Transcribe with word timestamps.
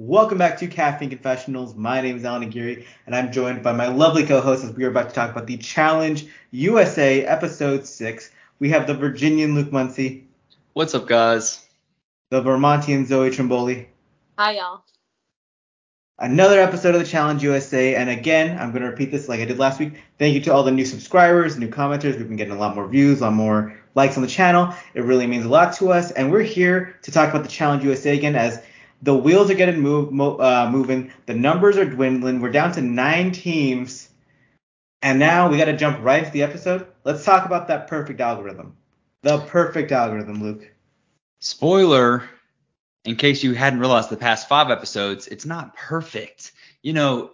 Welcome 0.00 0.38
back 0.38 0.58
to 0.58 0.68
Caffeine 0.68 1.10
Confessionals. 1.10 1.74
My 1.74 2.00
name 2.00 2.18
is 2.18 2.24
Allan 2.24 2.44
Aguirre, 2.44 2.86
and 3.06 3.16
I'm 3.16 3.32
joined 3.32 3.64
by 3.64 3.72
my 3.72 3.88
lovely 3.88 4.24
co-host 4.24 4.62
as 4.62 4.70
we 4.70 4.84
are 4.84 4.90
about 4.90 5.08
to 5.08 5.14
talk 5.16 5.32
about 5.32 5.48
the 5.48 5.56
Challenge 5.56 6.24
USA 6.52 7.24
Episode 7.24 7.84
6. 7.84 8.30
We 8.60 8.70
have 8.70 8.86
the 8.86 8.94
Virginian 8.94 9.56
Luke 9.56 9.72
Muncie. 9.72 10.28
What's 10.74 10.94
up, 10.94 11.08
guys? 11.08 11.66
The 12.30 12.40
Vermontian 12.40 13.06
Zoe 13.06 13.30
Trimboli. 13.30 13.86
Hi, 14.38 14.52
y'all. 14.52 14.84
Another 16.20 16.60
episode 16.60 16.94
of 16.94 17.00
the 17.00 17.06
Challenge 17.08 17.42
USA, 17.42 17.96
and 17.96 18.08
again, 18.08 18.56
I'm 18.56 18.70
going 18.70 18.82
to 18.82 18.90
repeat 18.90 19.10
this 19.10 19.28
like 19.28 19.40
I 19.40 19.46
did 19.46 19.58
last 19.58 19.80
week. 19.80 19.94
Thank 20.16 20.32
you 20.34 20.40
to 20.42 20.52
all 20.52 20.62
the 20.62 20.70
new 20.70 20.86
subscribers, 20.86 21.58
new 21.58 21.70
commenters. 21.70 22.16
We've 22.16 22.28
been 22.28 22.36
getting 22.36 22.54
a 22.54 22.58
lot 22.58 22.76
more 22.76 22.86
views, 22.86 23.20
a 23.20 23.24
lot 23.24 23.32
more 23.32 23.76
likes 23.96 24.16
on 24.16 24.22
the 24.22 24.28
channel. 24.28 24.72
It 24.94 25.02
really 25.02 25.26
means 25.26 25.44
a 25.44 25.48
lot 25.48 25.72
to 25.78 25.90
us, 25.90 26.12
and 26.12 26.30
we're 26.30 26.42
here 26.42 26.96
to 27.02 27.10
talk 27.10 27.30
about 27.30 27.42
the 27.42 27.50
Challenge 27.50 27.82
USA 27.82 28.16
again 28.16 28.36
as 28.36 28.62
the 29.02 29.14
wheels 29.14 29.50
are 29.50 29.54
getting 29.54 29.80
move, 29.80 30.12
mo- 30.12 30.36
uh, 30.36 30.68
moving. 30.70 31.12
The 31.26 31.34
numbers 31.34 31.76
are 31.76 31.84
dwindling. 31.84 32.40
We're 32.40 32.50
down 32.50 32.72
to 32.72 32.82
nine 32.82 33.32
teams. 33.32 34.08
And 35.02 35.18
now 35.18 35.48
we 35.48 35.56
got 35.56 35.66
to 35.66 35.76
jump 35.76 36.02
right 36.02 36.20
into 36.20 36.32
the 36.32 36.42
episode. 36.42 36.86
Let's 37.04 37.24
talk 37.24 37.46
about 37.46 37.68
that 37.68 37.86
perfect 37.86 38.20
algorithm. 38.20 38.76
The 39.22 39.38
perfect 39.38 39.92
algorithm, 39.92 40.42
Luke. 40.42 40.72
Spoiler, 41.40 42.24
in 43.04 43.16
case 43.16 43.42
you 43.44 43.54
hadn't 43.54 43.78
realized 43.80 44.10
the 44.10 44.16
past 44.16 44.48
five 44.48 44.70
episodes, 44.70 45.28
it's 45.28 45.46
not 45.46 45.76
perfect. 45.76 46.52
You 46.82 46.92
know, 46.92 47.30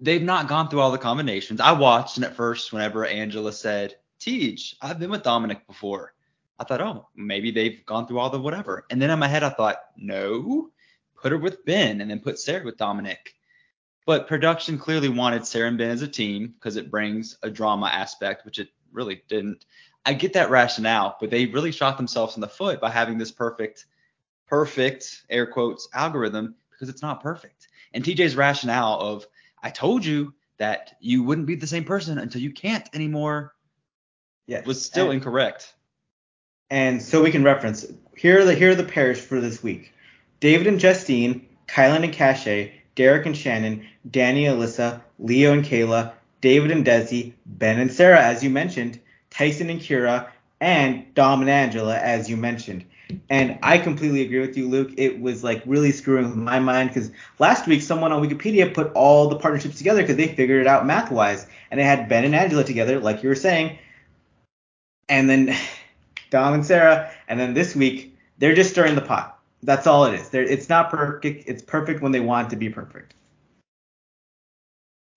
they've 0.00 0.22
not 0.22 0.48
gone 0.48 0.68
through 0.68 0.80
all 0.80 0.90
the 0.90 0.98
combinations. 0.98 1.60
I 1.60 1.72
watched, 1.72 2.16
and 2.16 2.24
at 2.24 2.34
first, 2.34 2.72
whenever 2.72 3.06
Angela 3.06 3.52
said, 3.52 3.94
Teach, 4.18 4.76
I've 4.80 4.98
been 4.98 5.10
with 5.10 5.22
Dominic 5.22 5.66
before. 5.66 6.14
I 6.58 6.64
thought, 6.64 6.80
oh, 6.80 7.08
maybe 7.14 7.50
they've 7.50 7.84
gone 7.86 8.06
through 8.06 8.18
all 8.18 8.30
the 8.30 8.38
whatever. 8.38 8.84
And 8.90 9.00
then 9.00 9.10
in 9.10 9.18
my 9.18 9.28
head, 9.28 9.42
I 9.42 9.50
thought, 9.50 9.78
no, 9.96 10.70
put 11.20 11.32
her 11.32 11.38
with 11.38 11.64
Ben 11.64 12.00
and 12.00 12.10
then 12.10 12.20
put 12.20 12.38
Sarah 12.38 12.64
with 12.64 12.76
Dominic. 12.76 13.34
But 14.04 14.26
production 14.26 14.78
clearly 14.78 15.08
wanted 15.08 15.46
Sarah 15.46 15.68
and 15.68 15.78
Ben 15.78 15.90
as 15.90 16.02
a 16.02 16.08
team 16.08 16.48
because 16.48 16.76
it 16.76 16.90
brings 16.90 17.38
a 17.42 17.50
drama 17.50 17.86
aspect, 17.86 18.44
which 18.44 18.58
it 18.58 18.68
really 18.92 19.22
didn't. 19.28 19.64
I 20.04 20.14
get 20.14 20.32
that 20.32 20.50
rationale, 20.50 21.16
but 21.20 21.30
they 21.30 21.46
really 21.46 21.70
shot 21.70 21.96
themselves 21.96 22.34
in 22.34 22.40
the 22.40 22.48
foot 22.48 22.80
by 22.80 22.90
having 22.90 23.18
this 23.18 23.30
perfect, 23.30 23.86
perfect 24.46 25.24
air 25.30 25.46
quotes 25.46 25.88
algorithm 25.94 26.56
because 26.70 26.88
it's 26.88 27.02
not 27.02 27.22
perfect. 27.22 27.68
And 27.94 28.02
TJ's 28.02 28.34
rationale 28.34 28.98
of, 29.00 29.26
I 29.62 29.70
told 29.70 30.04
you 30.04 30.34
that 30.58 30.96
you 31.00 31.22
wouldn't 31.22 31.46
be 31.46 31.54
the 31.54 31.66
same 31.66 31.84
person 31.84 32.18
until 32.18 32.40
you 32.40 32.50
can't 32.50 32.88
anymore 32.94 33.54
yes. 34.46 34.66
was 34.66 34.84
still 34.84 35.06
and, 35.06 35.14
incorrect. 35.14 35.74
And 36.72 37.02
so 37.02 37.22
we 37.22 37.30
can 37.30 37.44
reference 37.44 37.84
here 38.16 38.40
are 38.40 38.44
the 38.46 38.54
here 38.54 38.70
are 38.70 38.74
the 38.74 38.82
pairs 38.82 39.20
for 39.20 39.42
this 39.42 39.62
week. 39.62 39.92
David 40.40 40.66
and 40.66 40.80
Justine, 40.80 41.46
Kyland 41.68 42.02
and 42.02 42.14
Cashay, 42.14 42.72
Derek 42.94 43.26
and 43.26 43.36
Shannon, 43.36 43.86
Danny, 44.10 44.46
and 44.46 44.58
Alyssa, 44.58 45.02
Leo 45.18 45.52
and 45.52 45.66
Kayla, 45.66 46.12
David 46.40 46.70
and 46.70 46.82
Desi, 46.82 47.34
Ben 47.44 47.78
and 47.78 47.92
Sarah, 47.92 48.22
as 48.22 48.42
you 48.42 48.48
mentioned, 48.48 48.98
Tyson 49.28 49.68
and 49.68 49.80
Kyra, 49.80 50.30
and 50.62 51.12
Dom 51.12 51.42
and 51.42 51.50
Angela, 51.50 51.98
as 51.98 52.30
you 52.30 52.38
mentioned. 52.38 52.86
And 53.28 53.58
I 53.62 53.76
completely 53.76 54.22
agree 54.22 54.40
with 54.40 54.56
you, 54.56 54.66
Luke. 54.66 54.92
It 54.96 55.20
was 55.20 55.44
like 55.44 55.62
really 55.66 55.92
screwing 55.92 56.24
with 56.24 56.36
my 56.36 56.58
mind 56.58 56.88
because 56.88 57.10
last 57.38 57.66
week 57.66 57.82
someone 57.82 58.12
on 58.12 58.26
Wikipedia 58.26 58.72
put 58.72 58.90
all 58.94 59.28
the 59.28 59.36
partnerships 59.36 59.76
together 59.76 60.00
because 60.00 60.16
they 60.16 60.28
figured 60.28 60.62
it 60.62 60.66
out 60.66 60.86
math 60.86 61.10
wise. 61.10 61.46
And 61.70 61.78
they 61.78 61.84
had 61.84 62.08
Ben 62.08 62.24
and 62.24 62.34
Angela 62.34 62.64
together, 62.64 62.98
like 62.98 63.22
you 63.22 63.28
were 63.28 63.34
saying. 63.34 63.78
And 65.10 65.28
then 65.28 65.54
Dom 66.32 66.54
and 66.54 66.66
Sarah. 66.66 67.12
And 67.28 67.38
then 67.38 67.54
this 67.54 67.76
week, 67.76 68.16
they're 68.38 68.54
just 68.54 68.70
stirring 68.70 68.96
the 68.96 69.02
pot. 69.02 69.38
That's 69.62 69.86
all 69.86 70.06
it 70.06 70.14
is. 70.14 70.30
They're, 70.30 70.42
it's 70.42 70.68
not 70.68 70.90
perfect. 70.90 71.44
It's 71.46 71.62
perfect 71.62 72.02
when 72.02 72.10
they 72.10 72.20
want 72.20 72.50
to 72.50 72.56
be 72.56 72.70
perfect. 72.70 73.14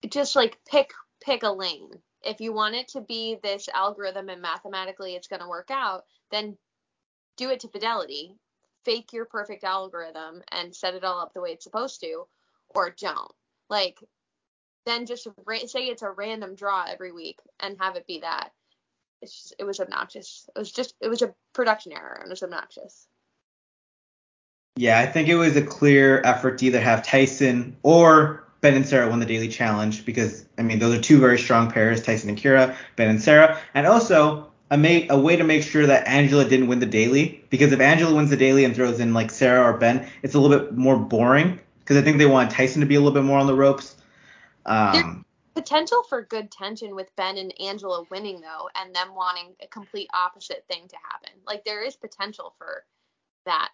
Just 0.08 0.36
like 0.36 0.58
pick 0.70 0.92
pick 1.20 1.42
a 1.42 1.50
lane. 1.50 1.90
If 2.22 2.40
you 2.40 2.52
want 2.52 2.74
it 2.74 2.88
to 2.88 3.00
be 3.00 3.38
this 3.42 3.68
algorithm 3.74 4.28
and 4.28 4.42
mathematically 4.42 5.14
it's 5.14 5.26
going 5.26 5.40
to 5.40 5.48
work 5.48 5.70
out, 5.70 6.04
then 6.30 6.56
do 7.36 7.50
it 7.50 7.60
to 7.60 7.68
fidelity. 7.68 8.34
Fake 8.84 9.12
your 9.12 9.24
perfect 9.24 9.64
algorithm 9.64 10.42
and 10.52 10.76
set 10.76 10.94
it 10.94 11.02
all 11.02 11.20
up 11.20 11.32
the 11.34 11.40
way 11.40 11.50
it's 11.50 11.64
supposed 11.64 12.00
to, 12.00 12.26
or 12.68 12.94
don't. 13.00 13.32
Like, 13.68 13.98
then 14.84 15.06
just 15.06 15.26
ra- 15.44 15.66
say 15.66 15.86
it's 15.86 16.02
a 16.02 16.10
random 16.10 16.54
draw 16.54 16.84
every 16.88 17.10
week 17.10 17.40
and 17.58 17.76
have 17.80 17.96
it 17.96 18.06
be 18.06 18.20
that 18.20 18.50
it's 19.26 19.42
just, 19.42 19.54
it 19.58 19.64
was 19.64 19.80
obnoxious. 19.80 20.48
It 20.54 20.58
was 20.58 20.70
just 20.70 20.94
it 21.00 21.08
was 21.08 21.22
a 21.22 21.34
production 21.52 21.92
error 21.92 22.18
and 22.20 22.26
it 22.26 22.30
was 22.30 22.42
obnoxious. 22.42 23.08
Yeah, 24.76 24.98
I 25.00 25.06
think 25.06 25.28
it 25.28 25.36
was 25.36 25.56
a 25.56 25.62
clear 25.62 26.22
effort 26.24 26.58
to 26.58 26.66
either 26.66 26.80
have 26.80 27.04
Tyson 27.04 27.76
or 27.82 28.44
Ben 28.60 28.74
and 28.74 28.86
Sarah 28.86 29.10
win 29.10 29.20
the 29.20 29.26
daily 29.26 29.48
challenge 29.48 30.04
because 30.04 30.46
I 30.58 30.62
mean 30.62 30.78
those 30.78 30.96
are 30.96 31.00
two 31.00 31.18
very 31.18 31.38
strong 31.38 31.70
pairs, 31.70 32.02
Tyson 32.02 32.28
and 32.28 32.38
Kyra, 32.38 32.76
Ben 32.94 33.10
and 33.10 33.20
Sarah, 33.20 33.58
and 33.74 33.86
also 33.86 34.50
a, 34.70 34.78
ma- 34.78 35.06
a 35.10 35.18
way 35.18 35.36
to 35.36 35.44
make 35.44 35.62
sure 35.62 35.86
that 35.86 36.06
Angela 36.06 36.44
didn't 36.48 36.68
win 36.68 36.78
the 36.78 36.86
daily 36.86 37.44
because 37.50 37.72
if 37.72 37.80
Angela 37.80 38.14
wins 38.14 38.30
the 38.30 38.36
daily 38.36 38.64
and 38.64 38.76
throws 38.76 39.00
in 39.00 39.12
like 39.12 39.30
Sarah 39.30 39.64
or 39.64 39.76
Ben, 39.76 40.08
it's 40.22 40.34
a 40.34 40.38
little 40.38 40.56
bit 40.56 40.76
more 40.76 40.96
boring 40.96 41.58
because 41.80 41.96
I 41.96 42.02
think 42.02 42.18
they 42.18 42.26
want 42.26 42.52
Tyson 42.52 42.80
to 42.80 42.86
be 42.86 42.94
a 42.94 43.00
little 43.00 43.14
bit 43.14 43.24
more 43.24 43.38
on 43.38 43.46
the 43.46 43.54
ropes. 43.56 43.96
Um, 44.66 45.25
potential 45.56 46.02
for 46.02 46.22
good 46.22 46.50
tension 46.50 46.94
with 46.94 47.14
Ben 47.16 47.38
and 47.38 47.58
Angela 47.60 48.04
winning 48.10 48.40
though, 48.42 48.68
and 48.74 48.94
them 48.94 49.14
wanting 49.14 49.54
a 49.62 49.66
complete 49.66 50.08
opposite 50.12 50.64
thing 50.68 50.86
to 50.88 50.96
happen. 51.10 51.30
Like 51.46 51.64
there 51.64 51.82
is 51.82 51.96
potential 51.96 52.54
for 52.58 52.84
that 53.46 53.70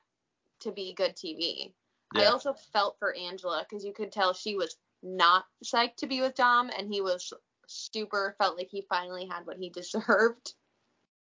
to 0.61 0.71
be 0.71 0.95
good 0.95 1.17
TV. 1.17 1.73
Yeah. 2.15 2.23
I 2.23 2.25
also 2.27 2.55
felt 2.73 2.99
for 3.01 3.15
Angela 3.15 3.67
because 3.69 3.85
you 3.85 3.93
could 3.93 4.13
tell 4.13 4.33
she 4.33 4.55
was 4.55 4.77
not 5.03 5.45
psyched 5.65 5.97
to 5.97 6.07
be 6.07 6.21
with 6.21 6.37
Dom, 6.37 6.71
and 6.77 6.89
he 6.89 7.01
was 7.01 7.33
super 7.67 8.37
felt 8.39 8.57
like 8.57 8.69
he 8.71 8.87
finally 8.89 9.27
had 9.27 9.45
what 9.45 9.59
he 9.59 9.69
deserved. 9.75 10.55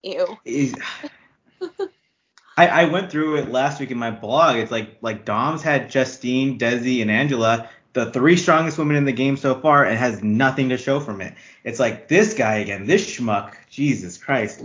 Ew. 0.03 0.37
I, 2.57 2.67
I 2.67 2.85
went 2.87 3.13
through 3.13 3.37
it 3.37 3.51
last 3.51 3.79
week 3.79 3.93
in 3.93 3.99
my 3.99 4.11
blog. 4.11 4.57
It's 4.57 4.73
like 4.73 4.99
like 5.03 5.25
Dom's 5.25 5.63
had 5.63 5.89
Justine, 5.89 6.59
Desi, 6.59 7.01
and 7.03 7.11
Angela, 7.11 7.71
the 7.98 8.12
three 8.12 8.36
strongest 8.36 8.78
women 8.78 8.94
in 8.94 9.04
the 9.04 9.12
game 9.12 9.36
so 9.36 9.60
far 9.60 9.84
and 9.84 9.98
has 9.98 10.22
nothing 10.22 10.69
to 10.69 10.78
show 10.78 11.00
from 11.00 11.20
it. 11.20 11.34
It's 11.64 11.81
like 11.81 12.06
this 12.06 12.32
guy 12.34 12.56
again, 12.56 12.86
this 12.86 13.04
schmuck. 13.04 13.54
Jesus 13.69 14.16
Christ. 14.16 14.62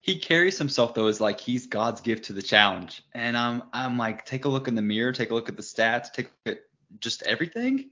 He 0.00 0.18
carries 0.18 0.56
himself 0.56 0.94
though 0.94 1.08
as 1.08 1.20
like 1.20 1.40
he's 1.40 1.66
God's 1.66 2.00
gift 2.00 2.26
to 2.26 2.32
the 2.32 2.42
challenge. 2.42 3.02
And 3.12 3.36
I'm 3.36 3.64
I'm 3.72 3.98
like, 3.98 4.24
take 4.24 4.44
a 4.44 4.48
look 4.48 4.68
in 4.68 4.76
the 4.76 4.82
mirror, 4.82 5.12
take 5.12 5.30
a 5.30 5.34
look 5.34 5.48
at 5.48 5.56
the 5.56 5.62
stats, 5.62 6.12
take 6.12 6.26
a 6.26 6.30
look 6.46 6.58
at 6.58 7.00
just 7.00 7.22
everything. 7.24 7.90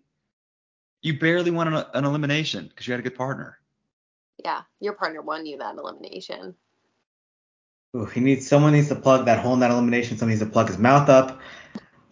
You 1.03 1.19
barely 1.19 1.51
won 1.51 1.73
an, 1.73 1.85
an 1.93 2.05
elimination 2.05 2.69
because 2.69 2.87
you 2.87 2.93
had 2.93 3.01
a 3.01 3.03
good 3.03 3.17
partner. 3.17 3.59
Yeah, 4.45 4.63
your 4.81 4.93
partner 4.93 5.23
won 5.23 5.45
you 5.45 5.59
that 5.59 5.77
elimination. 5.77 6.55
Ooh, 7.97 8.05
he 8.07 8.21
needs 8.21 8.47
someone 8.47 8.73
needs 8.73 8.89
to 8.89 8.97
plug 8.97 9.27
that 9.27 9.41
hole 9.41 9.55
in 9.55 9.61
that 9.61 9.71
elimination. 9.73 10.19
Someone 10.19 10.31
needs 10.31 10.47
to 10.47 10.51
plug 10.51 10.69
his 10.69 10.79
mouth 10.79 11.09
up. 11.09 11.41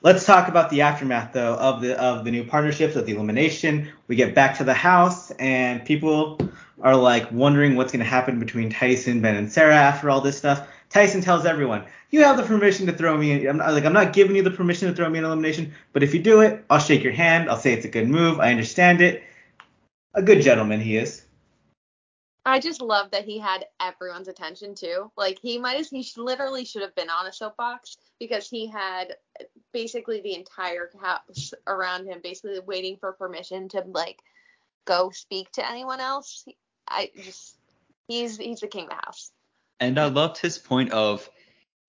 Let's 0.05 0.27
talk 0.27 0.49
about 0.49 0.69
the 0.69 0.83
aftermath 0.83 1.33
though 1.33 1.55
of 1.55 1.81
the 1.81 1.99
of 1.99 2.27
the 2.27 2.31
new 2.31 2.45
partnerships 2.45 2.95
of 2.95 3.07
the 3.07 3.15
elimination. 3.15 3.91
We 4.07 4.17
get 4.17 4.35
back 4.35 4.59
to 4.59 4.65
the 4.65 4.75
house 4.75 5.31
and 5.39 5.83
people 5.83 6.39
are 6.83 6.95
like 6.95 7.33
wondering 7.33 7.75
what's 7.75 7.91
going 7.91 8.05
to 8.05 8.11
happen 8.11 8.39
between 8.39 8.69
Tyson, 8.69 9.23
Ben, 9.23 9.35
and 9.35 9.51
Sarah 9.51 9.75
after 9.75 10.11
all 10.11 10.21
this 10.21 10.37
stuff. 10.37 10.69
Tyson 10.91 11.23
tells 11.23 11.47
everyone, 11.47 11.87
"You 12.11 12.23
have 12.23 12.37
the 12.37 12.43
permission 12.43 12.85
to 12.85 12.93
throw 12.93 13.17
me. 13.17 13.47
I'm 13.47 13.57
not, 13.57 13.73
like 13.73 13.87
I'm 13.87 13.95
not 13.95 14.13
giving 14.13 14.37
you 14.37 14.43
the 14.43 14.51
permission 14.51 14.91
to 14.91 14.95
throw 14.95 15.09
me 15.09 15.21
in 15.21 15.25
elimination, 15.25 15.73
but 15.95 16.03
if 16.03 16.13
you 16.13 16.21
do 16.21 16.43
it, 16.43 16.63
I'll 16.69 16.79
shake 16.81 17.03
your 17.03 17.15
hand. 17.15 17.49
I'll 17.49 17.57
say 17.57 17.73
it's 17.73 17.87
a 17.87 17.89
good 17.89 18.07
move. 18.07 18.41
I 18.41 18.51
understand 18.51 19.01
it. 19.01 19.23
A 20.13 20.21
good 20.21 20.43
gentleman 20.43 20.81
he 20.81 20.99
is." 20.99 21.25
I 22.47 22.61
just 22.61 22.83
love 22.83 23.11
that 23.13 23.25
he 23.25 23.39
had 23.39 23.65
everyone's 23.81 24.29
attention 24.29 24.75
too. 24.75 25.11
Like 25.17 25.39
he 25.41 25.57
might 25.57 25.81
as 25.81 25.89
he 25.89 26.07
literally 26.19 26.67
should 26.67 26.83
have 26.83 26.95
been 26.95 27.09
on 27.09 27.27
a 27.27 27.33
soapbox 27.33 27.97
because 28.21 28.51
he 28.51 28.67
had 28.67 29.17
basically 29.75 30.23
the 30.23 30.35
entire 30.35 30.91
house 31.03 31.53
around 31.67 32.07
him, 32.07 32.21
basically 32.23 32.59
waiting 32.61 32.97
for 32.97 33.13
permission 33.13 33.69
to 33.71 33.83
like 33.87 34.21
go 34.87 35.11
speak 35.11 35.51
to 35.53 35.69
anyone 35.69 36.01
else. 36.01 36.47
I 36.89 37.11
just 37.23 37.59
he's 38.09 38.39
he's 38.39 38.61
the 38.61 38.69
king 38.69 38.85
of 38.85 38.91
the 38.91 38.95
house. 38.95 39.33
And 39.81 39.99
I 39.99 40.07
loved 40.07 40.39
his 40.39 40.57
point 40.57 40.93
of 40.93 41.29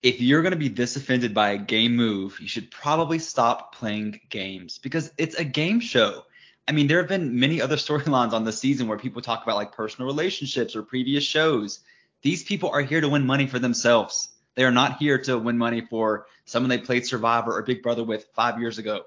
if 0.02 0.20
you're 0.20 0.42
going 0.42 0.52
to 0.52 0.58
be 0.58 0.68
this 0.68 0.96
offended 0.96 1.32
by 1.32 1.50
a 1.50 1.58
game 1.58 1.96
move, 1.96 2.38
you 2.40 2.48
should 2.48 2.70
probably 2.70 3.18
stop 3.18 3.74
playing 3.74 4.20
games 4.28 4.78
because 4.78 5.10
it's 5.16 5.36
a 5.36 5.44
game 5.44 5.80
show. 5.80 6.24
I 6.68 6.72
mean, 6.72 6.88
there 6.88 6.98
have 6.98 7.08
been 7.08 7.38
many 7.38 7.62
other 7.62 7.76
storylines 7.86 8.32
on 8.32 8.44
the 8.44 8.52
season 8.52 8.88
where 8.88 8.98
people 8.98 9.22
talk 9.22 9.44
about 9.44 9.56
like 9.56 9.72
personal 9.72 10.06
relationships 10.06 10.76
or 10.76 10.82
previous 10.82 11.24
shows. 11.24 11.80
These 12.22 12.42
people 12.42 12.70
are 12.70 12.82
here 12.82 13.00
to 13.00 13.08
win 13.08 13.24
money 13.24 13.46
for 13.46 13.58
themselves. 13.58 14.28
They 14.56 14.64
are 14.64 14.72
not 14.72 14.98
here 14.98 15.18
to 15.18 15.38
win 15.38 15.56
money 15.56 15.82
for 15.82 16.26
someone 16.44 16.70
they 16.70 16.78
played 16.78 17.06
Survivor 17.06 17.56
or 17.56 17.62
Big 17.62 17.82
Brother 17.82 18.02
with 18.02 18.26
five 18.34 18.58
years 18.58 18.78
ago. 18.78 19.02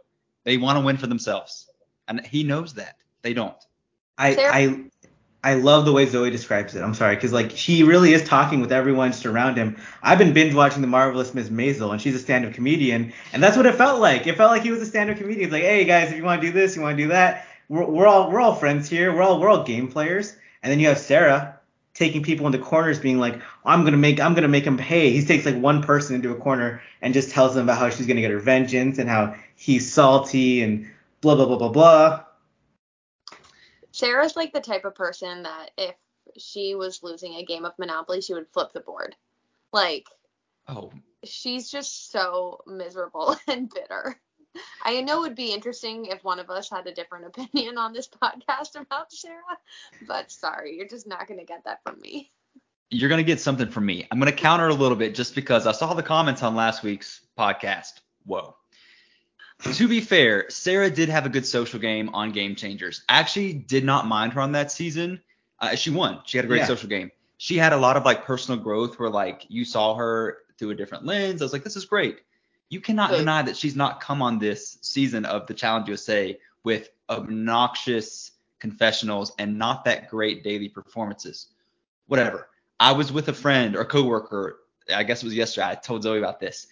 They 0.45 0.57
want 0.57 0.79
to 0.79 0.85
win 0.85 0.95
for 0.95 1.07
themselves. 1.07 1.69
And 2.07 2.25
he 2.25 2.43
knows 2.43 2.75
that. 2.75 2.95
They 3.21 3.33
don't. 3.33 3.57
I, 4.17 4.35
Sarah, 4.35 4.53
I 4.53 4.85
I 5.41 5.53
love 5.53 5.85
the 5.85 5.93
way 5.93 6.05
Zoe 6.05 6.29
describes 6.29 6.75
it. 6.75 6.81
I'm 6.81 6.93
sorry, 6.93 7.15
because 7.15 7.31
like 7.31 7.51
she 7.51 7.83
really 7.83 8.13
is 8.13 8.23
talking 8.23 8.59
with 8.59 8.71
everyone 8.71 9.11
just 9.11 9.25
around 9.25 9.55
him. 9.55 9.77
I've 10.03 10.17
been 10.17 10.33
binge 10.33 10.53
watching 10.53 10.81
the 10.81 10.87
marvelous 10.87 11.33
Miss 11.33 11.49
Maisel, 11.49 11.91
and 11.91 12.01
she's 12.01 12.15
a 12.15 12.19
stand-up 12.19 12.53
comedian, 12.53 13.13
and 13.31 13.41
that's 13.41 13.55
what 13.55 13.65
it 13.65 13.75
felt 13.75 14.01
like. 14.01 14.27
It 14.27 14.35
felt 14.35 14.51
like 14.51 14.63
he 14.63 14.71
was 14.71 14.81
a 14.81 14.85
stand-up 14.85 15.17
comedian. 15.17 15.45
It's 15.45 15.53
like, 15.53 15.63
hey 15.63 15.85
guys, 15.85 16.11
if 16.11 16.17
you 16.17 16.23
want 16.23 16.41
to 16.41 16.47
do 16.47 16.53
this, 16.53 16.75
you 16.75 16.81
want 16.81 16.97
to 16.97 17.03
do 17.03 17.09
that, 17.09 17.47
we're, 17.69 17.85
we're 17.85 18.07
all 18.07 18.29
we're 18.31 18.41
all 18.41 18.55
friends 18.55 18.89
here. 18.89 19.13
We're 19.13 19.21
all 19.21 19.39
we're 19.39 19.49
all 19.49 19.63
game 19.63 19.89
players. 19.89 20.35
And 20.61 20.71
then 20.71 20.79
you 20.79 20.87
have 20.87 20.97
Sarah 20.97 21.58
taking 21.93 22.23
people 22.23 22.45
into 22.45 22.59
corners, 22.59 22.99
being 22.99 23.19
like, 23.19 23.41
I'm 23.65 23.83
gonna 23.83 23.97
make 23.97 24.19
I'm 24.19 24.33
gonna 24.33 24.47
make 24.47 24.65
him 24.65 24.77
pay. 24.77 25.11
He 25.11 25.23
takes 25.23 25.45
like 25.45 25.57
one 25.57 25.81
person 25.81 26.15
into 26.15 26.31
a 26.31 26.35
corner 26.35 26.81
and 27.01 27.13
just 27.13 27.31
tells 27.31 27.55
them 27.55 27.63
about 27.65 27.77
how 27.79 27.89
she's 27.89 28.07
gonna 28.07 28.21
get 28.21 28.31
her 28.31 28.39
vengeance 28.39 28.97
and 28.99 29.09
how 29.09 29.35
he's 29.55 29.91
salty 29.91 30.61
and 30.61 30.89
blah 31.21 31.35
blah 31.35 31.45
blah 31.45 31.57
blah 31.57 31.69
blah. 31.69 32.23
Sarah's 33.91 34.35
like 34.35 34.53
the 34.53 34.61
type 34.61 34.85
of 34.85 34.95
person 34.95 35.43
that 35.43 35.71
if 35.77 35.95
she 36.37 36.75
was 36.75 37.03
losing 37.03 37.33
a 37.35 37.45
game 37.45 37.65
of 37.65 37.77
Monopoly, 37.79 38.21
she 38.21 38.33
would 38.33 38.47
flip 38.49 38.71
the 38.71 38.79
board. 38.81 39.15
Like, 39.73 40.07
Oh, 40.69 40.91
she's 41.23 41.69
just 41.69 42.11
so 42.11 42.61
miserable 42.67 43.35
and 43.47 43.69
bitter. 43.69 44.19
I 44.83 45.01
know 45.01 45.19
it 45.19 45.21
would 45.29 45.35
be 45.35 45.53
interesting 45.53 46.05
if 46.05 46.23
one 46.23 46.39
of 46.39 46.49
us 46.49 46.69
had 46.69 46.87
a 46.87 46.93
different 46.93 47.25
opinion 47.37 47.77
on 47.77 47.93
this 47.93 48.07
podcast 48.07 48.79
about 48.79 49.11
Sarah, 49.11 49.57
but 50.07 50.31
sorry, 50.31 50.75
you're 50.77 50.87
just 50.87 51.07
not 51.07 51.27
going 51.27 51.39
to 51.39 51.45
get 51.45 51.63
that 51.65 51.81
from 51.83 51.99
me. 52.01 52.31
you're 52.91 53.09
gonna 53.09 53.21
get 53.23 53.39
something 53.39 53.69
from 53.69 53.85
me. 53.85 54.07
I'm 54.09 54.17
gonna 54.17 54.31
counter 54.31 54.67
a 54.67 54.73
little 54.73 54.97
bit 54.97 55.13
just 55.13 55.35
because 55.35 55.67
I 55.67 55.71
saw 55.73 55.93
the 55.93 56.01
comments 56.01 56.41
on 56.41 56.55
last 56.55 56.81
week's 56.81 57.21
podcast. 57.37 57.99
Whoa. 58.25 58.55
To 59.73 59.87
be 59.87 59.99
fair, 60.01 60.49
Sarah 60.49 60.89
did 60.89 61.09
have 61.09 61.25
a 61.25 61.29
good 61.29 61.45
social 61.45 61.79
game 61.79 62.09
on 62.15 62.31
Game 62.31 62.55
Changers. 62.55 63.03
I 63.09 63.19
actually 63.19 63.53
did 63.53 63.83
not 63.83 64.07
mind 64.07 64.33
her 64.33 64.41
on 64.41 64.53
that 64.53 64.71
season. 64.71 65.21
Uh, 65.59 65.75
she 65.75 65.89
won. 65.91 66.21
She 66.25 66.37
had 66.37 66.45
a 66.45 66.47
great 66.47 66.59
Yeah. 66.59 66.65
social 66.65 66.87
game. 66.89 67.11
She 67.37 67.57
had 67.57 67.73
a 67.73 67.77
lot 67.77 67.95
of 67.97 68.05
like 68.05 68.23
personal 68.25 68.59
growth 68.59 68.97
where 68.97 69.09
like 69.09 69.45
you 69.49 69.65
saw 69.65 69.93
her 69.95 70.39
through 70.57 70.71
a 70.71 70.75
different 70.75 71.05
lens. 71.05 71.41
I 71.41 71.45
was 71.45 71.53
like, 71.53 71.63
this 71.63 71.75
is 71.75 71.85
great. 71.85 72.21
You 72.69 72.81
cannot 72.81 73.11
deny 73.11 73.41
that 73.41 73.57
she's 73.57 73.75
not 73.75 73.99
come 73.99 74.21
on 74.21 74.37
this 74.37 74.77
season 74.81 75.25
of 75.25 75.47
the 75.47 75.53
Challenge 75.55 75.87
USA 75.87 76.39
with 76.63 76.89
obnoxious 77.09 78.31
confessionals 78.59 79.33
and 79.39 79.57
not 79.57 79.85
that 79.85 80.09
great 80.09 80.43
daily 80.43 80.69
performances. 80.69 81.47
Whatever. 82.07 82.49
I 82.79 82.91
was 82.91 83.11
with 83.11 83.27
a 83.29 83.33
friend 83.33 83.75
or 83.75 83.85
coworker. 83.85 84.59
I 84.93 85.03
guess 85.03 85.23
it 85.23 85.25
was 85.25 85.35
yesterday. 85.35 85.67
I 85.67 85.75
told 85.75 86.03
Zoe 86.03 86.19
about 86.19 86.39
this. 86.39 86.67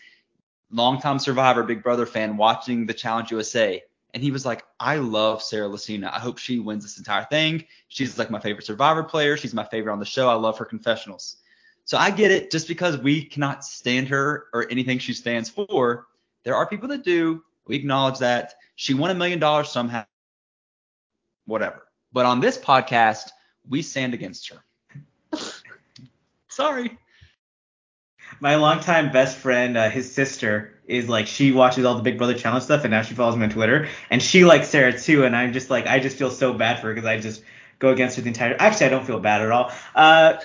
Longtime 0.71 1.19
Survivor, 1.19 1.63
Big 1.63 1.81
Brother 1.81 2.05
fan, 2.05 2.37
watching 2.37 2.85
the 2.85 2.93
Challenge 2.93 3.31
USA, 3.31 3.83
and 4.13 4.21
he 4.21 4.31
was 4.31 4.45
like, 4.45 4.65
"I 4.79 4.97
love 4.97 5.41
Sarah 5.41 5.69
Lacina. 5.69 6.11
I 6.13 6.19
hope 6.19 6.37
she 6.37 6.59
wins 6.59 6.83
this 6.83 6.97
entire 6.97 7.25
thing. 7.25 7.65
She's 7.87 8.17
like 8.17 8.29
my 8.29 8.39
favorite 8.39 8.65
Survivor 8.65 9.03
player. 9.03 9.37
She's 9.37 9.53
my 9.53 9.63
favorite 9.63 9.93
on 9.93 9.99
the 9.99 10.05
show. 10.05 10.29
I 10.29 10.33
love 10.33 10.57
her 10.57 10.65
confessionals." 10.65 11.37
So 11.87 11.97
I 11.97 12.11
get 12.11 12.31
it. 12.31 12.51
Just 12.51 12.67
because 12.67 12.97
we 12.97 13.23
cannot 13.23 13.63
stand 13.63 14.09
her 14.09 14.47
or 14.53 14.69
anything 14.69 14.99
she 14.99 15.13
stands 15.13 15.49
for, 15.49 16.05
there 16.43 16.53
are 16.53 16.67
people 16.67 16.89
that 16.89 17.03
do. 17.03 17.41
We 17.65 17.77
acknowledge 17.77 18.19
that 18.19 18.55
she 18.75 18.93
won 18.93 19.09
a 19.09 19.15
million 19.15 19.39
dollars 19.39 19.69
somehow. 19.69 20.05
Whatever. 21.45 21.87
But 22.11 22.25
on 22.25 22.41
this 22.41 22.57
podcast, 22.57 23.29
we 23.67 23.81
stand 23.81 24.13
against 24.13 24.49
her. 24.49 24.63
Sorry. 26.49 26.97
My 28.41 28.55
longtime 28.55 29.13
best 29.13 29.37
friend, 29.37 29.77
uh, 29.77 29.89
his 29.89 30.11
sister, 30.11 30.73
is 30.87 31.07
like 31.07 31.25
she 31.25 31.53
watches 31.53 31.85
all 31.85 31.95
the 31.95 32.03
Big 32.03 32.17
Brother 32.17 32.33
challenge 32.33 32.65
stuff, 32.65 32.83
and 32.83 32.91
now 32.91 33.01
she 33.01 33.13
follows 33.13 33.37
me 33.37 33.43
on 33.43 33.49
Twitter, 33.49 33.87
and 34.09 34.21
she 34.21 34.43
likes 34.43 34.67
Sarah 34.67 34.97
too, 34.97 35.23
and 35.23 35.35
I'm 35.35 35.53
just 35.53 35.69
like 35.69 35.87
I 35.87 35.99
just 35.99 36.17
feel 36.17 36.31
so 36.31 36.53
bad 36.53 36.81
for 36.81 36.87
her 36.87 36.93
because 36.93 37.07
I 37.07 37.17
just 37.17 37.43
go 37.79 37.89
against 37.89 38.17
her 38.17 38.21
the 38.21 38.27
entire. 38.27 38.57
Actually, 38.59 38.87
I 38.87 38.89
don't 38.89 39.05
feel 39.05 39.19
bad 39.19 39.41
at 39.41 39.51
all, 39.51 39.71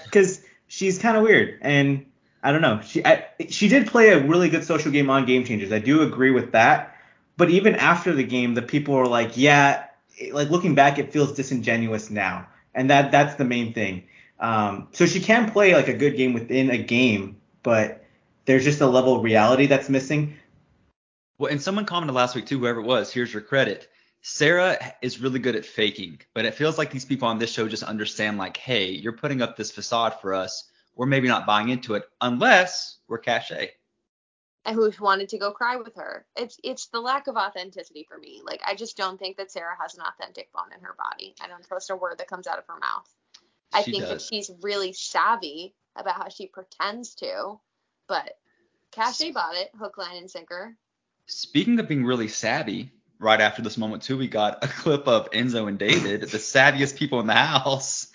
because 0.04 0.40
she's 0.72 0.98
kind 0.98 1.18
of 1.18 1.22
weird, 1.22 1.58
and 1.60 2.06
I 2.42 2.50
don't 2.50 2.62
know. 2.62 2.80
She 2.80 3.04
I, 3.04 3.26
she 3.50 3.68
did 3.68 3.86
play 3.86 4.08
a 4.08 4.26
really 4.26 4.48
good 4.48 4.64
social 4.64 4.90
game 4.90 5.10
on 5.10 5.26
Game 5.26 5.44
Changers. 5.44 5.70
I 5.70 5.78
do 5.78 6.00
agree 6.00 6.30
with 6.30 6.52
that, 6.52 6.96
but 7.36 7.50
even 7.50 7.74
after 7.74 8.14
the 8.14 8.24
game, 8.24 8.54
the 8.54 8.62
people 8.62 8.94
were 8.94 9.06
like, 9.06 9.36
yeah, 9.36 9.84
like 10.32 10.48
looking 10.48 10.74
back, 10.74 10.98
it 10.98 11.12
feels 11.12 11.34
disingenuous 11.34 12.08
now, 12.08 12.48
and 12.74 12.88
that 12.88 13.12
that's 13.12 13.34
the 13.34 13.44
main 13.44 13.74
thing. 13.74 14.04
Um, 14.40 14.88
so 14.92 15.04
she 15.04 15.20
can 15.20 15.50
play 15.50 15.74
like 15.74 15.88
a 15.88 15.94
good 15.94 16.16
game 16.16 16.32
within 16.32 16.70
a 16.70 16.78
game, 16.78 17.36
but 17.62 18.02
there's 18.46 18.64
just 18.64 18.80
a 18.80 18.86
level 18.86 19.16
of 19.16 19.22
reality 19.22 19.66
that's 19.66 19.90
missing. 19.90 20.36
Well, 21.38 21.50
and 21.50 21.60
someone 21.60 21.84
commented 21.84 22.14
last 22.14 22.34
week 22.34 22.46
too, 22.46 22.58
whoever 22.58 22.80
it 22.80 22.86
was, 22.86 23.12
here's 23.12 23.32
your 23.32 23.42
credit. 23.42 23.88
Sarah 24.22 24.78
is 25.02 25.20
really 25.20 25.40
good 25.40 25.56
at 25.56 25.66
faking, 25.66 26.20
but 26.32 26.44
it 26.44 26.54
feels 26.54 26.78
like 26.78 26.90
these 26.90 27.04
people 27.04 27.26
on 27.26 27.38
this 27.38 27.50
show 27.50 27.68
just 27.68 27.82
understand 27.82 28.38
like, 28.38 28.56
hey, 28.56 28.88
you're 28.90 29.12
putting 29.12 29.42
up 29.42 29.56
this 29.56 29.72
facade 29.72 30.14
for 30.20 30.32
us. 30.32 30.70
We're 30.94 31.06
maybe 31.06 31.26
not 31.26 31.44
buying 31.44 31.70
into 31.70 31.94
it 31.94 32.04
unless 32.20 32.98
we're 33.08 33.20
Cashay. 33.20 33.70
And 34.64 34.76
who 34.76 34.92
wanted 35.00 35.28
to 35.30 35.38
go 35.38 35.50
cry 35.50 35.74
with 35.74 35.96
her? 35.96 36.24
It's 36.36 36.56
it's 36.62 36.86
the 36.86 37.00
lack 37.00 37.26
of 37.26 37.34
authenticity 37.34 38.06
for 38.08 38.16
me. 38.16 38.42
Like 38.44 38.60
I 38.64 38.76
just 38.76 38.96
don't 38.96 39.18
think 39.18 39.38
that 39.38 39.50
Sarah 39.50 39.76
has 39.80 39.94
an 39.96 40.02
authentic 40.02 40.52
bone 40.52 40.72
in 40.72 40.84
her 40.84 40.94
body. 40.96 41.34
I 41.40 41.48
don't 41.48 41.66
trust 41.66 41.90
a 41.90 41.96
word 41.96 42.18
that 42.18 42.28
comes 42.28 42.46
out 42.46 42.58
of 42.58 42.66
her 42.68 42.78
mouth. 42.78 43.12
I 43.72 43.82
She 43.82 43.90
think 43.90 44.04
that 44.04 44.22
she's 44.22 44.52
really 44.60 44.92
savvy 44.92 45.74
about 45.96 46.14
how 46.14 46.28
she 46.28 46.46
pretends 46.46 47.16
to, 47.16 47.58
but 48.06 48.38
Cashay 48.92 49.32
bought 49.32 49.56
it, 49.56 49.70
hook, 49.76 49.98
line, 49.98 50.16
and 50.16 50.30
sinker. 50.30 50.76
Speaking 51.26 51.80
of 51.80 51.88
being 51.88 52.04
really 52.04 52.28
savvy, 52.28 52.92
right 53.22 53.40
after 53.40 53.62
this 53.62 53.78
moment 53.78 54.02
too, 54.02 54.18
we 54.18 54.28
got 54.28 54.62
a 54.64 54.68
clip 54.68 55.06
of 55.06 55.30
Enzo 55.30 55.68
and 55.68 55.78
David, 55.78 56.22
the 56.22 56.38
savviest 56.38 56.96
people 56.96 57.20
in 57.20 57.26
the 57.26 57.34
house, 57.34 58.08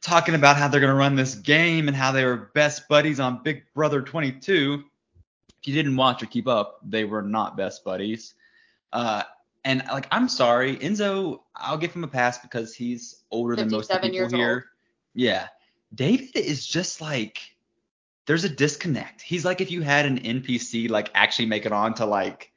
talking 0.00 0.34
about 0.34 0.56
how 0.56 0.68
they're 0.68 0.80
gonna 0.80 0.94
run 0.94 1.14
this 1.14 1.34
game 1.34 1.88
and 1.88 1.96
how 1.96 2.12
they 2.12 2.24
were 2.24 2.50
best 2.54 2.88
buddies 2.88 3.20
on 3.20 3.42
Big 3.42 3.64
Brother 3.74 4.02
22. 4.02 4.84
If 5.60 5.68
you 5.68 5.74
didn't 5.74 5.96
watch 5.96 6.22
or 6.22 6.26
keep 6.26 6.48
up, 6.48 6.80
they 6.82 7.04
were 7.04 7.22
not 7.22 7.56
best 7.56 7.84
buddies. 7.84 8.34
Uh, 8.92 9.22
and 9.64 9.82
like, 9.92 10.08
I'm 10.10 10.28
sorry, 10.28 10.76
Enzo, 10.76 11.40
I'll 11.54 11.78
give 11.78 11.92
him 11.92 12.02
a 12.02 12.08
pass 12.08 12.38
because 12.38 12.74
he's 12.74 13.22
older 13.30 13.54
than 13.54 13.70
most 13.70 13.90
of 13.90 14.02
the 14.02 14.10
people 14.10 14.28
here. 14.36 14.54
old. 14.54 14.62
Yeah, 15.14 15.48
David 15.94 16.36
is 16.36 16.66
just 16.66 17.00
like 17.00 17.38
there's 18.26 18.44
a 18.44 18.48
disconnect. 18.48 19.22
He's 19.22 19.44
like 19.44 19.60
if 19.60 19.70
you 19.70 19.82
had 19.82 20.06
an 20.06 20.18
NPC 20.18 20.88
like 20.88 21.10
actually 21.14 21.46
make 21.46 21.66
it 21.66 21.72
on 21.72 21.94
to 21.94 22.06
like 22.06 22.51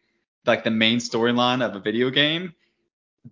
like 0.48 0.64
the 0.64 0.72
main 0.72 1.00
storyline 1.00 1.66
of 1.66 1.76
a 1.76 1.80
video 1.80 2.10
game, 2.10 2.54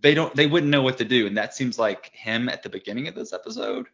they 0.02 0.14
don't 0.14 0.34
they 0.36 0.48
wouldn't 0.48 0.72
know 0.72 0.82
what 0.82 0.98
to 0.98 1.06
do, 1.06 1.28
and 1.28 1.38
that 1.38 1.54
seems 1.54 1.78
like 1.78 2.12
him 2.14 2.50
at 2.50 2.64
the 2.64 2.70
beginning 2.70 3.08
of 3.08 3.16
this 3.16 3.34
episode. 3.34 3.88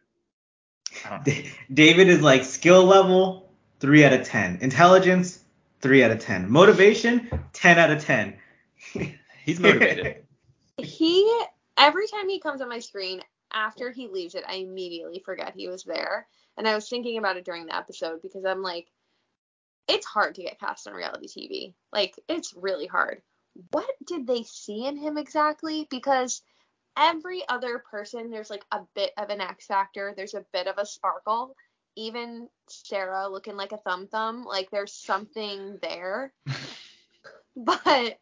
I 1.04 1.20
don't 1.24 1.46
David 1.72 2.08
is 2.08 2.20
like 2.20 2.44
skill 2.44 2.84
level 2.84 3.52
three 3.78 4.04
out 4.04 4.12
of 4.12 4.24
ten, 4.24 4.58
intelligence 4.60 5.40
three 5.80 6.02
out 6.02 6.10
of 6.10 6.20
ten, 6.20 6.50
motivation 6.50 7.30
ten 7.52 7.78
out 7.78 7.90
of 7.90 8.04
ten. 8.04 8.36
He's 9.44 9.60
motivated. 9.60 10.16
He 10.78 11.30
every 11.76 12.06
time 12.06 12.26
he 12.26 12.40
comes 12.40 12.62
on 12.62 12.70
my 12.70 12.78
screen 12.78 13.20
after 13.52 13.90
he 13.90 14.08
leaves 14.08 14.34
it, 14.34 14.44
I 14.48 14.54
immediately 14.54 15.20
forget 15.22 15.54
he 15.54 15.68
was 15.68 15.84
there. 15.84 16.26
And 16.56 16.66
I 16.66 16.74
was 16.74 16.88
thinking 16.88 17.18
about 17.18 17.36
it 17.36 17.44
during 17.44 17.66
the 17.66 17.76
episode 17.76 18.22
because 18.22 18.46
I'm 18.46 18.62
like, 18.62 18.86
it's 19.90 20.06
hard 20.06 20.36
to 20.36 20.42
get 20.42 20.60
cast 20.60 20.86
on 20.86 20.94
reality 20.94 21.26
TV. 21.26 21.74
Like 21.92 22.14
it's 22.28 22.54
really 22.54 22.86
hard. 22.86 23.22
What 23.72 23.90
did 24.06 24.26
they 24.26 24.44
see 24.44 24.86
in 24.86 24.96
him 24.96 25.18
exactly? 25.18 25.86
Because 25.90 26.42
every 26.96 27.42
other 27.48 27.82
person, 27.90 28.30
there's 28.30 28.50
like 28.50 28.64
a 28.70 28.80
bit 28.94 29.12
of 29.18 29.30
an 29.30 29.40
X 29.40 29.66
factor. 29.66 30.14
There's 30.16 30.34
a 30.34 30.46
bit 30.52 30.68
of 30.68 30.78
a 30.78 30.86
sparkle. 30.86 31.56
Even 31.96 32.48
Sarah 32.68 33.28
looking 33.28 33.56
like 33.56 33.72
a 33.72 33.78
thumb 33.78 34.06
thumb, 34.06 34.44
like 34.44 34.70
there's 34.70 34.92
something 34.92 35.78
there. 35.82 36.32
but 37.56 38.18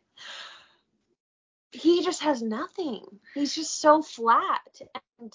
he 1.70 2.02
just 2.02 2.22
has 2.22 2.42
nothing. 2.42 3.04
He's 3.34 3.54
just 3.54 3.78
so 3.78 4.02
flat. 4.02 4.80
And, 5.20 5.32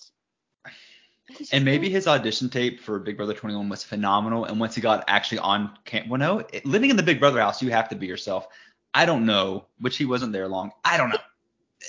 And 1.51 1.63
maybe 1.63 1.89
his 1.89 2.07
audition 2.07 2.49
tape 2.49 2.79
for 2.81 2.99
Big 2.99 3.17
Brother 3.17 3.33
21 3.33 3.69
was 3.69 3.83
phenomenal. 3.83 4.45
And 4.45 4.59
once 4.59 4.75
he 4.75 4.81
got 4.81 5.03
actually 5.07 5.39
on 5.39 5.71
camp, 5.85 6.07
well, 6.09 6.19
no, 6.19 6.39
it- 6.51 6.65
living 6.65 6.89
in 6.89 6.95
the 6.97 7.03
Big 7.03 7.19
Brother 7.19 7.39
house, 7.39 7.61
you 7.61 7.71
have 7.71 7.89
to 7.89 7.95
be 7.95 8.07
yourself. 8.07 8.47
I 8.93 9.05
don't 9.05 9.25
know, 9.25 9.65
which 9.79 9.97
he 9.97 10.05
wasn't 10.05 10.33
there 10.33 10.47
long. 10.47 10.71
I 10.83 10.97
don't 10.97 11.09
know. 11.09 11.17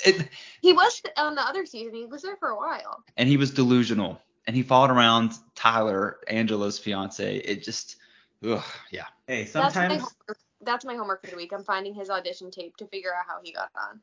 It, 0.04 0.28
he 0.60 0.72
was 0.72 1.02
on 1.16 1.34
the 1.36 1.42
other 1.42 1.66
season. 1.66 1.94
He 1.94 2.06
was 2.06 2.22
there 2.22 2.36
for 2.36 2.48
a 2.48 2.56
while. 2.56 3.04
and 3.16 3.28
he 3.28 3.36
was 3.36 3.50
delusional. 3.52 4.20
And 4.46 4.56
he 4.56 4.62
followed 4.62 4.90
around 4.90 5.32
Tyler, 5.54 6.18
Angela's 6.28 6.78
fiance. 6.78 7.36
It 7.36 7.62
just, 7.62 7.96
ugh, 8.46 8.62
yeah. 8.90 9.04
Hey, 9.26 9.44
That's 9.44 9.54
my 9.54 9.60
sometimes 9.70 9.92
homework. 10.02 10.38
That's 10.62 10.84
my 10.84 10.94
homework 10.94 11.24
for 11.24 11.30
the 11.30 11.36
week. 11.36 11.52
I'm 11.52 11.62
finding 11.64 11.94
his 11.94 12.10
audition 12.10 12.50
tape 12.50 12.76
to 12.78 12.86
figure 12.86 13.14
out 13.14 13.24
how 13.26 13.38
he 13.42 13.52
got 13.52 13.70
on. 13.76 14.00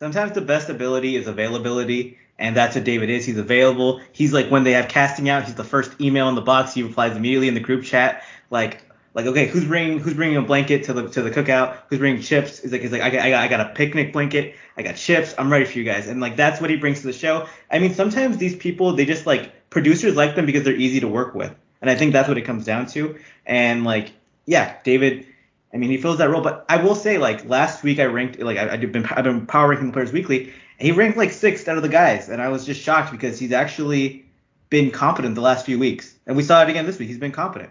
Sometimes 0.00 0.32
the 0.32 0.40
best 0.40 0.68
ability 0.68 1.16
is 1.16 1.26
availability, 1.26 2.18
and 2.38 2.56
that's 2.56 2.74
what 2.74 2.84
David 2.84 3.10
is. 3.10 3.24
He's 3.26 3.38
available. 3.38 4.00
He's 4.12 4.32
like 4.32 4.48
when 4.48 4.64
they 4.64 4.72
have 4.72 4.88
casting 4.88 5.28
out, 5.28 5.44
he's 5.44 5.54
the 5.54 5.64
first 5.64 6.00
email 6.00 6.28
in 6.28 6.34
the 6.34 6.40
box. 6.42 6.74
He 6.74 6.82
replies 6.82 7.16
immediately 7.16 7.48
in 7.48 7.54
the 7.54 7.60
group 7.60 7.84
chat. 7.84 8.22
Like 8.50 8.82
Like, 9.14 9.26
okay, 9.26 9.46
who's 9.46 9.64
bringing 9.64 9.98
who's 9.98 10.14
bringing 10.14 10.36
a 10.36 10.42
blanket 10.42 10.84
to 10.84 10.92
the 10.92 11.08
to 11.10 11.22
the 11.22 11.30
cookout? 11.30 11.78
Who's 11.88 11.98
bringing 11.98 12.22
chips? 12.22 12.60
He's 12.60 12.72
like, 12.72 12.80
he's 12.80 12.92
like, 12.92 13.02
I 13.02 13.10
got, 13.10 13.20
I 13.22 13.30
got 13.30 13.44
I 13.44 13.48
got 13.48 13.60
a 13.60 13.74
picnic 13.74 14.12
blanket. 14.12 14.54
I 14.76 14.82
got 14.82 14.96
chips. 14.96 15.34
I'm 15.36 15.50
ready 15.52 15.64
for 15.66 15.78
you 15.78 15.84
guys. 15.84 16.06
And 16.08 16.20
like 16.20 16.36
that's 16.36 16.60
what 16.60 16.70
he 16.70 16.76
brings 16.76 17.00
to 17.00 17.06
the 17.08 17.12
show. 17.12 17.48
I 17.70 17.78
mean, 17.78 17.94
sometimes 17.94 18.38
these 18.38 18.56
people 18.56 18.94
they 18.94 19.04
just 19.04 19.26
like 19.26 19.68
producers 19.70 20.16
like 20.16 20.34
them 20.36 20.46
because 20.46 20.64
they're 20.64 20.74
easy 20.74 21.00
to 21.00 21.08
work 21.08 21.34
with, 21.34 21.54
and 21.82 21.90
I 21.90 21.94
think 21.96 22.12
that's 22.12 22.28
what 22.28 22.38
it 22.38 22.42
comes 22.42 22.64
down 22.64 22.86
to. 22.88 23.18
And 23.46 23.84
like, 23.84 24.12
yeah, 24.46 24.76
David. 24.84 25.26
I 25.72 25.76
mean, 25.76 25.90
he 25.90 25.96
fills 25.98 26.18
that 26.18 26.28
role. 26.28 26.42
But 26.42 26.64
I 26.68 26.82
will 26.82 26.94
say, 26.94 27.18
like 27.18 27.48
last 27.48 27.82
week, 27.82 27.98
I 27.98 28.04
ranked 28.04 28.38
like 28.40 28.58
I, 28.58 28.72
I've 28.72 28.92
been 28.92 29.06
I've 29.06 29.24
been 29.24 29.46
power 29.46 29.68
ranking 29.68 29.88
the 29.88 29.92
players 29.92 30.12
weekly. 30.12 30.52
And 30.78 30.86
he 30.86 30.92
ranked 30.92 31.18
like 31.18 31.30
sixth 31.30 31.68
out 31.68 31.76
of 31.76 31.82
the 31.82 31.88
guys, 31.88 32.28
and 32.28 32.40
I 32.40 32.48
was 32.48 32.64
just 32.64 32.80
shocked 32.80 33.12
because 33.12 33.38
he's 33.38 33.52
actually 33.52 34.26
been 34.70 34.90
competent 34.90 35.34
the 35.34 35.40
last 35.40 35.66
few 35.66 35.78
weeks, 35.78 36.14
and 36.26 36.36
we 36.36 36.42
saw 36.42 36.62
it 36.62 36.70
again 36.70 36.86
this 36.86 36.98
week. 36.98 37.08
He's 37.08 37.18
been 37.18 37.32
competent. 37.32 37.70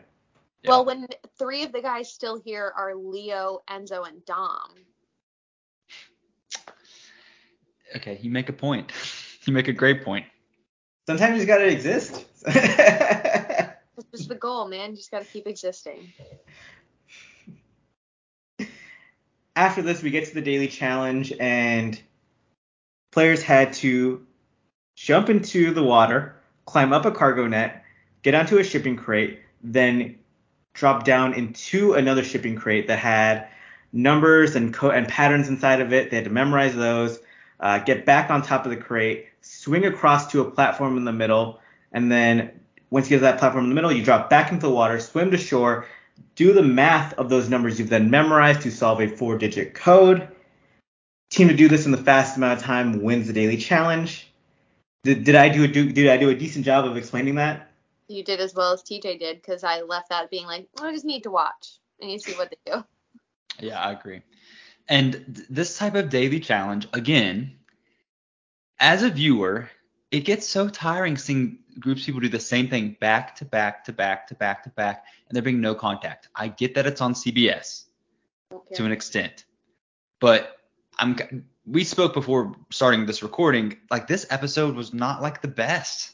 Yeah. 0.64 0.72
Well, 0.72 0.86
when 0.86 1.08
three 1.38 1.64
of 1.64 1.72
the 1.72 1.82
guys 1.82 2.12
still 2.12 2.40
here 2.40 2.74
are 2.76 2.94
Leo, 2.94 3.62
Enzo, 3.70 4.08
and 4.08 4.24
Dom. 4.26 4.76
Okay, 7.96 8.20
you 8.22 8.30
make 8.30 8.50
a 8.50 8.54
point. 8.54 8.92
you 9.46 9.54
make 9.54 9.68
a 9.68 9.74
great 9.74 10.04
point. 10.04 10.26
Sometimes 11.08 11.32
you 11.32 11.38
just 11.38 11.48
gotta 11.48 11.68
exist. 11.68 12.26
That's 14.00 14.12
just 14.12 14.30
the 14.30 14.36
goal, 14.36 14.68
man. 14.68 14.92
You 14.92 14.98
just 14.98 15.12
got 15.12 15.24
to 15.24 15.26
keep 15.26 15.46
existing. 15.46 16.14
After 19.60 19.82
this, 19.82 20.02
we 20.02 20.10
get 20.10 20.26
to 20.26 20.34
the 20.34 20.42
daily 20.42 20.70
challenge, 20.70 21.34
and 21.38 22.02
players 23.12 23.44
had 23.44 23.74
to 23.74 24.26
jump 24.96 25.30
into 25.30 25.74
the 25.74 25.84
water, 25.84 26.34
climb 26.66 26.94
up 26.94 27.04
a 27.04 27.12
cargo 27.12 27.46
net, 27.46 27.84
get 28.22 28.36
onto 28.36 28.58
a 28.58 28.64
shipping 28.64 28.96
crate, 28.96 29.42
then 29.62 30.18
drop 30.74 31.04
down 31.04 31.34
into 31.34 31.92
another 31.96 32.24
shipping 32.24 32.56
crate 32.56 32.88
that 32.88 33.00
had 33.00 33.50
numbers 33.92 34.56
and 34.56 34.74
co- 34.74 34.92
and 34.92 35.10
patterns 35.10 35.50
inside 35.50 35.82
of 35.82 35.92
it. 35.92 36.10
They 36.10 36.16
had 36.16 36.24
to 36.24 36.32
memorize 36.32 36.74
those, 36.74 37.20
uh, 37.60 37.80
get 37.80 38.06
back 38.06 38.32
on 38.32 38.42
top 38.42 38.64
of 38.64 38.70
the 38.70 38.78
crate, 38.78 39.28
swing 39.42 39.86
across 39.86 40.32
to 40.32 40.40
a 40.40 40.50
platform 40.50 40.96
in 40.96 41.04
the 41.04 41.12
middle, 41.12 41.60
and 41.92 42.10
then 42.10 42.50
once 42.92 43.08
you 43.08 43.18
get 43.18 43.18
to 43.18 43.24
that 43.24 43.40
platform 43.40 43.66
in 43.66 43.70
the 43.72 43.76
middle, 43.76 43.92
you 43.92 44.06
drop 44.06 44.30
back 44.30 44.54
into 44.54 44.68
the 44.68 44.74
water, 44.74 45.02
swim 45.02 45.32
to 45.32 45.38
shore, 45.38 45.86
do 46.40 46.54
the 46.54 46.64
math 46.64 47.14
of 47.16 47.28
those 47.28 47.50
numbers 47.50 47.78
you've 47.78 47.90
then 47.90 48.10
memorized 48.10 48.62
to 48.62 48.72
solve 48.72 49.02
a 49.02 49.08
four-digit 49.10 49.74
code. 49.74 50.26
Team 51.30 51.50
to 51.50 51.54
do 51.54 51.68
this 51.68 51.86
in 51.86 51.92
the 51.92 51.98
fastest 51.98 52.38
amount 52.38 52.58
of 52.58 52.66
time 52.66 53.04
wins 53.04 53.28
the 53.28 53.34
daily 53.34 53.58
challenge. 53.58 54.32
Did, 55.04 55.26
did 55.26 55.36
I 55.36 55.50
do 55.50 55.66
a 55.66 55.68
do, 55.68 55.92
did 55.92 56.08
I 56.08 56.16
do 56.16 56.30
a 56.30 56.36
decent 56.36 56.64
job 56.64 56.86
of 56.86 56.96
explaining 56.96 57.36
that? 57.36 57.74
You 58.08 58.24
did 58.24 58.40
as 58.40 58.56
well 58.56 58.72
as 58.72 58.82
TJ 58.84 59.20
did 59.20 59.42
because 59.42 59.66
I 59.66 59.82
left 59.82 60.10
that 60.12 60.32
being 60.32 60.46
like, 60.46 60.70
I 60.82 60.94
just 60.94 61.04
need 61.04 61.24
to 61.24 61.30
watch 61.30 61.78
and 62.00 62.10
you 62.10 62.20
see 62.20 62.32
what 62.32 62.50
they 62.52 62.72
do. 62.72 62.86
Yeah, 63.60 63.82
I 63.82 63.92
agree. 63.92 64.22
And 64.88 65.12
th- 65.36 65.48
this 65.50 65.78
type 65.78 65.96
of 65.96 66.10
daily 66.10 66.40
challenge, 66.40 66.88
again, 66.94 67.60
as 68.80 69.04
a 69.04 69.10
viewer, 69.10 69.70
it 70.10 70.22
gets 70.22 70.48
so 70.48 70.70
tiring 70.70 71.18
seeing 71.18 71.60
groups 71.80 72.02
of 72.02 72.06
people 72.08 72.22
do 72.22 72.30
the 72.30 72.40
same 72.40 72.70
thing 72.70 72.98
back 73.00 73.36
to 73.38 73.46
back 73.46 73.84
to 73.86 73.94
back 73.94 74.28
to 74.28 74.36
back 74.36 74.64
to 74.64 74.70
back, 74.72 75.06
and 75.28 75.36
there 75.36 75.44
being 75.44 75.62
no 75.62 75.76
contact. 75.76 76.30
I 76.36 76.48
get 76.50 76.76
that 76.76 76.86
it's 76.86 77.02
on 77.02 77.14
CBS 77.14 77.86
Okay. 78.52 78.76
to 78.76 78.86
an 78.86 78.92
extent, 78.92 79.46
but 80.20 80.58
I'm 80.98 81.46
we 81.66 81.84
spoke 81.84 82.14
before 82.14 82.56
starting 82.72 83.06
this 83.06 83.22
recording. 83.22 83.78
Like 83.92 84.08
this 84.08 84.26
episode 84.30 84.76
was 84.76 84.94
not 84.94 85.22
like 85.22 85.42
the 85.42 85.48
best, 85.48 86.14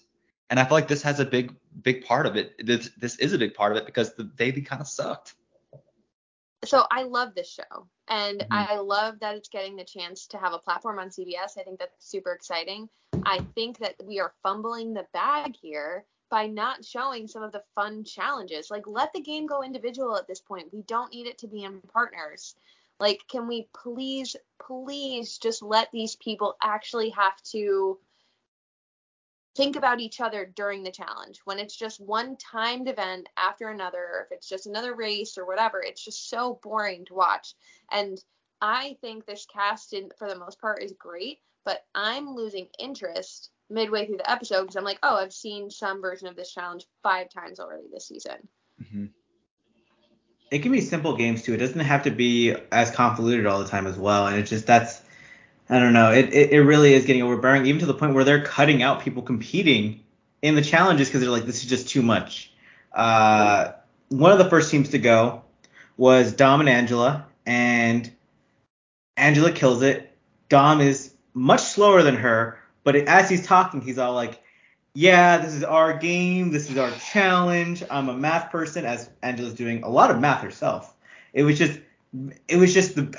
and 0.49 0.59
I 0.59 0.65
feel 0.65 0.73
like 0.73 0.87
this 0.87 1.01
has 1.03 1.19
a 1.19 1.25
big 1.25 1.55
big 1.81 2.05
part 2.05 2.25
of 2.25 2.35
it. 2.35 2.53
This 2.65 2.91
this 2.97 3.17
is 3.17 3.33
a 3.33 3.37
big 3.37 3.53
part 3.53 3.71
of 3.71 3.77
it 3.77 3.85
because 3.85 4.13
the 4.15 4.25
daily 4.25 4.61
kind 4.61 4.81
of 4.81 4.87
sucked. 4.87 5.35
so 6.65 6.85
I 6.91 7.03
love 7.03 7.35
this 7.35 7.49
show 7.49 7.87
and 8.07 8.41
Mhm. 8.41 8.47
I 8.51 8.77
love 8.77 9.19
that 9.19 9.35
it's 9.35 9.49
getting 9.49 9.75
the 9.75 9.83
chance 9.83 10.27
to 10.27 10.37
have 10.37 10.53
a 10.53 10.59
platform 10.59 10.99
on 10.99 11.11
CBS. 11.11 11.57
I 11.57 11.63
think 11.63 11.79
that's 11.79 12.05
super 12.05 12.31
exciting. 12.33 12.89
I 13.23 13.39
think 13.55 13.79
that 13.79 13.95
we 14.03 14.19
are 14.19 14.33
fumbling 14.43 14.93
the 14.93 15.07
bag 15.13 15.55
here 15.55 16.05
by 16.29 16.47
not 16.47 16.83
showing 16.83 17.27
some 17.27 17.43
of 17.43 17.51
the 17.51 17.63
fun 17.75 18.03
challenges. 18.03 18.69
Like 18.69 18.87
let 18.87 19.13
the 19.13 19.21
game 19.21 19.45
go 19.47 19.63
individual 19.63 20.15
at 20.15 20.27
this 20.27 20.41
point. 20.41 20.73
We 20.73 20.81
don't 20.83 21.13
need 21.13 21.27
it 21.27 21.37
to 21.39 21.47
be 21.47 21.63
in 21.63 21.81
partners. 21.81 22.55
Like 22.99 23.27
can 23.27 23.47
we 23.47 23.67
please 23.73 24.35
please 24.59 25.37
just 25.37 25.61
let 25.61 25.91
these 25.91 26.15
people 26.15 26.55
actually 26.61 27.09
have 27.11 27.41
to 27.43 27.99
think 29.55 29.75
about 29.75 29.99
each 29.99 30.19
other 30.19 30.51
during 30.55 30.83
the 30.83 30.91
challenge. 30.91 31.39
When 31.45 31.59
it's 31.59 31.75
just 31.75 31.99
one 31.99 32.37
timed 32.37 32.87
event 32.87 33.29
after 33.37 33.69
another, 33.69 33.99
or 33.99 34.27
if 34.29 34.31
it's 34.31 34.49
just 34.49 34.67
another 34.67 34.95
race 34.95 35.37
or 35.37 35.45
whatever, 35.45 35.81
it's 35.81 36.03
just 36.03 36.29
so 36.29 36.59
boring 36.61 37.05
to 37.05 37.13
watch. 37.13 37.53
And 37.91 38.21
I 38.61 38.97
think 39.01 39.25
this 39.25 39.45
cast, 39.45 39.93
in, 39.93 40.09
for 40.17 40.27
the 40.27 40.37
most 40.37 40.59
part, 40.59 40.83
is 40.83 40.93
great, 40.97 41.39
but 41.63 41.85
I'm 41.93 42.35
losing 42.35 42.67
interest 42.79 43.49
midway 43.69 44.05
through 44.05 44.17
the 44.17 44.29
episode 44.29 44.61
because 44.61 44.75
I'm 44.75 44.83
like, 44.83 44.99
oh, 45.03 45.15
I've 45.15 45.33
seen 45.33 45.69
some 45.69 46.01
version 46.01 46.27
of 46.27 46.35
this 46.35 46.51
challenge 46.51 46.85
five 47.01 47.29
times 47.29 47.59
already 47.59 47.87
this 47.91 48.07
season. 48.07 48.47
Mm-hmm. 48.81 49.05
It 50.51 50.59
can 50.59 50.71
be 50.71 50.81
simple 50.81 51.17
games 51.17 51.41
too. 51.41 51.53
It 51.53 51.57
doesn't 51.57 51.79
have 51.79 52.03
to 52.03 52.11
be 52.11 52.55
as 52.71 52.91
convoluted 52.91 53.45
all 53.45 53.59
the 53.59 53.67
time 53.67 53.87
as 53.87 53.97
well. 53.97 54.27
And 54.27 54.37
it's 54.37 54.49
just 54.49 54.67
that's 54.67 55.01
I 55.69 55.79
don't 55.79 55.93
know. 55.93 56.11
It, 56.11 56.33
it, 56.33 56.51
it 56.51 56.61
really 56.61 56.93
is 56.93 57.05
getting 57.05 57.23
overbearing, 57.23 57.65
even 57.65 57.79
to 57.79 57.85
the 57.85 57.93
point 57.93 58.13
where 58.13 58.23
they're 58.23 58.43
cutting 58.43 58.83
out 58.83 59.01
people 59.01 59.23
competing 59.23 60.03
in 60.41 60.55
the 60.55 60.61
challenges 60.61 61.07
because 61.07 61.21
they're 61.21 61.29
like, 61.31 61.45
this 61.45 61.63
is 61.63 61.69
just 61.69 61.89
too 61.89 62.03
much. 62.03 62.53
Uh, 62.93 63.71
one 64.09 64.31
of 64.31 64.37
the 64.37 64.49
first 64.49 64.69
teams 64.69 64.89
to 64.89 64.99
go 64.99 65.43
was 65.97 66.33
Dom 66.33 66.59
and 66.59 66.69
Angela, 66.69 67.25
and 67.45 68.11
Angela 69.17 69.51
kills 69.51 69.81
it. 69.81 70.15
Dom 70.49 70.81
is 70.81 71.13
much 71.33 71.61
slower 71.61 72.03
than 72.03 72.15
her, 72.15 72.59
but 72.83 72.95
it, 72.95 73.07
as 73.07 73.29
he's 73.29 73.45
talking, 73.45 73.81
he's 73.81 73.97
all 73.97 74.13
like, 74.13 74.41
yeah, 74.93 75.37
this 75.39 75.53
is 75.53 75.63
our 75.63 75.97
game. 75.97 76.51
This 76.51 76.69
is 76.69 76.77
our 76.77 76.91
challenge. 76.91 77.83
I'm 77.89 78.07
a 78.07 78.13
math 78.13 78.51
person, 78.51 78.85
as 78.85 79.09
Angela's 79.23 79.53
doing 79.53 79.83
a 79.83 79.89
lot 79.89 80.11
of 80.11 80.19
math 80.19 80.41
herself. 80.41 80.93
It 81.33 81.43
was 81.43 81.57
just, 81.57 81.79
it 82.47 82.57
was 82.57 82.73
just 82.73 82.95
the. 82.95 83.13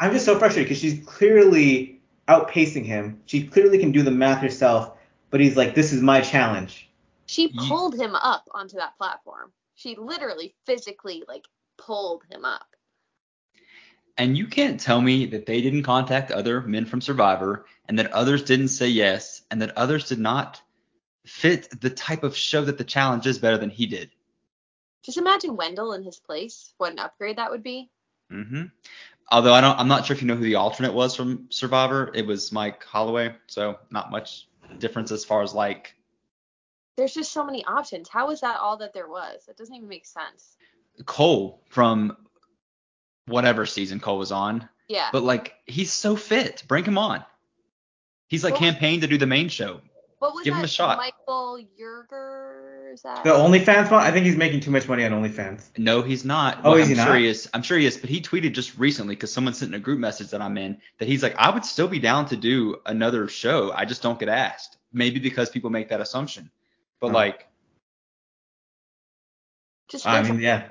I'm 0.00 0.12
just 0.12 0.24
so 0.24 0.38
frustrated 0.38 0.68
because 0.68 0.80
she's 0.80 1.04
clearly 1.04 2.00
outpacing 2.26 2.86
him. 2.86 3.20
She 3.26 3.46
clearly 3.46 3.78
can 3.78 3.92
do 3.92 4.02
the 4.02 4.10
math 4.10 4.40
herself, 4.40 4.96
but 5.28 5.40
he's 5.40 5.56
like, 5.56 5.74
this 5.74 5.92
is 5.92 6.00
my 6.00 6.22
challenge. 6.22 6.88
She 7.26 7.48
pulled 7.48 7.94
him 7.94 8.14
up 8.14 8.48
onto 8.52 8.76
that 8.76 8.96
platform. 8.96 9.52
She 9.74 9.94
literally 9.96 10.54
physically 10.64 11.22
like 11.28 11.44
pulled 11.76 12.24
him 12.30 12.44
up. 12.44 12.66
And 14.16 14.36
you 14.36 14.46
can't 14.46 14.80
tell 14.80 15.00
me 15.00 15.26
that 15.26 15.46
they 15.46 15.60
didn't 15.60 15.82
contact 15.82 16.30
other 16.30 16.62
men 16.62 16.86
from 16.86 17.00
Survivor 17.00 17.66
and 17.88 17.98
that 17.98 18.12
others 18.12 18.42
didn't 18.42 18.68
say 18.68 18.88
yes 18.88 19.42
and 19.50 19.62
that 19.62 19.76
others 19.76 20.08
did 20.08 20.18
not 20.18 20.60
fit 21.26 21.68
the 21.80 21.90
type 21.90 22.24
of 22.24 22.36
show 22.36 22.64
that 22.64 22.78
the 22.78 22.84
challenge 22.84 23.26
is 23.26 23.38
better 23.38 23.58
than 23.58 23.70
he 23.70 23.86
did. 23.86 24.10
Just 25.04 25.18
imagine 25.18 25.56
Wendell 25.56 25.92
in 25.92 26.02
his 26.02 26.18
place. 26.18 26.74
What 26.78 26.92
an 26.92 26.98
upgrade 26.98 27.36
that 27.36 27.50
would 27.50 27.62
be. 27.62 27.90
hmm 28.30 28.64
Although 29.30 29.54
I 29.54 29.60
don't, 29.60 29.78
I'm 29.78 29.88
not 29.88 30.06
sure 30.06 30.14
if 30.16 30.22
you 30.22 30.28
know 30.28 30.34
who 30.34 30.42
the 30.42 30.56
alternate 30.56 30.92
was 30.92 31.14
from 31.14 31.46
Survivor. 31.50 32.10
It 32.14 32.26
was 32.26 32.50
Mike 32.50 32.84
Holloway, 32.84 33.34
so 33.46 33.78
not 33.90 34.10
much 34.10 34.48
difference 34.78 35.12
as 35.12 35.24
far 35.24 35.42
as 35.42 35.54
like 35.54 35.94
There's 36.96 37.14
just 37.14 37.32
so 37.32 37.44
many 37.44 37.64
options. 37.64 38.08
How 38.08 38.30
is 38.30 38.40
that 38.40 38.58
all 38.58 38.76
that 38.78 38.92
there 38.92 39.08
was? 39.08 39.46
It 39.48 39.56
doesn't 39.56 39.74
even 39.74 39.88
make 39.88 40.06
sense. 40.06 40.56
Cole 41.06 41.62
from 41.68 42.16
whatever 43.26 43.66
season 43.66 44.00
Cole 44.00 44.18
was 44.18 44.32
on. 44.32 44.68
Yeah. 44.88 45.08
But 45.12 45.22
like 45.22 45.54
he's 45.66 45.92
so 45.92 46.16
fit, 46.16 46.64
bring 46.66 46.84
him 46.84 46.98
on. 46.98 47.24
He's 48.26 48.44
like 48.44 48.56
campaigned 48.56 49.02
to 49.02 49.08
do 49.08 49.18
the 49.18 49.26
main 49.26 49.48
show. 49.48 49.80
what 50.18 50.34
was 50.34 50.44
give 50.44 50.54
that? 50.54 50.60
him 50.60 50.64
a 50.64 50.68
shot. 50.68 50.98
Michael 50.98 51.58
Yerger? 51.80 52.59
Is 52.90 53.02
that? 53.02 53.22
The 53.22 53.30
OnlyFans 53.30 53.90
one, 53.90 54.02
I 54.02 54.10
think 54.10 54.26
he's 54.26 54.36
making 54.36 54.60
too 54.60 54.70
much 54.72 54.88
money 54.88 55.04
on 55.04 55.12
OnlyFans. 55.12 55.68
No, 55.78 56.02
he's 56.02 56.24
not. 56.24 56.58
Oh, 56.64 56.76
is 56.76 56.84
I'm 56.84 56.88
he 56.88 56.94
sure 56.96 57.04
not? 57.04 57.18
he 57.18 57.26
is. 57.28 57.48
I'm 57.54 57.62
sure 57.62 57.78
he 57.78 57.86
is. 57.86 57.96
But 57.96 58.10
he 58.10 58.20
tweeted 58.20 58.52
just 58.52 58.76
recently 58.78 59.14
because 59.14 59.32
someone 59.32 59.54
sent 59.54 59.70
in 59.72 59.80
a 59.80 59.82
group 59.82 60.00
message 60.00 60.30
that 60.30 60.42
I'm 60.42 60.58
in 60.58 60.76
that 60.98 61.06
he's 61.06 61.22
like, 61.22 61.36
I 61.36 61.50
would 61.50 61.64
still 61.64 61.86
be 61.86 62.00
down 62.00 62.26
to 62.26 62.36
do 62.36 62.78
another 62.86 63.28
show. 63.28 63.70
I 63.72 63.84
just 63.84 64.02
don't 64.02 64.18
get 64.18 64.28
asked. 64.28 64.76
Maybe 64.92 65.20
because 65.20 65.50
people 65.50 65.70
make 65.70 65.88
that 65.90 66.00
assumption. 66.00 66.50
But 67.00 67.08
Oh. 67.08 67.14
like, 67.14 67.46
just 69.88 70.06
I 70.06 70.22
mean, 70.22 70.40
yeah. 70.40 70.68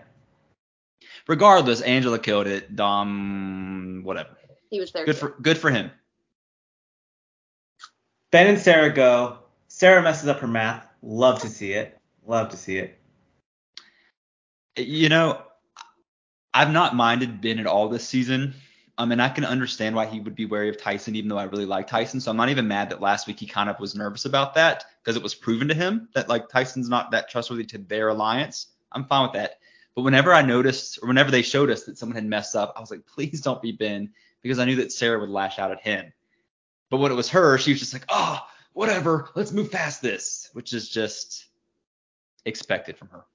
regardless, 1.27 1.81
Angela 1.81 2.19
killed 2.19 2.47
it. 2.47 2.75
Dom, 2.75 4.01
whatever. 4.03 4.37
he 4.69 4.79
was 4.79 4.91
there. 4.91 5.05
Good 5.05 5.13
too. 5.15 5.19
for 5.19 5.35
good 5.41 5.57
for 5.57 5.69
him. 5.71 5.91
Ben 8.31 8.47
and 8.47 8.59
Sarah 8.59 8.91
go. 8.93 9.39
Sarah 9.67 10.01
messes 10.01 10.27
up 10.27 10.39
her 10.39 10.47
math. 10.47 10.85
Love 11.01 11.41
to 11.41 11.47
see 11.49 11.73
it. 11.73 11.98
Love 12.29 12.49
to 12.49 12.57
see 12.57 12.77
it. 12.77 12.99
You 14.77 15.09
know, 15.09 15.41
I've 16.53 16.69
not 16.69 16.95
minded 16.95 17.41
Ben 17.41 17.57
at 17.57 17.65
all 17.65 17.89
this 17.89 18.07
season. 18.07 18.53
I 18.99 19.05
mean, 19.05 19.19
I 19.19 19.29
can 19.29 19.45
understand 19.45 19.95
why 19.95 20.05
he 20.05 20.19
would 20.19 20.35
be 20.35 20.45
wary 20.45 20.69
of 20.69 20.79
Tyson, 20.79 21.15
even 21.15 21.27
though 21.27 21.39
I 21.39 21.45
really 21.45 21.65
like 21.65 21.87
Tyson. 21.87 22.21
So 22.21 22.29
I'm 22.29 22.37
not 22.37 22.49
even 22.49 22.67
mad 22.67 22.91
that 22.91 23.01
last 23.01 23.25
week 23.25 23.39
he 23.39 23.47
kind 23.47 23.67
of 23.67 23.79
was 23.79 23.95
nervous 23.95 24.25
about 24.25 24.53
that 24.53 24.85
because 25.01 25.17
it 25.17 25.23
was 25.23 25.33
proven 25.33 25.67
to 25.69 25.73
him 25.73 26.07
that 26.13 26.29
like 26.29 26.47
Tyson's 26.49 26.87
not 26.87 27.09
that 27.09 27.31
trustworthy 27.31 27.65
to 27.65 27.79
their 27.79 28.09
alliance. 28.09 28.67
I'm 28.91 29.05
fine 29.05 29.23
with 29.23 29.33
that. 29.33 29.57
But 29.95 30.03
whenever 30.03 30.31
I 30.31 30.43
noticed, 30.43 30.99
or 31.01 31.07
whenever 31.07 31.31
they 31.31 31.41
showed 31.41 31.71
us 31.71 31.85
that 31.85 31.97
someone 31.97 32.15
had 32.15 32.25
messed 32.25 32.55
up, 32.55 32.73
I 32.77 32.79
was 32.79 32.91
like, 32.91 33.07
please 33.07 33.41
don't 33.41 33.59
be 33.59 33.71
Ben, 33.71 34.13
because 34.43 34.59
I 34.59 34.65
knew 34.65 34.75
that 34.75 34.91
Sarah 34.91 35.19
would 35.19 35.29
lash 35.29 35.57
out 35.57 35.71
at 35.71 35.81
him. 35.81 36.13
But 36.91 36.97
when 36.97 37.11
it 37.11 37.15
was 37.15 37.29
her, 37.29 37.57
she 37.57 37.71
was 37.71 37.79
just 37.79 37.93
like, 37.93 38.05
oh, 38.07 38.37
whatever, 38.73 39.29
let's 39.33 39.51
move 39.51 39.71
past 39.71 40.03
this, 40.03 40.51
which 40.53 40.73
is 40.73 40.89
just 40.89 41.48
expected 42.45 42.97
from 42.97 43.09
her. 43.09 43.25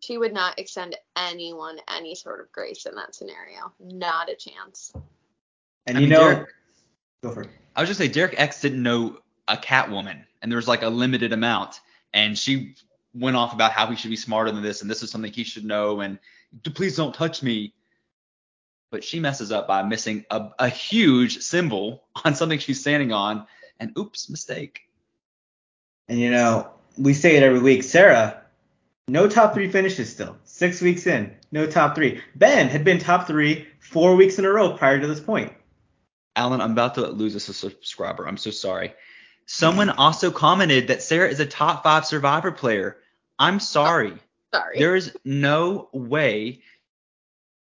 She 0.00 0.18
would 0.18 0.34
not 0.34 0.58
extend 0.58 0.96
anyone 1.16 1.78
any 1.88 2.14
sort 2.14 2.40
of 2.40 2.52
grace 2.52 2.84
in 2.86 2.94
that 2.96 3.14
scenario. 3.14 3.72
Not 3.80 4.28
a 4.30 4.34
chance. 4.36 4.92
And 5.86 5.96
I 5.96 6.00
you 6.00 6.06
mean, 6.06 6.10
know, 6.14 6.30
Derek- 6.34 6.48
go 7.22 7.32
for 7.32 7.42
it. 7.42 7.50
I 7.76 7.80
was 7.80 7.88
just 7.88 7.98
say 7.98 8.08
Derek 8.08 8.34
X 8.38 8.60
didn't 8.60 8.82
know 8.82 9.18
a 9.48 9.56
Catwoman, 9.56 10.24
and 10.42 10.50
there 10.52 10.56
was 10.56 10.68
like 10.68 10.82
a 10.82 10.88
limited 10.88 11.32
amount, 11.32 11.80
and 12.12 12.38
she 12.38 12.74
went 13.14 13.36
off 13.36 13.52
about 13.52 13.72
how 13.72 13.86
he 13.86 13.96
should 13.96 14.10
be 14.10 14.16
smarter 14.16 14.50
than 14.50 14.62
this, 14.62 14.82
and 14.82 14.90
this 14.90 15.02
is 15.02 15.10
something 15.10 15.32
he 15.32 15.44
should 15.44 15.64
know, 15.64 16.00
and 16.00 16.18
please 16.74 16.96
don't 16.96 17.14
touch 17.14 17.42
me. 17.42 17.74
But 18.90 19.02
she 19.02 19.18
messes 19.18 19.50
up 19.50 19.66
by 19.66 19.82
missing 19.82 20.24
a, 20.30 20.50
a 20.58 20.68
huge 20.68 21.38
symbol 21.40 22.04
on 22.24 22.34
something 22.34 22.58
she's 22.58 22.80
standing 22.80 23.12
on, 23.12 23.46
and 23.80 23.96
oops, 23.98 24.30
mistake. 24.30 24.82
And 26.08 26.20
you 26.20 26.30
know, 26.30 26.70
we 26.96 27.12
say 27.14 27.36
it 27.36 27.42
every 27.42 27.60
week. 27.60 27.82
Sarah, 27.82 28.43
no 29.08 29.28
top 29.28 29.54
three 29.54 29.68
finishes 29.70 30.10
still. 30.10 30.36
Six 30.44 30.80
weeks 30.80 31.06
in, 31.06 31.34
no 31.52 31.66
top 31.66 31.94
three. 31.94 32.22
Ben 32.34 32.68
had 32.68 32.84
been 32.84 32.98
top 32.98 33.26
three 33.26 33.66
four 33.80 34.16
weeks 34.16 34.38
in 34.38 34.44
a 34.44 34.50
row 34.50 34.76
prior 34.76 35.00
to 35.00 35.06
this 35.06 35.20
point. 35.20 35.52
Allan, 36.36 36.60
I'm 36.60 36.72
about 36.72 36.94
to 36.96 37.06
lose 37.06 37.36
us 37.36 37.48
a 37.48 37.54
subscriber. 37.54 38.26
I'm 38.26 38.36
so 38.36 38.50
sorry. 38.50 38.94
Someone 39.46 39.90
also 39.90 40.30
commented 40.30 40.88
that 40.88 41.02
Sarah 41.02 41.28
is 41.28 41.40
a 41.40 41.46
top 41.46 41.82
five 41.82 42.06
Survivor 42.06 42.50
player. 42.50 42.96
I'm 43.38 43.60
sorry. 43.60 44.12
Oh, 44.12 44.58
sorry. 44.58 44.78
There 44.78 44.96
is 44.96 45.14
no 45.24 45.88
way 45.92 46.62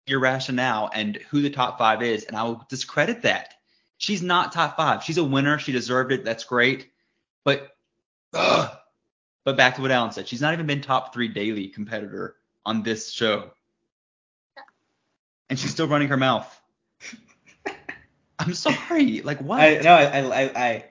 your 0.05 0.19
rationale 0.19 0.89
and 0.93 1.15
who 1.29 1.41
the 1.41 1.49
top 1.49 1.77
five 1.77 2.01
is, 2.01 2.25
and 2.25 2.35
I 2.35 2.43
will 2.43 2.65
discredit 2.69 3.21
that. 3.21 3.53
She's 3.97 4.21
not 4.21 4.51
top 4.51 4.75
five. 4.75 5.03
She's 5.03 5.17
a 5.17 5.23
winner. 5.23 5.59
She 5.59 5.71
deserved 5.71 6.11
it. 6.11 6.25
That's 6.25 6.43
great. 6.43 6.91
But, 7.45 7.75
ugh. 8.33 8.77
But 9.43 9.57
back 9.57 9.75
to 9.75 9.81
what 9.81 9.91
Allan 9.91 10.11
said. 10.11 10.27
She's 10.27 10.41
not 10.41 10.53
even 10.53 10.67
been 10.67 10.81
top 10.81 11.13
three 11.13 11.27
daily 11.27 11.67
competitor 11.67 12.35
on 12.65 12.83
this 12.83 13.11
show, 13.11 13.51
and 15.49 15.57
she's 15.57 15.71
still 15.71 15.87
running 15.87 16.09
her 16.09 16.17
mouth. 16.17 16.61
I'm 18.39 18.53
sorry. 18.53 19.21
Like 19.21 19.39
what? 19.39 19.59
I 19.59 19.79
no, 19.79 19.93
I 19.93 20.19
I 20.19 20.51
I 20.55 20.85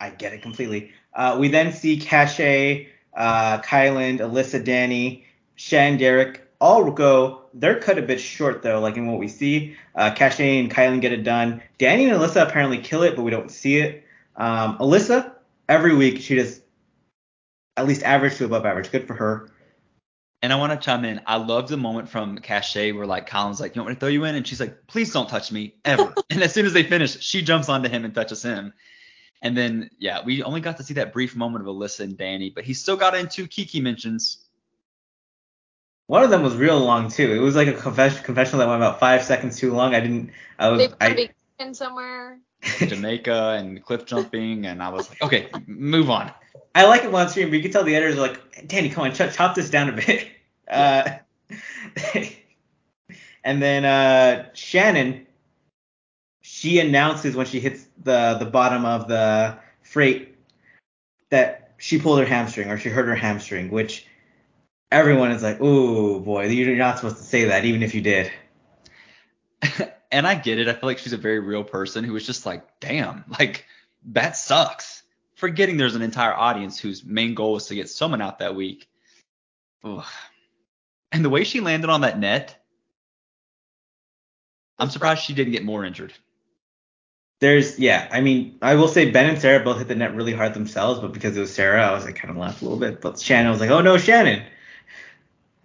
I, 0.00 0.10
get 0.10 0.32
it 0.32 0.42
completely. 0.42 0.90
Uh, 1.14 1.36
we 1.38 1.48
then 1.48 1.72
see 1.72 1.98
Cashay, 1.98 2.88
uh, 3.14 3.58
Kyland, 3.60 4.18
Alyssa, 4.18 4.64
Danny, 4.64 5.24
Shan, 5.54 5.96
Derek 5.96 6.42
all 6.62 6.90
go. 6.92 7.42
They're 7.54 7.80
cut 7.80 7.98
a 7.98 8.02
bit 8.02 8.20
short 8.20 8.62
though, 8.62 8.80
like 8.80 8.96
in 8.96 9.06
what 9.06 9.18
we 9.18 9.28
see. 9.28 9.76
Uh, 9.94 10.14
Cashay 10.14 10.60
and 10.60 10.70
Kyland 10.70 11.02
get 11.02 11.12
it 11.12 11.24
done. 11.24 11.60
Danny 11.78 12.08
and 12.08 12.18
Alyssa 12.18 12.48
apparently 12.48 12.78
kill 12.78 13.02
it, 13.02 13.16
but 13.16 13.22
we 13.22 13.30
don't 13.30 13.50
see 13.50 13.76
it. 13.76 14.04
Um, 14.36 14.78
Alyssa 14.78 15.32
every 15.68 15.94
week 15.94 16.20
she 16.20 16.36
does 16.36 16.61
at 17.76 17.86
least 17.86 18.02
average 18.02 18.36
to 18.36 18.44
above 18.44 18.66
average. 18.66 18.90
Good 18.90 19.06
for 19.06 19.14
her. 19.14 19.50
And 20.42 20.52
I 20.52 20.56
want 20.56 20.72
to 20.72 20.84
chime 20.84 21.04
in. 21.04 21.20
I 21.26 21.36
love 21.36 21.68
the 21.68 21.76
moment 21.76 22.08
from 22.08 22.38
Cashay 22.38 22.92
where 22.92 23.06
like 23.06 23.28
Colin's 23.28 23.60
like, 23.60 23.76
"You 23.76 23.82
want 23.82 23.90
me 23.90 23.94
to 23.94 24.00
throw 24.00 24.08
you 24.08 24.24
in?" 24.24 24.34
And 24.34 24.46
she's 24.46 24.58
like, 24.58 24.86
"Please 24.88 25.12
don't 25.12 25.28
touch 25.28 25.52
me 25.52 25.76
ever." 25.84 26.12
and 26.30 26.42
as 26.42 26.52
soon 26.52 26.66
as 26.66 26.72
they 26.72 26.82
finish, 26.82 27.20
she 27.20 27.42
jumps 27.42 27.68
onto 27.68 27.88
him 27.88 28.04
and 28.04 28.14
touches 28.14 28.42
him. 28.42 28.72
And 29.40 29.56
then 29.56 29.90
yeah, 29.98 30.24
we 30.24 30.42
only 30.42 30.60
got 30.60 30.78
to 30.78 30.82
see 30.82 30.94
that 30.94 31.12
brief 31.12 31.36
moment 31.36 31.66
of 31.66 31.74
Alyssa 31.74 32.00
and 32.00 32.18
Danny, 32.18 32.50
but 32.50 32.64
he 32.64 32.74
still 32.74 32.96
got 32.96 33.14
into 33.14 33.46
Kiki 33.46 33.80
mentions. 33.80 34.44
One 36.08 36.24
of 36.24 36.30
them 36.30 36.42
was 36.42 36.56
real 36.56 36.78
long 36.80 37.08
too. 37.08 37.32
It 37.32 37.38
was 37.38 37.54
like 37.54 37.68
a 37.68 37.72
confession, 37.72 38.24
confessional 38.24 38.58
that 38.60 38.68
went 38.68 38.82
about 38.82 38.98
five 38.98 39.22
seconds 39.22 39.58
too 39.58 39.72
long. 39.72 39.94
I 39.94 40.00
didn't. 40.00 40.32
I 40.58 40.70
was. 40.70 40.78
They've 40.78 40.98
got 40.98 41.18
a 41.18 41.30
I, 41.60 41.72
somewhere. 41.72 42.40
Jamaica 42.78 43.56
and 43.58 43.82
cliff 43.82 44.06
jumping, 44.06 44.66
and 44.66 44.82
I 44.82 44.88
was 44.88 45.08
like, 45.08 45.22
okay, 45.22 45.48
move 45.66 46.10
on. 46.10 46.32
I 46.74 46.86
like 46.86 47.04
it 47.04 47.14
on 47.14 47.28
stream, 47.28 47.50
but 47.50 47.56
you 47.56 47.62
can 47.62 47.70
tell 47.70 47.84
the 47.84 47.94
editors 47.94 48.16
are 48.16 48.22
like, 48.22 48.66
Danny, 48.66 48.88
come 48.88 49.04
on, 49.04 49.14
chop, 49.14 49.32
chop 49.32 49.54
this 49.54 49.70
down 49.70 49.88
a 49.88 49.92
bit. 49.92 50.28
Uh, 50.70 51.18
and 53.44 53.60
then 53.60 53.84
uh, 53.84 54.48
Shannon, 54.54 55.26
she 56.40 56.78
announces 56.78 57.36
when 57.36 57.44
she 57.44 57.60
hits 57.60 57.86
the 58.02 58.36
the 58.38 58.46
bottom 58.46 58.86
of 58.86 59.06
the 59.06 59.58
freight 59.82 60.34
that 61.28 61.74
she 61.76 61.98
pulled 61.98 62.20
her 62.20 62.24
hamstring 62.24 62.70
or 62.70 62.78
she 62.78 62.88
hurt 62.88 63.06
her 63.06 63.14
hamstring, 63.14 63.70
which 63.70 64.06
everyone 64.90 65.32
is 65.32 65.42
like, 65.42 65.58
oh 65.60 66.20
boy, 66.20 66.46
you're 66.46 66.76
not 66.76 66.96
supposed 66.96 67.16
to 67.16 67.22
say 67.22 67.44
that, 67.46 67.64
even 67.64 67.82
if 67.82 67.94
you 67.94 68.00
did. 68.00 68.30
and 70.12 70.26
I 70.26 70.36
get 70.36 70.58
it. 70.58 70.68
I 70.68 70.74
feel 70.74 70.88
like 70.88 70.98
she's 70.98 71.12
a 71.12 71.18
very 71.18 71.40
real 71.40 71.64
person 71.64 72.04
who 72.04 72.12
was 72.12 72.24
just 72.24 72.46
like, 72.46 72.80
damn, 72.80 73.24
like 73.38 73.66
that 74.12 74.36
sucks. 74.36 75.01
Forgetting 75.42 75.76
there's 75.76 75.96
an 75.96 76.02
entire 76.02 76.32
audience 76.32 76.78
whose 76.78 77.04
main 77.04 77.34
goal 77.34 77.54
was 77.54 77.66
to 77.66 77.74
get 77.74 77.90
someone 77.90 78.22
out 78.22 78.38
that 78.38 78.54
week. 78.54 78.88
Ugh. 79.82 80.04
And 81.10 81.24
the 81.24 81.30
way 81.30 81.42
she 81.42 81.58
landed 81.58 81.90
on 81.90 82.02
that 82.02 82.16
net, 82.16 82.64
I'm 84.78 84.88
surprised 84.88 85.24
she 85.24 85.34
didn't 85.34 85.52
get 85.52 85.64
more 85.64 85.84
injured. 85.84 86.12
There's, 87.40 87.76
yeah, 87.76 88.06
I 88.12 88.20
mean, 88.20 88.56
I 88.62 88.76
will 88.76 88.86
say 88.86 89.10
Ben 89.10 89.30
and 89.30 89.40
Sarah 89.40 89.64
both 89.64 89.78
hit 89.78 89.88
the 89.88 89.96
net 89.96 90.14
really 90.14 90.32
hard 90.32 90.54
themselves, 90.54 91.00
but 91.00 91.12
because 91.12 91.36
it 91.36 91.40
was 91.40 91.52
Sarah, 91.52 91.88
I 91.88 91.92
was 91.92 92.04
like 92.04 92.14
kind 92.14 92.30
of 92.30 92.36
laughed 92.36 92.62
a 92.62 92.64
little 92.64 92.78
bit. 92.78 93.00
But 93.00 93.18
Shannon 93.18 93.50
was 93.50 93.58
like, 93.58 93.70
oh 93.70 93.80
no, 93.80 93.98
Shannon. 93.98 94.44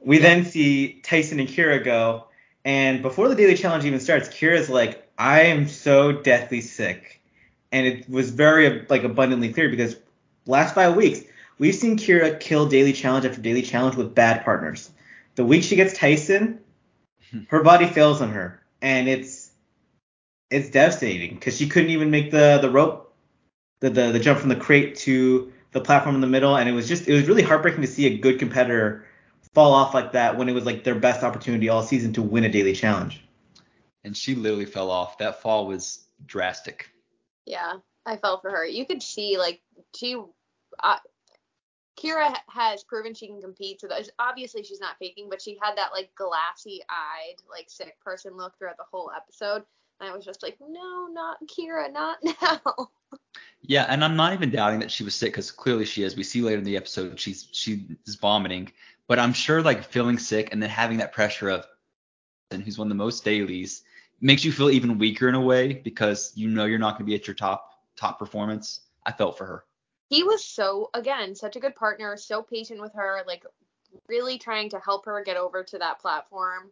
we 0.00 0.18
then 0.18 0.44
see 0.44 1.00
Tyson 1.02 1.38
and 1.38 1.48
Kyra 1.48 1.84
go, 1.84 2.26
and 2.64 3.00
before 3.00 3.28
the 3.28 3.36
daily 3.36 3.56
challenge 3.56 3.84
even 3.84 4.00
starts, 4.00 4.28
Kyra's 4.28 4.68
like, 4.68 5.08
I 5.16 5.42
am 5.42 5.68
so 5.68 6.10
deathly 6.10 6.62
sick, 6.62 7.13
and 7.74 7.88
it 7.88 8.08
was 8.08 8.30
very 8.30 8.86
like 8.88 9.02
abundantly 9.02 9.52
clear 9.52 9.68
because 9.68 9.96
last 10.46 10.76
five 10.76 10.94
weeks 10.94 11.22
we've 11.58 11.74
seen 11.74 11.98
Kyra 11.98 12.38
kill 12.38 12.66
daily 12.66 12.92
challenge 12.92 13.26
after 13.26 13.40
daily 13.40 13.62
challenge 13.62 13.96
with 13.96 14.14
bad 14.14 14.44
partners. 14.44 14.90
The 15.34 15.44
week 15.44 15.64
she 15.64 15.74
gets 15.74 15.98
Tyson, 15.98 16.60
hmm. 17.32 17.40
her 17.48 17.64
body 17.64 17.86
fails 17.86 18.22
on 18.22 18.30
her, 18.30 18.62
and 18.80 19.08
it's 19.08 19.50
it's 20.50 20.70
devastating 20.70 21.34
because 21.34 21.56
she 21.56 21.68
couldn't 21.68 21.90
even 21.90 22.12
make 22.12 22.30
the 22.30 22.60
the 22.62 22.70
rope, 22.70 23.12
the, 23.80 23.90
the 23.90 24.12
the 24.12 24.20
jump 24.20 24.38
from 24.38 24.50
the 24.50 24.56
crate 24.56 24.94
to 24.98 25.52
the 25.72 25.80
platform 25.80 26.14
in 26.14 26.20
the 26.20 26.28
middle, 26.28 26.56
and 26.56 26.68
it 26.68 26.72
was 26.72 26.86
just 26.86 27.08
it 27.08 27.12
was 27.12 27.26
really 27.26 27.42
heartbreaking 27.42 27.82
to 27.82 27.88
see 27.88 28.06
a 28.06 28.18
good 28.18 28.38
competitor 28.38 29.04
fall 29.52 29.72
off 29.72 29.94
like 29.94 30.12
that 30.12 30.38
when 30.38 30.48
it 30.48 30.52
was 30.52 30.64
like 30.64 30.84
their 30.84 30.94
best 30.94 31.24
opportunity 31.24 31.68
all 31.68 31.82
season 31.82 32.12
to 32.12 32.22
win 32.22 32.44
a 32.44 32.48
daily 32.48 32.72
challenge. 32.72 33.20
And 34.04 34.16
she 34.16 34.36
literally 34.36 34.66
fell 34.66 34.92
off. 34.92 35.18
That 35.18 35.42
fall 35.42 35.66
was 35.66 36.04
drastic. 36.26 36.90
Yeah, 37.46 37.74
I 38.06 38.16
felt 38.16 38.42
for 38.42 38.50
her. 38.50 38.64
You 38.64 38.86
could 38.86 39.02
see 39.02 39.38
like 39.38 39.60
she, 39.94 40.16
uh, 40.82 40.98
Kyra 41.98 42.34
has 42.48 42.82
proven 42.82 43.14
she 43.14 43.28
can 43.28 43.40
compete. 43.40 43.80
So 43.80 43.88
obviously 44.18 44.64
she's 44.64 44.80
not 44.80 44.96
faking, 44.98 45.28
but 45.30 45.40
she 45.40 45.58
had 45.62 45.76
that 45.76 45.92
like 45.92 46.10
glassy 46.16 46.82
eyed, 46.90 47.36
like 47.48 47.66
sick 47.68 47.98
person 48.00 48.36
look 48.36 48.58
throughout 48.58 48.76
the 48.76 48.84
whole 48.90 49.10
episode. 49.16 49.62
And 50.00 50.10
I 50.10 50.14
was 50.14 50.24
just 50.24 50.42
like, 50.42 50.56
no, 50.60 51.06
not 51.06 51.36
Kyra, 51.46 51.92
not 51.92 52.18
now. 52.42 52.90
Yeah, 53.62 53.86
and 53.88 54.04
I'm 54.04 54.16
not 54.16 54.32
even 54.32 54.50
doubting 54.50 54.80
that 54.80 54.90
she 54.90 55.04
was 55.04 55.14
sick 55.14 55.32
because 55.32 55.50
clearly 55.50 55.84
she 55.84 56.02
is. 56.02 56.16
We 56.16 56.24
see 56.24 56.42
later 56.42 56.58
in 56.58 56.64
the 56.64 56.76
episode 56.76 57.18
she's 57.18 57.48
she 57.52 57.86
is 58.06 58.16
vomiting, 58.16 58.72
but 59.06 59.18
I'm 59.18 59.32
sure 59.32 59.62
like 59.62 59.84
feeling 59.84 60.18
sick 60.18 60.50
and 60.52 60.62
then 60.62 60.70
having 60.70 60.98
that 60.98 61.12
pressure 61.12 61.48
of 61.48 61.64
and 62.50 62.62
who's 62.62 62.78
won 62.78 62.88
the 62.88 62.94
most 62.94 63.24
dailies 63.24 63.82
makes 64.24 64.44
you 64.44 64.50
feel 64.52 64.70
even 64.70 64.98
weaker 64.98 65.28
in 65.28 65.34
a 65.36 65.40
way 65.40 65.74
because 65.74 66.32
you 66.34 66.48
know 66.48 66.64
you're 66.64 66.78
not 66.80 66.94
going 66.94 67.06
to 67.06 67.10
be 67.10 67.14
at 67.14 67.26
your 67.28 67.34
top 67.34 67.78
top 67.96 68.18
performance. 68.18 68.80
I 69.06 69.12
felt 69.12 69.36
for 69.38 69.46
her. 69.46 69.64
he 70.08 70.22
was 70.24 70.44
so 70.44 70.90
again 70.94 71.34
such 71.34 71.56
a 71.56 71.60
good 71.60 71.76
partner 71.76 72.16
so 72.16 72.42
patient 72.42 72.80
with 72.80 72.92
her 72.94 73.22
like 73.26 73.44
really 74.08 74.38
trying 74.38 74.70
to 74.70 74.78
help 74.80 75.04
her 75.04 75.22
get 75.22 75.36
over 75.36 75.62
to 75.62 75.78
that 75.78 76.00
platform 76.00 76.70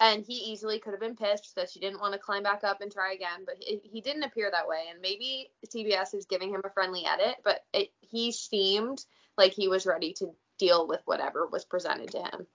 and 0.00 0.24
he 0.24 0.32
easily 0.32 0.78
could 0.80 0.92
have 0.92 1.00
been 1.00 1.14
pissed 1.14 1.54
that 1.54 1.70
she 1.70 1.78
didn't 1.78 2.00
want 2.00 2.12
to 2.14 2.18
climb 2.18 2.42
back 2.42 2.64
up 2.64 2.80
and 2.80 2.90
try 2.90 3.12
again 3.12 3.44
but 3.46 3.56
he, 3.60 3.80
he 3.84 4.00
didn't 4.00 4.24
appear 4.24 4.50
that 4.50 4.66
way 4.66 4.84
and 4.90 5.00
maybe 5.00 5.50
cbs 5.68 6.14
is 6.14 6.24
giving 6.26 6.50
him 6.50 6.62
a 6.64 6.70
friendly 6.70 7.04
edit 7.06 7.36
but 7.44 7.64
it, 7.72 7.90
he 8.00 8.32
seemed 8.32 9.04
like 9.38 9.52
he 9.52 9.68
was 9.68 9.86
ready 9.86 10.12
to 10.14 10.34
deal 10.58 10.88
with 10.88 11.00
whatever 11.04 11.46
was 11.46 11.64
presented 11.64 12.10
to 12.10 12.18
him 12.18 12.46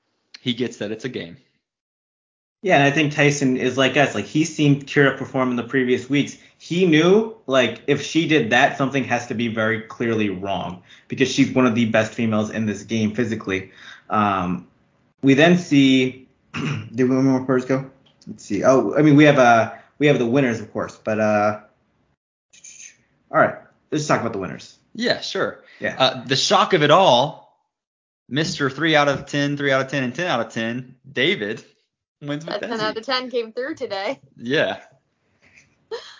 He 0.41 0.53
gets 0.53 0.77
that 0.77 0.91
it's 0.91 1.05
a 1.05 1.09
game. 1.09 1.37
Yeah, 2.63 2.75
and 2.75 2.83
I 2.83 2.91
think 2.91 3.13
Tyson 3.13 3.57
is 3.57 3.77
like 3.77 3.95
us. 3.97 4.15
Like 4.15 4.25
he's 4.25 4.53
seen 4.53 4.81
Kyra 4.81 5.17
perform 5.17 5.51
in 5.51 5.55
the 5.55 5.63
previous 5.63 6.09
weeks. 6.09 6.37
He 6.57 6.87
knew 6.87 7.35
like 7.45 7.81
if 7.87 8.01
she 8.01 8.27
did 8.27 8.49
that, 8.49 8.77
something 8.77 9.03
has 9.05 9.27
to 9.27 9.35
be 9.35 9.47
very 9.47 9.81
clearly 9.81 10.29
wrong 10.29 10.81
because 11.07 11.31
she's 11.31 11.51
one 11.51 11.67
of 11.67 11.75
the 11.75 11.85
best 11.85 12.13
females 12.13 12.49
in 12.49 12.65
this 12.65 12.83
game 12.83 13.13
physically. 13.13 13.71
Um, 14.09 14.67
we 15.21 15.35
then 15.35 15.57
see. 15.57 16.27
did 16.53 17.09
we 17.09 17.15
more 17.15 17.45
players 17.45 17.65
go? 17.65 17.89
Let's 18.25 18.43
see. 18.43 18.63
Oh, 18.63 18.95
I 18.95 19.01
mean 19.01 19.15
we 19.15 19.25
have 19.25 19.37
uh 19.37 19.73
we 19.99 20.07
have 20.07 20.17
the 20.17 20.25
winners 20.25 20.59
of 20.59 20.71
course, 20.73 20.99
but 21.03 21.19
uh. 21.19 21.61
All 23.29 23.39
right, 23.39 23.55
let's 23.91 24.07
talk 24.07 24.21
about 24.21 24.33
the 24.33 24.39
winners. 24.39 24.77
Yeah, 24.95 25.19
sure. 25.21 25.63
Yeah. 25.79 25.95
Uh, 25.97 26.23
the 26.23 26.35
shock 26.35 26.73
of 26.73 26.81
it 26.81 26.91
all, 26.91 27.61
Mr. 28.31 28.71
3 28.71 28.95
out 28.95 29.07
of 29.09 29.25
10, 29.27 29.57
3 29.57 29.71
out 29.71 29.81
of 29.81 29.91
10, 29.91 30.03
and 30.03 30.15
10 30.15 30.27
out 30.27 30.39
of 30.39 30.51
10, 30.51 30.95
David, 31.11 31.63
wins 32.21 32.45
with 32.45 32.55
A 32.55 32.59
10 32.59 32.69
Desi. 32.69 32.81
out 32.81 32.97
of 32.97 33.05
10 33.05 33.31
came 33.31 33.51
through 33.53 33.75
today. 33.75 34.19
Yeah. 34.35 34.81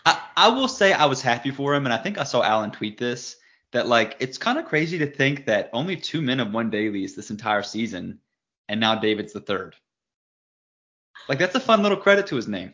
I, 0.06 0.22
I 0.36 0.48
will 0.50 0.68
say 0.68 0.94
I 0.94 1.06
was 1.06 1.22
happy 1.22 1.52
for 1.52 1.74
him, 1.76 1.86
and 1.86 1.94
I 1.94 1.98
think 1.98 2.18
I 2.18 2.24
saw 2.24 2.42
Allan 2.42 2.72
tweet 2.72 2.98
this 2.98 3.36
that 3.72 3.88
like 3.88 4.16
it's 4.20 4.38
kind 4.38 4.58
of 4.58 4.66
crazy 4.66 5.00
to 5.00 5.08
think 5.08 5.46
that 5.46 5.70
only 5.74 5.98
two 5.98 6.22
men 6.22 6.40
have 6.40 6.54
won 6.54 6.70
dailies 6.70 7.16
this 7.16 7.30
entire 7.30 7.64
season, 7.64 8.20
and 8.70 8.80
now 8.80 8.96
David's 8.96 9.34
the 9.34 9.42
third. 9.42 9.76
Like 11.28 11.40
that's 11.40 11.56
a 11.56 11.60
fun 11.60 11.84
little 11.84 11.98
credit 11.98 12.28
to 12.28 12.36
his 12.36 12.48
name. 12.48 12.74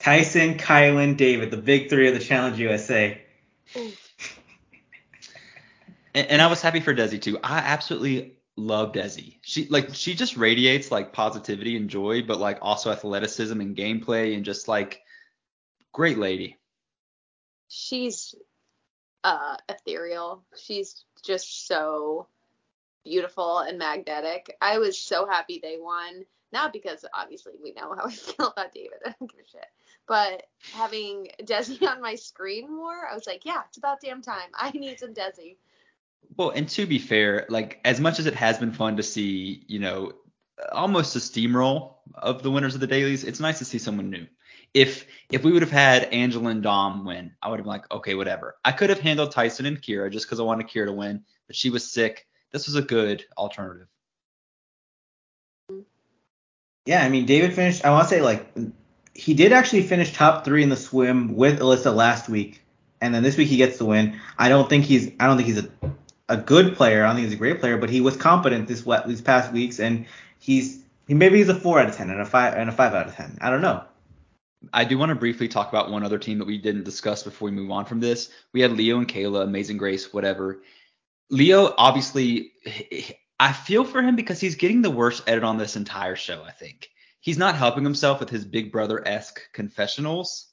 Tyson, 0.00 0.58
Kyland, 0.58 1.16
David, 1.16 1.50
the 1.50 1.56
big 1.56 1.88
three 1.88 2.08
of 2.08 2.14
the 2.14 2.20
Challenge 2.20 2.58
USA. 2.58 3.20
And, 6.14 6.28
and 6.28 6.42
I 6.42 6.48
was 6.48 6.60
happy 6.60 6.80
for 6.80 6.94
Desi 6.94 7.20
too. 7.20 7.38
I 7.42 7.58
absolutely 7.58 8.38
love 8.56 8.92
Desi. 8.92 9.38
She 9.42 9.66
like 9.68 9.94
she 9.94 10.14
just 10.14 10.36
radiates 10.36 10.90
like 10.90 11.12
positivity 11.12 11.76
and 11.76 11.90
joy, 11.90 12.22
but 12.22 12.38
like 12.38 12.58
also 12.62 12.90
athleticism 12.90 13.60
and 13.60 13.76
gameplay 13.76 14.34
and 14.34 14.44
just 14.44 14.68
like 14.68 15.02
great 15.92 16.18
lady. 16.18 16.58
She's 17.68 18.34
uh 19.24 19.56
ethereal. 19.68 20.44
She's 20.56 21.04
just 21.24 21.66
so 21.66 22.28
beautiful 23.04 23.58
and 23.58 23.78
magnetic. 23.78 24.56
I 24.60 24.78
was 24.78 24.98
so 24.98 25.26
happy 25.26 25.60
they 25.62 25.78
won. 25.78 26.24
Not 26.52 26.72
because 26.72 27.04
obviously 27.12 27.54
we 27.62 27.72
know 27.72 27.94
how 27.94 28.04
I 28.06 28.12
feel 28.12 28.48
about 28.48 28.72
David. 28.72 28.98
I 29.04 29.14
don't 29.18 29.30
give 29.30 29.44
a 29.44 29.48
shit. 29.48 29.66
But 30.06 30.44
having 30.72 31.28
Desi 31.42 31.82
on 31.88 32.00
my 32.00 32.14
screen 32.14 32.74
more, 32.74 33.08
I 33.10 33.14
was 33.14 33.26
like, 33.26 33.44
yeah, 33.44 33.62
it's 33.68 33.78
about 33.78 34.00
damn 34.00 34.22
time. 34.22 34.50
I 34.54 34.70
need 34.70 35.00
some 35.00 35.14
Desi. 35.14 35.56
Well, 36.36 36.50
and 36.50 36.68
to 36.70 36.86
be 36.86 36.98
fair, 36.98 37.46
like 37.48 37.80
as 37.84 38.00
much 38.00 38.18
as 38.18 38.26
it 38.26 38.34
has 38.34 38.58
been 38.58 38.72
fun 38.72 38.96
to 38.96 39.02
see, 39.02 39.64
you 39.66 39.78
know, 39.78 40.12
almost 40.72 41.16
a 41.16 41.18
steamroll 41.18 41.94
of 42.14 42.42
the 42.42 42.50
winners 42.50 42.74
of 42.74 42.80
the 42.80 42.86
dailies, 42.86 43.24
it's 43.24 43.40
nice 43.40 43.58
to 43.58 43.64
see 43.64 43.78
someone 43.78 44.10
new. 44.10 44.26
If 44.72 45.06
if 45.30 45.44
we 45.44 45.52
would 45.52 45.62
have 45.62 45.70
had 45.70 46.04
Angela 46.04 46.50
and 46.50 46.62
Dom 46.62 47.04
win, 47.04 47.32
I 47.40 47.48
would 47.48 47.58
have 47.58 47.64
been 47.64 47.72
like, 47.72 47.90
okay, 47.92 48.14
whatever. 48.14 48.56
I 48.64 48.72
could 48.72 48.90
have 48.90 49.00
handled 49.00 49.30
Tyson 49.30 49.66
and 49.66 49.80
Kyra 49.80 50.10
just 50.10 50.26
because 50.26 50.40
I 50.40 50.44
wanted 50.44 50.68
Kyra 50.68 50.86
to 50.86 50.92
win, 50.92 51.24
but 51.46 51.56
she 51.56 51.70
was 51.70 51.90
sick. 51.90 52.26
This 52.50 52.66
was 52.66 52.76
a 52.76 52.82
good 52.82 53.24
alternative. 53.36 53.88
Yeah, 56.86 57.02
I 57.02 57.08
mean, 57.08 57.24
David 57.24 57.54
finished. 57.54 57.84
I 57.84 57.90
want 57.90 58.08
to 58.08 58.14
say 58.14 58.20
like 58.20 58.52
he 59.14 59.34
did 59.34 59.52
actually 59.52 59.82
finish 59.82 60.12
top 60.12 60.44
three 60.44 60.62
in 60.62 60.68
the 60.68 60.76
swim 60.76 61.34
with 61.34 61.60
Alyssa 61.60 61.94
last 61.94 62.28
week, 62.28 62.62
and 63.00 63.14
then 63.14 63.22
this 63.22 63.36
week 63.36 63.48
he 63.48 63.56
gets 63.56 63.78
the 63.78 63.84
win. 63.84 64.20
I 64.38 64.48
don't 64.48 64.68
think 64.68 64.84
he's. 64.84 65.12
I 65.20 65.26
don't 65.26 65.36
think 65.36 65.48
he's 65.48 65.58
a 65.58 65.70
a 66.28 66.36
good 66.36 66.76
player. 66.76 67.04
I 67.04 67.08
don't 67.08 67.16
think 67.16 67.26
he's 67.26 67.34
a 67.34 67.38
great 67.38 67.60
player, 67.60 67.76
but 67.76 67.90
he 67.90 68.00
was 68.00 68.16
competent 68.16 68.68
this 68.68 68.84
what 68.84 69.06
these 69.06 69.20
past 69.20 69.52
weeks, 69.52 69.80
and 69.80 70.06
he's 70.38 70.82
he 71.06 71.14
maybe 71.14 71.38
he's 71.38 71.48
a 71.48 71.54
four 71.54 71.80
out 71.80 71.88
of 71.88 71.96
ten 71.96 72.10
and 72.10 72.20
a 72.20 72.26
five 72.26 72.54
and 72.54 72.68
a 72.68 72.72
five 72.72 72.94
out 72.94 73.08
of 73.08 73.14
ten. 73.14 73.38
I 73.40 73.50
don't 73.50 73.62
know. 73.62 73.84
I 74.72 74.84
do 74.84 74.96
want 74.96 75.10
to 75.10 75.14
briefly 75.14 75.48
talk 75.48 75.68
about 75.68 75.90
one 75.90 76.04
other 76.04 76.18
team 76.18 76.38
that 76.38 76.46
we 76.46 76.56
didn't 76.56 76.84
discuss 76.84 77.22
before 77.22 77.46
we 77.46 77.52
move 77.52 77.70
on 77.70 77.84
from 77.84 78.00
this. 78.00 78.30
We 78.52 78.62
had 78.62 78.72
Leo 78.72 78.96
and 78.96 79.06
Kayla, 79.06 79.42
Amazing 79.42 79.78
Race, 79.78 80.14
whatever. 80.14 80.62
Leo, 81.28 81.74
obviously, 81.76 82.52
I 83.38 83.52
feel 83.52 83.84
for 83.84 84.00
him 84.00 84.16
because 84.16 84.40
he's 84.40 84.54
getting 84.54 84.80
the 84.80 84.90
worst 84.90 85.22
edit 85.26 85.44
on 85.44 85.58
this 85.58 85.76
entire 85.76 86.16
show, 86.16 86.42
I 86.42 86.52
think. 86.52 86.88
He's 87.20 87.36
not 87.36 87.56
helping 87.56 87.84
himself 87.84 88.20
with 88.20 88.30
his 88.30 88.46
Big 88.46 88.72
Brother 88.72 89.06
esque 89.06 89.40
confessionals. 89.52 90.46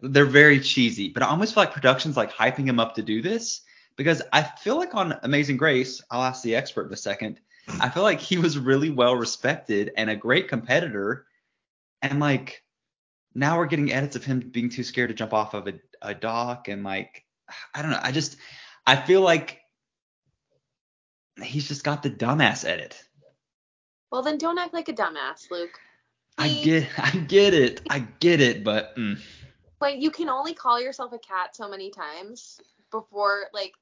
They're 0.00 0.26
very 0.26 0.60
cheesy, 0.60 1.08
but 1.08 1.24
I 1.24 1.26
almost 1.26 1.54
feel 1.54 1.64
like 1.64 1.72
production's 1.72 2.16
like 2.16 2.32
hyping 2.32 2.66
him 2.66 2.78
up 2.78 2.94
to 2.96 3.02
do 3.02 3.20
this 3.20 3.62
because 3.96 4.22
I 4.32 4.42
feel 4.42 4.76
like 4.76 4.94
on 4.94 5.18
Amazing 5.22 5.58
Race, 5.58 6.02
I'll 6.10 6.22
ask 6.22 6.42
the 6.42 6.54
expert 6.54 6.86
in 6.86 6.92
a 6.92 6.96
second. 6.96 7.40
I 7.80 7.88
feel 7.88 8.02
like 8.02 8.20
he 8.20 8.38
was 8.38 8.58
really 8.58 8.90
well 8.90 9.16
respected 9.16 9.90
and 9.96 10.08
a 10.08 10.16
great 10.16 10.48
competitor. 10.48 11.26
And 12.02 12.20
like, 12.20 12.62
now 13.34 13.58
we're 13.58 13.66
getting 13.66 13.92
edits 13.92 14.16
of 14.16 14.24
him 14.24 14.40
being 14.40 14.70
too 14.70 14.84
scared 14.84 15.08
to 15.08 15.14
jump 15.14 15.32
off 15.34 15.54
of 15.54 15.66
a, 15.66 15.74
a 16.00 16.14
dock 16.14 16.68
and 16.68 16.84
like 16.84 17.24
I 17.74 17.82
don't 17.82 17.90
know. 17.90 18.00
I 18.00 18.12
just 18.12 18.36
I 18.86 18.96
feel 18.96 19.20
like 19.20 19.60
he's 21.42 21.68
just 21.68 21.84
got 21.84 22.02
the 22.02 22.10
dumbass 22.10 22.64
edit. 22.64 23.02
Well, 24.10 24.22
then 24.22 24.38
don't 24.38 24.58
act 24.58 24.72
like 24.72 24.88
a 24.88 24.92
dumbass, 24.92 25.50
Luke. 25.50 25.78
I 26.38 26.48
get 26.48 26.88
I 26.98 27.10
get 27.10 27.54
it. 27.54 27.80
I 27.90 28.00
get 28.00 28.40
it, 28.40 28.64
but 28.64 28.96
mm, 28.96 29.18
Like 29.80 30.00
you 30.00 30.10
can 30.10 30.28
only 30.28 30.54
call 30.54 30.80
yourself 30.80 31.12
a 31.12 31.18
cat 31.18 31.56
so 31.56 31.68
many 31.68 31.90
times 31.90 32.60
before 32.90 33.46
like 33.52 33.72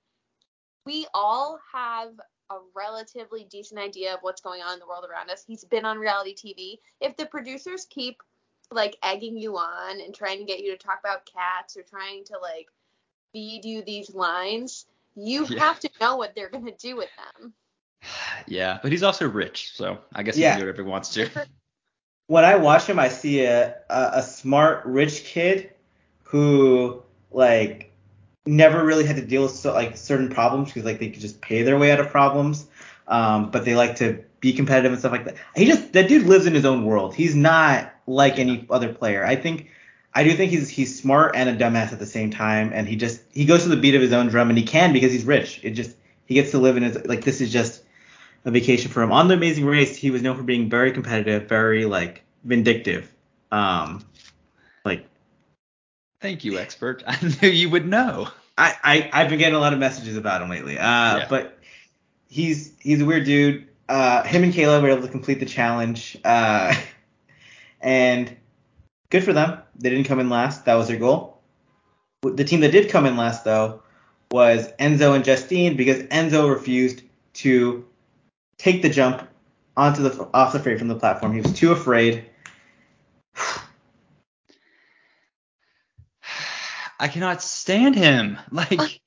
we 0.84 1.06
all 1.14 1.58
have 1.72 2.10
a 2.50 2.56
relatively 2.74 3.46
decent 3.50 3.80
idea 3.80 4.14
of 4.14 4.20
what's 4.22 4.40
going 4.40 4.62
on 4.62 4.74
in 4.74 4.78
the 4.78 4.86
world 4.86 5.04
around 5.10 5.30
us. 5.30 5.44
He's 5.46 5.64
been 5.64 5.84
on 5.84 5.98
reality 5.98 6.34
TV. 6.34 6.78
If 7.00 7.16
the 7.16 7.26
producers 7.26 7.86
keep 7.88 8.22
like 8.70 8.96
egging 9.02 9.36
you 9.36 9.56
on 9.56 10.00
and 10.00 10.14
trying 10.14 10.38
to 10.38 10.44
get 10.44 10.60
you 10.60 10.76
to 10.76 10.78
talk 10.78 10.98
about 11.00 11.26
cats 11.26 11.76
or 11.76 11.82
trying 11.82 12.24
to 12.24 12.38
like 12.40 12.68
feed 13.32 13.64
you 13.64 13.82
these 13.82 14.14
lines, 14.14 14.86
you 15.16 15.46
Yeah. 15.46 15.58
have 15.60 15.80
to 15.80 15.90
know 16.00 16.16
what 16.16 16.34
they're 16.34 16.50
gonna 16.50 16.72
do 16.72 16.96
with 16.96 17.10
them. 17.16 17.54
yeah, 18.46 18.78
but 18.82 18.92
he's 18.92 19.02
also 19.02 19.28
rich, 19.28 19.72
so 19.74 19.98
I 20.14 20.22
guess 20.22 20.36
he 20.36 20.42
Yeah. 20.42 20.52
can 20.52 20.60
do 20.60 20.66
whatever 20.66 20.82
he 20.82 20.88
wants 20.88 21.10
to. 21.14 21.28
When 22.26 22.42
I 22.42 22.56
watch 22.56 22.86
him, 22.86 22.98
I 22.98 23.08
see 23.08 23.44
a 23.44 23.76
a, 23.90 24.10
a 24.14 24.22
smart 24.22 24.86
rich 24.86 25.24
kid 25.24 25.72
who 26.22 27.02
like 27.30 27.92
never 28.46 28.84
really 28.84 29.04
had 29.04 29.16
to 29.16 29.22
deal 29.22 29.42
with 29.42 29.52
so, 29.52 29.72
like 29.72 29.96
certain 29.96 30.28
problems 30.28 30.68
because 30.68 30.84
like 30.84 30.98
they 30.98 31.10
could 31.10 31.20
just 31.20 31.40
pay 31.40 31.62
their 31.62 31.78
way 31.78 31.90
out 31.90 32.00
of 32.00 32.08
problems. 32.08 32.66
Um, 33.06 33.50
but 33.50 33.64
they 33.64 33.74
like 33.74 33.96
to 33.96 34.24
be 34.40 34.52
competitive 34.52 34.92
and 34.92 34.98
stuff 34.98 35.12
like 35.12 35.24
that. 35.24 35.36
He 35.54 35.66
just 35.66 35.92
that 35.92 36.08
dude 36.08 36.26
lives 36.26 36.46
in 36.46 36.54
his 36.54 36.64
own 36.64 36.84
world. 36.84 37.14
He's 37.14 37.34
not 37.34 37.92
like 38.06 38.38
any 38.38 38.66
other 38.70 38.92
player. 38.92 39.24
I 39.24 39.36
think 39.36 39.70
I 40.14 40.24
do 40.24 40.32
think 40.32 40.50
he's 40.50 40.68
he's 40.68 40.98
smart 40.98 41.34
and 41.34 41.48
a 41.48 41.56
dumbass 41.56 41.92
at 41.92 41.98
the 41.98 42.06
same 42.06 42.30
time, 42.30 42.70
and 42.72 42.88
he 42.88 42.96
just 42.96 43.22
he 43.32 43.44
goes 43.44 43.64
to 43.64 43.68
the 43.68 43.76
beat 43.76 43.94
of 43.94 44.02
his 44.02 44.12
own 44.12 44.28
drum, 44.28 44.48
and 44.48 44.58
he 44.58 44.64
can 44.64 44.92
because 44.92 45.12
he's 45.12 45.24
rich. 45.24 45.60
It 45.62 45.70
just 45.70 45.96
he 46.26 46.34
gets 46.34 46.50
to 46.52 46.58
live 46.58 46.76
in 46.76 46.82
his 46.82 47.04
like 47.06 47.24
this 47.24 47.40
is 47.40 47.52
just 47.52 47.82
a 48.44 48.50
vacation 48.50 48.90
for 48.90 49.02
him. 49.02 49.12
On 49.12 49.28
the 49.28 49.34
Amazing 49.34 49.66
Race, 49.66 49.96
he 49.96 50.10
was 50.10 50.22
known 50.22 50.36
for 50.36 50.42
being 50.42 50.70
very 50.70 50.92
competitive, 50.92 51.48
very 51.48 51.84
like 51.84 52.22
vindictive. 52.44 53.12
Um, 53.50 54.04
like 54.84 55.06
Thank 56.24 56.42
you, 56.42 56.58
expert. 56.58 57.02
I 57.06 57.18
knew 57.42 57.50
you 57.50 57.68
would 57.68 57.86
know. 57.86 58.28
I, 58.56 58.74
I 58.82 59.10
I've 59.12 59.28
been 59.28 59.38
getting 59.38 59.56
a 59.56 59.58
lot 59.58 59.74
of 59.74 59.78
messages 59.78 60.16
about 60.16 60.40
him 60.40 60.48
lately. 60.48 60.78
Uh, 60.78 61.18
Yeah. 61.18 61.26
but 61.28 61.58
he's 62.30 62.72
he's 62.80 63.02
a 63.02 63.04
weird 63.04 63.26
dude. 63.26 63.68
Uh, 63.90 64.22
him 64.22 64.42
and 64.42 64.50
Kayla 64.50 64.80
were 64.80 64.88
able 64.88 65.02
to 65.02 65.08
complete 65.08 65.38
the 65.38 65.44
challenge. 65.44 66.16
Uh, 66.24 66.74
and 67.82 68.34
good 69.10 69.22
for 69.22 69.34
them. 69.34 69.58
They 69.78 69.90
didn't 69.90 70.06
come 70.06 70.18
in 70.18 70.30
last. 70.30 70.64
That 70.64 70.76
was 70.76 70.88
their 70.88 70.96
goal. 70.96 71.42
The 72.22 72.44
team 72.44 72.60
that 72.60 72.72
did 72.72 72.88
come 72.88 73.04
in 73.04 73.18
last 73.18 73.44
though 73.44 73.82
was 74.30 74.72
Enzo 74.78 75.14
and 75.14 75.26
Justine 75.26 75.76
because 75.76 76.04
Enzo 76.04 76.48
refused 76.50 77.02
to 77.34 77.84
take 78.56 78.80
the 78.80 78.88
jump 78.88 79.28
onto 79.76 80.02
the 80.02 80.26
off 80.32 80.54
the 80.54 80.58
freight 80.58 80.78
from 80.78 80.88
the 80.88 80.96
platform. 80.96 81.34
He 81.34 81.42
was 81.42 81.52
too 81.52 81.70
afraid. 81.70 82.24
I 87.04 87.08
cannot 87.08 87.42
stand 87.42 87.94
him. 87.94 88.38
Like 88.50 89.02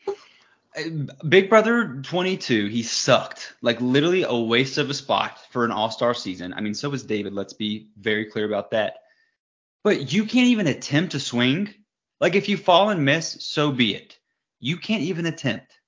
Big 1.28 1.50
Brother 1.50 2.00
22, 2.04 2.68
he 2.68 2.84
sucked. 2.84 3.56
Like 3.64 3.82
literally 3.82 4.22
a 4.22 4.36
waste 4.36 4.78
of 4.78 4.92
a 4.92 4.94
spot 4.94 5.40
for 5.50 5.66
an 5.66 5.72
All-Star 5.72 6.14
season. 6.14 6.54
I 6.54 6.62
mean, 6.62 6.76
so 6.76 6.92
was 6.92 7.02
David. 7.02 7.34
Let's 7.34 7.54
be 7.54 7.88
very 7.98 8.26
clear 8.26 8.46
about 8.46 8.70
that. 8.72 9.00
But 9.84 10.14
you 10.14 10.26
can't 10.26 10.50
even 10.50 10.68
attempt 10.68 11.14
to 11.14 11.20
swing. 11.20 11.74
Like 12.22 12.36
if 12.36 12.48
you 12.48 12.56
fall 12.56 12.92
and 12.92 13.04
miss, 13.04 13.38
so 13.40 13.72
be 13.72 13.96
it. 13.96 14.20
You 14.60 14.78
can't 14.78 15.02
even 15.02 15.26
attempt. 15.26 15.80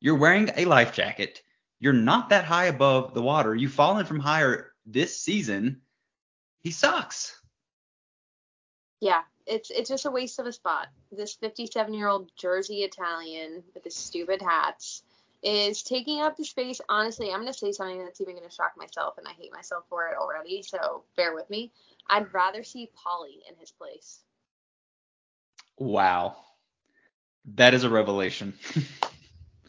You're 0.00 0.16
wearing 0.16 0.50
a 0.56 0.64
life 0.64 0.94
jacket. 0.94 1.42
You're 1.78 1.92
not 1.92 2.30
that 2.30 2.44
high 2.44 2.66
above 2.66 3.12
the 3.12 3.22
water. 3.22 3.54
You've 3.54 3.74
fallen 3.74 4.06
from 4.06 4.20
higher 4.20 4.72
this 4.86 5.18
season. 5.18 5.82
He 6.60 6.70
sucks. 6.70 7.38
Yeah, 9.00 9.20
it's 9.50 9.70
it's 9.70 9.88
just 9.88 10.06
a 10.06 10.10
waste 10.10 10.38
of 10.38 10.46
a 10.46 10.52
spot. 10.52 10.88
This 11.10 11.34
57 11.34 11.92
year 11.92 12.08
old 12.08 12.30
Jersey 12.36 12.82
Italian 12.82 13.62
with 13.74 13.84
his 13.84 13.96
stupid 13.96 14.40
hats 14.40 15.02
is 15.42 15.82
taking 15.82 16.20
up 16.20 16.36
the 16.36 16.44
space. 16.44 16.80
Honestly, 16.88 17.32
I'm 17.32 17.40
gonna 17.40 17.52
say 17.52 17.72
something 17.72 18.02
that's 18.02 18.20
even 18.20 18.36
gonna 18.36 18.50
shock 18.50 18.72
myself, 18.76 19.18
and 19.18 19.26
I 19.26 19.32
hate 19.32 19.52
myself 19.52 19.84
for 19.88 20.06
it 20.08 20.16
already. 20.16 20.62
So 20.62 21.02
bear 21.16 21.34
with 21.34 21.50
me. 21.50 21.72
I'd 22.08 22.32
rather 22.32 22.62
see 22.62 22.90
Paulie 22.96 23.48
in 23.48 23.56
his 23.58 23.72
place. 23.72 24.20
Wow. 25.78 26.36
That 27.54 27.74
is 27.74 27.84
a 27.84 27.90
revelation. 27.90 28.54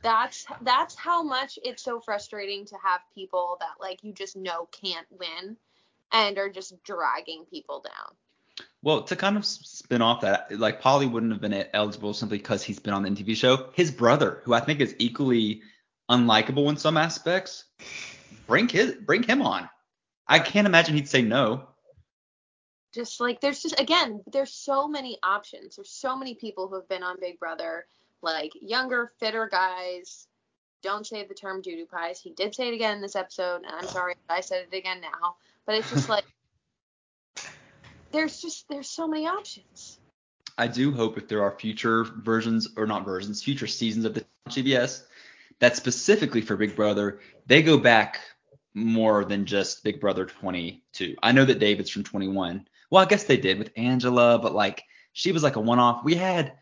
That's 0.03 0.47
that's 0.61 0.95
how 0.95 1.21
much 1.21 1.59
it's 1.63 1.83
so 1.83 1.99
frustrating 1.99 2.65
to 2.65 2.75
have 2.83 3.01
people 3.13 3.57
that 3.59 3.79
like 3.79 4.03
you 4.03 4.13
just 4.13 4.35
know 4.35 4.67
can't 4.71 5.05
win 5.11 5.57
and 6.11 6.39
are 6.39 6.49
just 6.49 6.83
dragging 6.83 7.45
people 7.45 7.81
down. 7.81 8.15
Well, 8.83 9.03
to 9.03 9.15
kind 9.15 9.37
of 9.37 9.45
spin 9.45 10.01
off 10.01 10.21
that, 10.21 10.57
like 10.57 10.81
Paulie 10.81 11.11
wouldn't 11.11 11.31
have 11.31 11.41
been 11.41 11.65
eligible 11.73 12.13
simply 12.13 12.39
because 12.39 12.63
he's 12.63 12.79
been 12.79 12.93
on 12.93 13.03
the 13.03 13.09
MTV 13.09 13.35
show. 13.35 13.69
His 13.73 13.91
brother, 13.91 14.41
who 14.43 14.53
I 14.53 14.59
think 14.59 14.79
is 14.79 14.95
equally 14.97 15.61
unlikable 16.09 16.67
in 16.69 16.77
some 16.77 16.97
aspects, 16.97 17.65
bring 18.47 18.67
his 18.67 18.93
bring 18.95 19.21
him 19.21 19.41
on. 19.43 19.69
I 20.27 20.39
can't 20.39 20.65
imagine 20.65 20.95
he'd 20.95 21.09
say 21.09 21.21
no. 21.21 21.67
Just 22.91 23.19
like 23.19 23.39
there's 23.39 23.61
just 23.61 23.79
again, 23.79 24.21
there's 24.31 24.53
so 24.53 24.87
many 24.87 25.19
options. 25.21 25.75
There's 25.75 25.91
so 25.91 26.17
many 26.17 26.33
people 26.33 26.67
who 26.67 26.75
have 26.75 26.89
been 26.89 27.03
on 27.03 27.19
Big 27.19 27.39
Brother, 27.39 27.85
like 28.23 28.51
younger, 28.61 29.11
fitter 29.19 29.47
guys. 29.47 30.27
Don't 30.81 31.05
say 31.05 31.23
the 31.23 31.35
term 31.35 31.61
doo 31.61 31.75
doo 31.75 31.85
pies. 31.85 32.19
He 32.19 32.31
did 32.31 32.55
say 32.55 32.69
it 32.69 32.73
again 32.73 32.95
in 32.95 33.01
this 33.01 33.15
episode, 33.15 33.57
and 33.57 33.75
I'm 33.75 33.87
sorry 33.87 34.15
I 34.27 34.41
said 34.41 34.65
it 34.71 34.75
again 34.75 35.01
now. 35.01 35.35
But 35.67 35.75
it's 35.75 35.91
just 35.91 36.09
like 36.09 36.25
there's 38.11 38.41
just 38.41 38.67
there's 38.69 38.89
so 38.89 39.07
many 39.07 39.27
options. 39.27 39.99
I 40.57 40.67
do 40.67 40.91
hope 40.91 41.17
if 41.17 41.27
there 41.27 41.43
are 41.43 41.57
future 41.57 42.03
versions 42.03 42.69
or 42.77 42.85
not 42.85 43.05
versions, 43.05 43.41
future 43.41 43.67
seasons 43.67 44.05
of 44.05 44.13
the 44.13 44.25
CBS 44.49 45.03
that 45.59 45.75
specifically 45.75 46.41
for 46.41 46.57
Big 46.57 46.75
Brother, 46.75 47.19
they 47.45 47.61
go 47.61 47.77
back 47.77 48.19
more 48.73 49.25
than 49.25 49.45
just 49.45 49.83
Big 49.83 49.99
Brother 49.99 50.25
22. 50.25 51.15
I 51.23 51.31
know 51.31 51.45
that 51.45 51.59
David's 51.59 51.89
from 51.89 52.03
21. 52.03 52.67
Well, 52.89 53.03
I 53.03 53.07
guess 53.07 53.23
they 53.23 53.37
did 53.37 53.59
with 53.59 53.71
Angela, 53.75 54.39
but 54.39 54.53
like 54.53 54.83
she 55.13 55.31
was 55.31 55.43
like 55.43 55.55
a 55.55 55.61
one 55.61 55.79
off. 55.79 56.03
We 56.03 56.15
had 56.15 56.53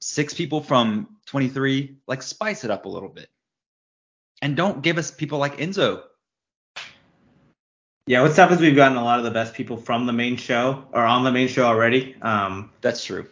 six 0.00 0.34
people 0.34 0.60
from 0.60 1.16
23. 1.26 1.96
Like 2.06 2.22
spice 2.22 2.64
it 2.64 2.70
up 2.70 2.84
a 2.86 2.90
little 2.90 3.08
bit. 3.08 3.28
And 4.42 4.56
don't 4.56 4.82
give 4.82 4.98
us 4.98 5.10
people 5.10 5.38
like 5.38 5.58
Enzo. 5.58 6.02
Yeah, 8.06 8.22
what's 8.22 8.36
tough 8.36 8.52
is 8.52 8.60
we've 8.60 8.76
gotten 8.76 8.96
a 8.96 9.02
lot 9.02 9.18
of 9.18 9.24
the 9.24 9.32
best 9.32 9.52
people 9.54 9.76
from 9.76 10.06
the 10.06 10.12
main 10.12 10.36
show 10.36 10.84
or 10.92 11.02
on 11.02 11.24
the 11.24 11.32
main 11.32 11.48
show 11.48 11.64
already. 11.64 12.14
Um, 12.22 12.70
That's 12.80 13.04
true. 13.04 13.28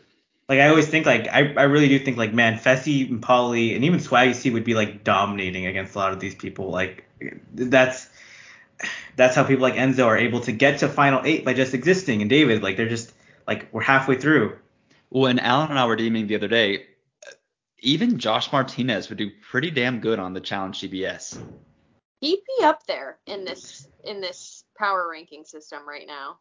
like 0.48 0.58
I 0.58 0.68
always 0.68 0.88
think 0.88 1.06
like 1.06 1.28
I, 1.28 1.54
I 1.54 1.62
really 1.62 1.88
do 1.88 1.98
think 2.00 2.16
like 2.16 2.34
man 2.34 2.58
Fessy 2.58 3.08
and 3.08 3.22
Paulie 3.22 3.76
and 3.76 3.84
even 3.84 4.00
Swaggy 4.00 4.34
C 4.34 4.50
would 4.50 4.64
be 4.64 4.74
like 4.74 5.04
dominating 5.04 5.66
against 5.66 5.94
a 5.94 5.98
lot 5.98 6.12
of 6.12 6.18
these 6.18 6.34
people. 6.34 6.70
Like 6.70 7.08
that's 7.54 8.08
that's 9.14 9.36
how 9.36 9.44
people 9.44 9.62
like 9.62 9.74
Enzo 9.74 10.06
are 10.06 10.18
able 10.18 10.40
to 10.40 10.52
get 10.52 10.80
to 10.80 10.88
final 10.88 11.20
eight 11.24 11.44
by 11.44 11.54
just 11.54 11.72
existing. 11.72 12.20
And 12.20 12.28
David, 12.28 12.62
like 12.62 12.76
they're 12.76 12.88
just 12.88 13.12
like 13.46 13.68
we're 13.72 13.82
halfway 13.82 14.16
through. 14.16 14.58
Well, 15.10 15.26
and 15.26 15.40
Allan 15.40 15.70
and 15.70 15.78
I 15.78 15.86
were 15.86 15.94
deeming 15.94 16.26
the 16.26 16.34
other 16.34 16.48
day, 16.48 16.86
even 17.78 18.18
Josh 18.18 18.50
Martinez 18.50 19.08
would 19.08 19.18
do 19.18 19.30
pretty 19.50 19.70
damn 19.70 20.00
good 20.00 20.18
on 20.18 20.32
the 20.32 20.40
Challenge 20.40 20.80
CBS. 20.80 21.38
He'd 22.24 22.40
be 22.58 22.64
up 22.64 22.86
there 22.86 23.18
in 23.26 23.44
this 23.44 23.86
in 24.02 24.22
this 24.22 24.64
power 24.78 25.06
ranking 25.10 25.44
system 25.44 25.86
right 25.86 26.06
now. 26.06 26.38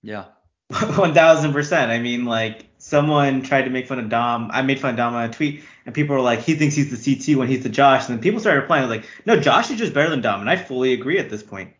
Yeah. 0.00 0.26
One 0.96 1.12
thousand 1.12 1.52
percent. 1.52 1.90
I 1.90 1.98
mean, 1.98 2.24
like 2.24 2.66
someone 2.78 3.42
tried 3.42 3.62
to 3.62 3.70
make 3.70 3.88
fun 3.88 3.98
of 3.98 4.08
Dom. 4.08 4.48
I 4.52 4.62
made 4.62 4.78
fun 4.78 4.90
of 4.90 4.96
Dom 4.96 5.16
on 5.16 5.28
a 5.28 5.32
tweet, 5.32 5.64
and 5.86 5.92
people 5.92 6.14
were 6.14 6.22
like, 6.22 6.42
he 6.42 6.54
thinks 6.54 6.76
he's 6.76 6.96
the 6.96 7.16
CT 7.16 7.36
when 7.36 7.48
he's 7.48 7.64
the 7.64 7.68
Josh. 7.68 8.08
And 8.08 8.16
then 8.16 8.22
people 8.22 8.38
started 8.38 8.60
replying 8.60 8.88
like, 8.88 9.06
no, 9.26 9.40
Josh 9.40 9.72
is 9.72 9.78
just 9.78 9.92
better 9.92 10.08
than 10.08 10.20
Dom, 10.20 10.40
and 10.40 10.48
I 10.48 10.54
fully 10.54 10.92
agree 10.92 11.18
at 11.18 11.30
this 11.30 11.42
point. 11.42 11.72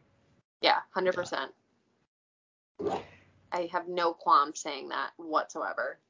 Yeah, 0.60 0.78
hundred 0.90 1.14
percent. 1.14 1.52
I 3.52 3.68
have 3.70 3.86
no 3.86 4.14
qualm 4.14 4.56
saying 4.56 4.88
that 4.88 5.10
whatsoever. 5.16 6.00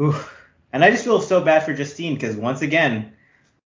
Oof. 0.00 0.32
And 0.72 0.84
I 0.84 0.92
just 0.92 1.02
feel 1.02 1.20
so 1.20 1.40
bad 1.40 1.64
for 1.64 1.74
Justine 1.74 2.14
because 2.14 2.36
once 2.36 2.62
again, 2.62 3.14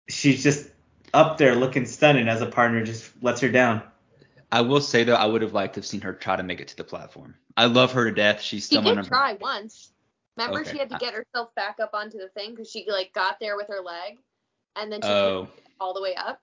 she's 0.08 0.44
just 0.44 0.70
up 1.14 1.38
there 1.38 1.56
looking 1.56 1.86
stunning 1.86 2.28
as 2.28 2.42
a 2.42 2.46
partner, 2.46 2.84
just 2.84 3.12
lets 3.24 3.42
her 3.42 3.50
down. 3.50 3.82
I 4.52 4.62
will 4.62 4.82
say 4.82 5.04
though, 5.04 5.16
I 5.16 5.26
would 5.26 5.42
have 5.42 5.54
liked 5.54 5.74
to 5.76 5.80
have 5.80 5.86
seen 5.86 6.02
her 6.02 6.14
try 6.14 6.36
to 6.36 6.44
make 6.44 6.62
it 6.62 6.68
to 6.70 6.78
the 6.78 6.84
platform. 6.84 7.36
I 7.58 7.66
love 7.66 7.92
her 7.94 8.06
to 8.06 8.12
death. 8.12 8.42
She's 8.42 8.68
She 8.68 8.76
someone. 8.76 8.96
did 8.98 9.06
try 9.06 9.34
once. 9.34 9.92
Remember, 10.38 10.62
Okay. 10.62 10.72
she 10.72 10.78
had 10.78 10.90
to 10.90 10.98
get 10.98 11.14
herself 11.14 11.54
back 11.56 11.80
up 11.80 11.92
onto 11.94 12.18
the 12.20 12.30
thing 12.30 12.52
because 12.52 12.70
she 12.70 12.86
like 12.90 13.12
got 13.14 13.40
there 13.40 13.58
with 13.58 13.68
her 13.68 13.82
leg, 13.82 14.20
and 14.76 14.92
then 14.92 15.02
she 15.02 15.08
Oh, 15.10 15.48
couldn't 15.48 15.66
all 15.80 15.94
the 15.94 16.02
way 16.02 16.16
up. 16.16 16.40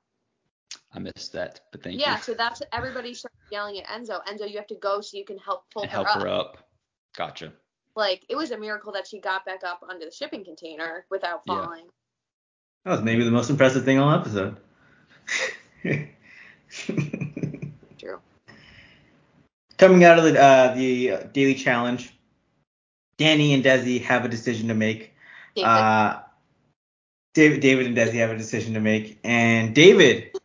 I 0.93 0.99
missed 0.99 1.33
that, 1.33 1.61
but 1.73 1.83
thank 1.83 1.99
yeah, 2.01 2.07
you. 2.07 2.13
Yeah, 2.15 2.21
so 2.21 2.35
that's 2.35 2.63
everybody 2.73 3.15
started 3.15 3.35
yelling 3.51 3.79
at 3.81 3.87
Enzo. 3.87 4.25
Enzo, 4.27 4.51
you 4.51 4.57
have 4.57 4.67
to 4.69 4.75
go 4.75 5.01
so 5.01 5.17
you 5.17 5.25
can 5.25 5.39
help 5.39 5.65
pull 5.73 5.83
and 5.83 5.91
her 5.91 5.97
help 6.05 6.09
up. 6.09 6.23
her 6.23 6.29
up. 6.29 6.69
Gotcha. 7.17 7.53
Like 7.97 8.25
it 8.29 8.37
was 8.37 8.51
a 8.51 8.59
miracle 8.59 8.93
that 8.93 9.07
she 9.07 9.21
got 9.21 9.45
back 9.45 9.63
up 9.65 9.81
onto 9.89 10.05
the 10.05 10.11
shipping 10.11 10.45
container 10.45 11.07
without 11.11 11.43
Yeah. 11.47 11.67
That 12.85 12.91
was 12.91 13.03
maybe 13.03 13.25
the 13.25 13.31
most 13.31 13.49
impressive 13.51 13.85
thing 13.85 13.99
on 13.99 14.13
the 14.13 14.19
episode. 14.21 14.57
True. 17.99 18.21
Coming 19.79 20.05
out 20.05 20.19
of 20.19 20.25
the 20.25 20.41
uh, 20.41 20.75
the 20.75 21.11
uh, 21.11 21.23
daily 21.33 21.55
challenge, 21.55 22.13
Danny 23.17 23.55
and 23.55 23.65
Desi 23.65 24.03
have 24.03 24.25
a 24.25 24.29
decision 24.29 24.69
to 24.69 24.75
make. 24.75 25.15
David, 25.55 25.69
Uh, 25.69 26.21
David, 27.33 27.61
David 27.61 27.87
and 27.87 27.97
Desi 27.97 28.15
have 28.15 28.31
a 28.31 28.37
decision 28.37 28.75
to 28.75 28.81
make, 28.81 29.19
and 29.25 29.75
David 29.75 30.37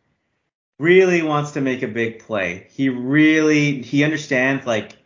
really 0.78 1.22
wants 1.22 1.52
to 1.52 1.60
make 1.60 1.82
a 1.82 1.88
big 1.88 2.20
play. 2.20 2.66
He 2.70 2.88
really 2.88 3.82
he 3.82 4.02
understands 4.02 4.66
like 4.66 4.96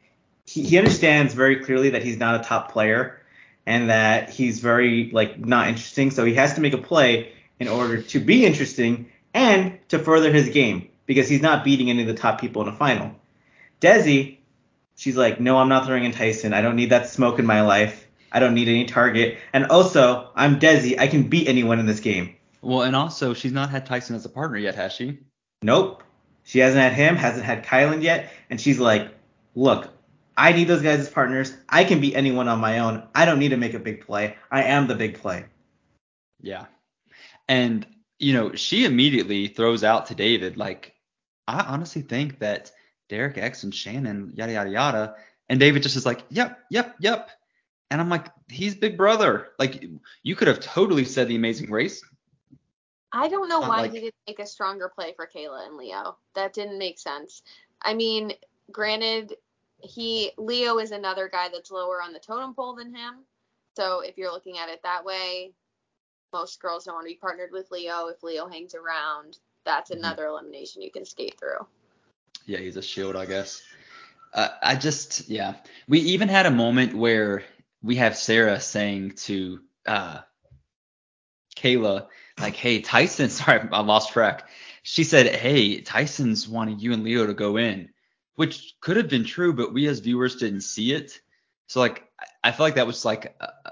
he, 0.47 0.63
he 0.63 0.79
understands 0.79 1.35
very 1.35 1.57
clearly 1.65 1.91
that 1.91 2.05
he's 2.05 2.19
not 2.19 2.41
a 2.41 2.45
top 2.45 2.71
player 2.71 3.21
and 3.67 3.91
that 3.91 4.31
he's 4.31 4.61
very 4.61 5.11
like 5.13 5.39
not 5.39 5.69
interesting. 5.69 6.11
So 6.11 6.25
he 6.25 6.35
has 6.35 6.55
to 6.55 6.61
make 6.61 6.73
a 6.73 6.79
play 6.79 7.33
in 7.59 7.69
order 7.69 8.03
to 8.03 8.21
be 8.21 8.45
interesting 8.45 9.11
and 9.33 9.79
to 9.89 9.99
further 9.99 10.33
his 10.33 10.49
game 10.51 10.89
because 11.07 11.29
he's 11.29 11.43
not 11.43 11.65
beating 11.65 11.91
any 11.91 12.03
of 12.03 12.09
the 12.09 12.15
top 12.15 12.41
people 12.41 12.63
in 12.63 12.71
the 12.71 12.77
final. 12.77 13.15
Desi, 13.81 14.39
she's 14.97 15.17
like, 15.17 15.41
no, 15.41 15.59
I'm 15.59 15.69
not 15.69 15.87
throwing 15.87 16.05
in 16.05 16.13
Tyson. 16.13 16.53
I 16.53 16.63
don't 16.63 16.77
need 16.77 16.91
that 16.91 17.09
smoke 17.09 17.39
in 17.39 17.47
my 17.47 17.63
life. 17.63 18.07
I 18.33 18.41
don't 18.41 18.55
need 18.55 18.69
any 18.69 18.85
target. 18.85 19.39
And 19.53 19.67
also, 19.67 20.31
I'm 20.35 20.59
Desi. 20.59 20.99
I 20.99 21.07
can 21.07 21.29
beat 21.29 21.49
anyone 21.49 21.79
in 21.79 21.87
this 21.87 22.01
game. 22.01 22.35
Well, 22.63 22.83
and 22.83 22.97
also 22.97 23.35
she's 23.35 23.53
not 23.53 23.71
had 23.71 23.87
Tyson 23.87 24.17
as 24.17 24.25
a 24.25 24.31
partner 24.31 24.57
yet, 24.57 24.75
has 24.75 24.93
she? 24.93 25.19
Nope. 25.63 26.03
She 26.45 26.59
hasn't 26.59 26.83
had 26.83 26.93
him, 26.93 27.17
hasn't 27.17 27.45
had 27.45 27.65
Kyland 27.65 28.03
yet, 28.03 28.31
and 28.51 28.61
she's 28.61 28.79
like, 28.79 29.09
look, 29.55 29.89
I 30.37 30.53
need 30.53 30.69
those 30.69 30.83
guys 30.83 31.01
as 31.01 31.09
partners. 31.09 31.57
I 31.69 31.85
can 31.85 32.01
beat 32.01 32.17
anyone 32.17 32.49
on 32.49 32.61
my 32.61 32.81
own. 32.81 33.07
I 33.15 33.25
don't 33.25 33.39
need 33.39 33.51
to 33.51 33.57
make 33.57 33.75
a 33.75 33.79
big 33.79 34.05
play. 34.05 34.37
I 34.51 34.65
am 34.65 34.87
the 34.87 34.95
big 34.95 35.21
play. 35.21 35.45
Yeah. 36.41 36.67
And 37.49 37.87
you 38.19 38.33
know, 38.33 38.55
she 38.55 38.85
immediately 38.85 39.49
throws 39.49 39.85
out 39.85 40.07
to 40.07 40.15
David 40.15 40.57
like, 40.57 40.95
I 41.47 41.61
honestly 41.61 42.03
think 42.03 42.39
that 42.39 42.71
Derek 43.09 43.37
X 43.37 43.65
and 43.65 43.75
Shannon, 43.75 44.33
yada 44.35 44.53
yada 44.53 44.71
yada, 44.71 45.15
and 45.49 45.61
David 45.61 45.83
just 45.83 45.97
is 45.97 46.07
like, 46.07 46.23
yep, 46.31 46.61
yep, 46.71 46.95
yep. 47.01 47.31
And 47.91 48.01
I'm 48.01 48.09
like, 48.09 48.29
he's 48.49 48.75
big 48.75 48.97
brother. 48.97 49.49
Like, 49.59 49.85
you 50.23 50.37
could 50.37 50.49
have 50.49 50.61
totally 50.61 51.05
said 51.05 51.29
the 51.29 51.37
Amazing 51.37 51.71
Race. 51.71 52.03
I 53.13 53.29
don't 53.29 53.49
know 53.49 53.61
not 53.61 53.69
why 53.69 53.81
like- 53.83 53.93
he 53.93 54.01
didn't 54.01 54.15
make 54.27 54.39
a 54.39 54.47
stronger 54.47 54.91
play 54.93 55.13
for 55.15 55.29
Kayla 55.33 55.67
and 55.67 55.77
Leo. 55.77 56.17
That 56.35 56.55
didn't 56.55 56.79
make 56.79 56.99
sense. 56.99 57.43
I 57.83 57.95
mean, 57.95 58.33
granted, 58.73 59.35
he 59.81 60.33
Leo 60.39 60.79
is 60.79 60.91
another 60.93 61.29
guy 61.29 61.49
that's 61.49 61.71
lower 61.71 62.03
on 62.03 62.13
the 62.13 62.19
totem 62.19 62.55
pole 62.55 62.75
than 62.75 62.95
him. 62.95 63.25
So 63.77 64.01
if 64.01 64.17
you're 64.17 64.33
looking 64.33 64.59
at 64.59 64.69
it 64.69 64.81
that 64.83 65.05
way, 65.05 65.53
most 66.33 66.61
girls 66.61 66.85
don't 66.85 66.95
want 66.95 67.07
to 67.07 67.13
be 67.13 67.19
partnered 67.19 67.53
with 67.53 67.71
Leo. 67.71 68.07
If 68.07 68.23
Leo 68.23 68.49
hangs 68.49 68.75
around, 68.75 69.39
that's 69.65 69.91
Mhm. 69.91 69.99
another 69.99 70.27
elimination 70.27 70.83
you 70.83 70.91
can 70.91 71.05
skate 71.05 71.39
through. 71.39 71.67
Yeah, 72.47 72.59
he's 72.59 72.77
a 72.77 72.83
shield, 72.83 73.17
I 73.17 73.27
guess. 73.27 73.63
Uh, 74.33 74.49
I 74.63 74.75
just, 74.75 75.29
yeah. 75.29 75.55
We 75.89 76.01
even 76.01 76.29
had 76.29 76.47
a 76.47 76.51
moment 76.51 76.95
where 76.95 77.45
we 77.83 77.97
have 77.97 78.17
Sarah 78.17 78.61
saying 78.61 79.13
to 79.13 79.63
uh, 79.87 80.21
Kayla, 81.57 82.09
like, 82.39 82.57
hey, 82.57 82.81
Tyson, 82.81 83.29
sorry, 83.31 83.69
I 83.71 83.81
lost 83.81 84.13
track. 84.13 84.49
She 84.83 85.05
said, 85.05 85.35
hey, 85.35 85.81
Tyson's 85.81 86.49
wanting 86.49 86.79
you 86.79 86.93
and 86.93 87.05
Leo 87.05 87.27
to 87.27 87.35
go 87.35 87.57
in, 87.57 87.91
which 88.37 88.75
could 88.81 88.97
have 88.97 89.09
been 89.09 89.25
true, 89.25 89.53
but 89.53 89.73
we 89.73 89.87
as 89.87 90.01
viewers 90.01 90.37
didn't 90.37 90.63
see 90.63 90.93
it. 90.93 91.21
So, 91.67 91.81
like, 91.81 92.05
I- 92.43 92.53
feel 92.53 92.67
like 92.67 92.75
that 92.75 92.87
was 92.87 93.05
like 93.05 93.37
uh, 93.41 93.71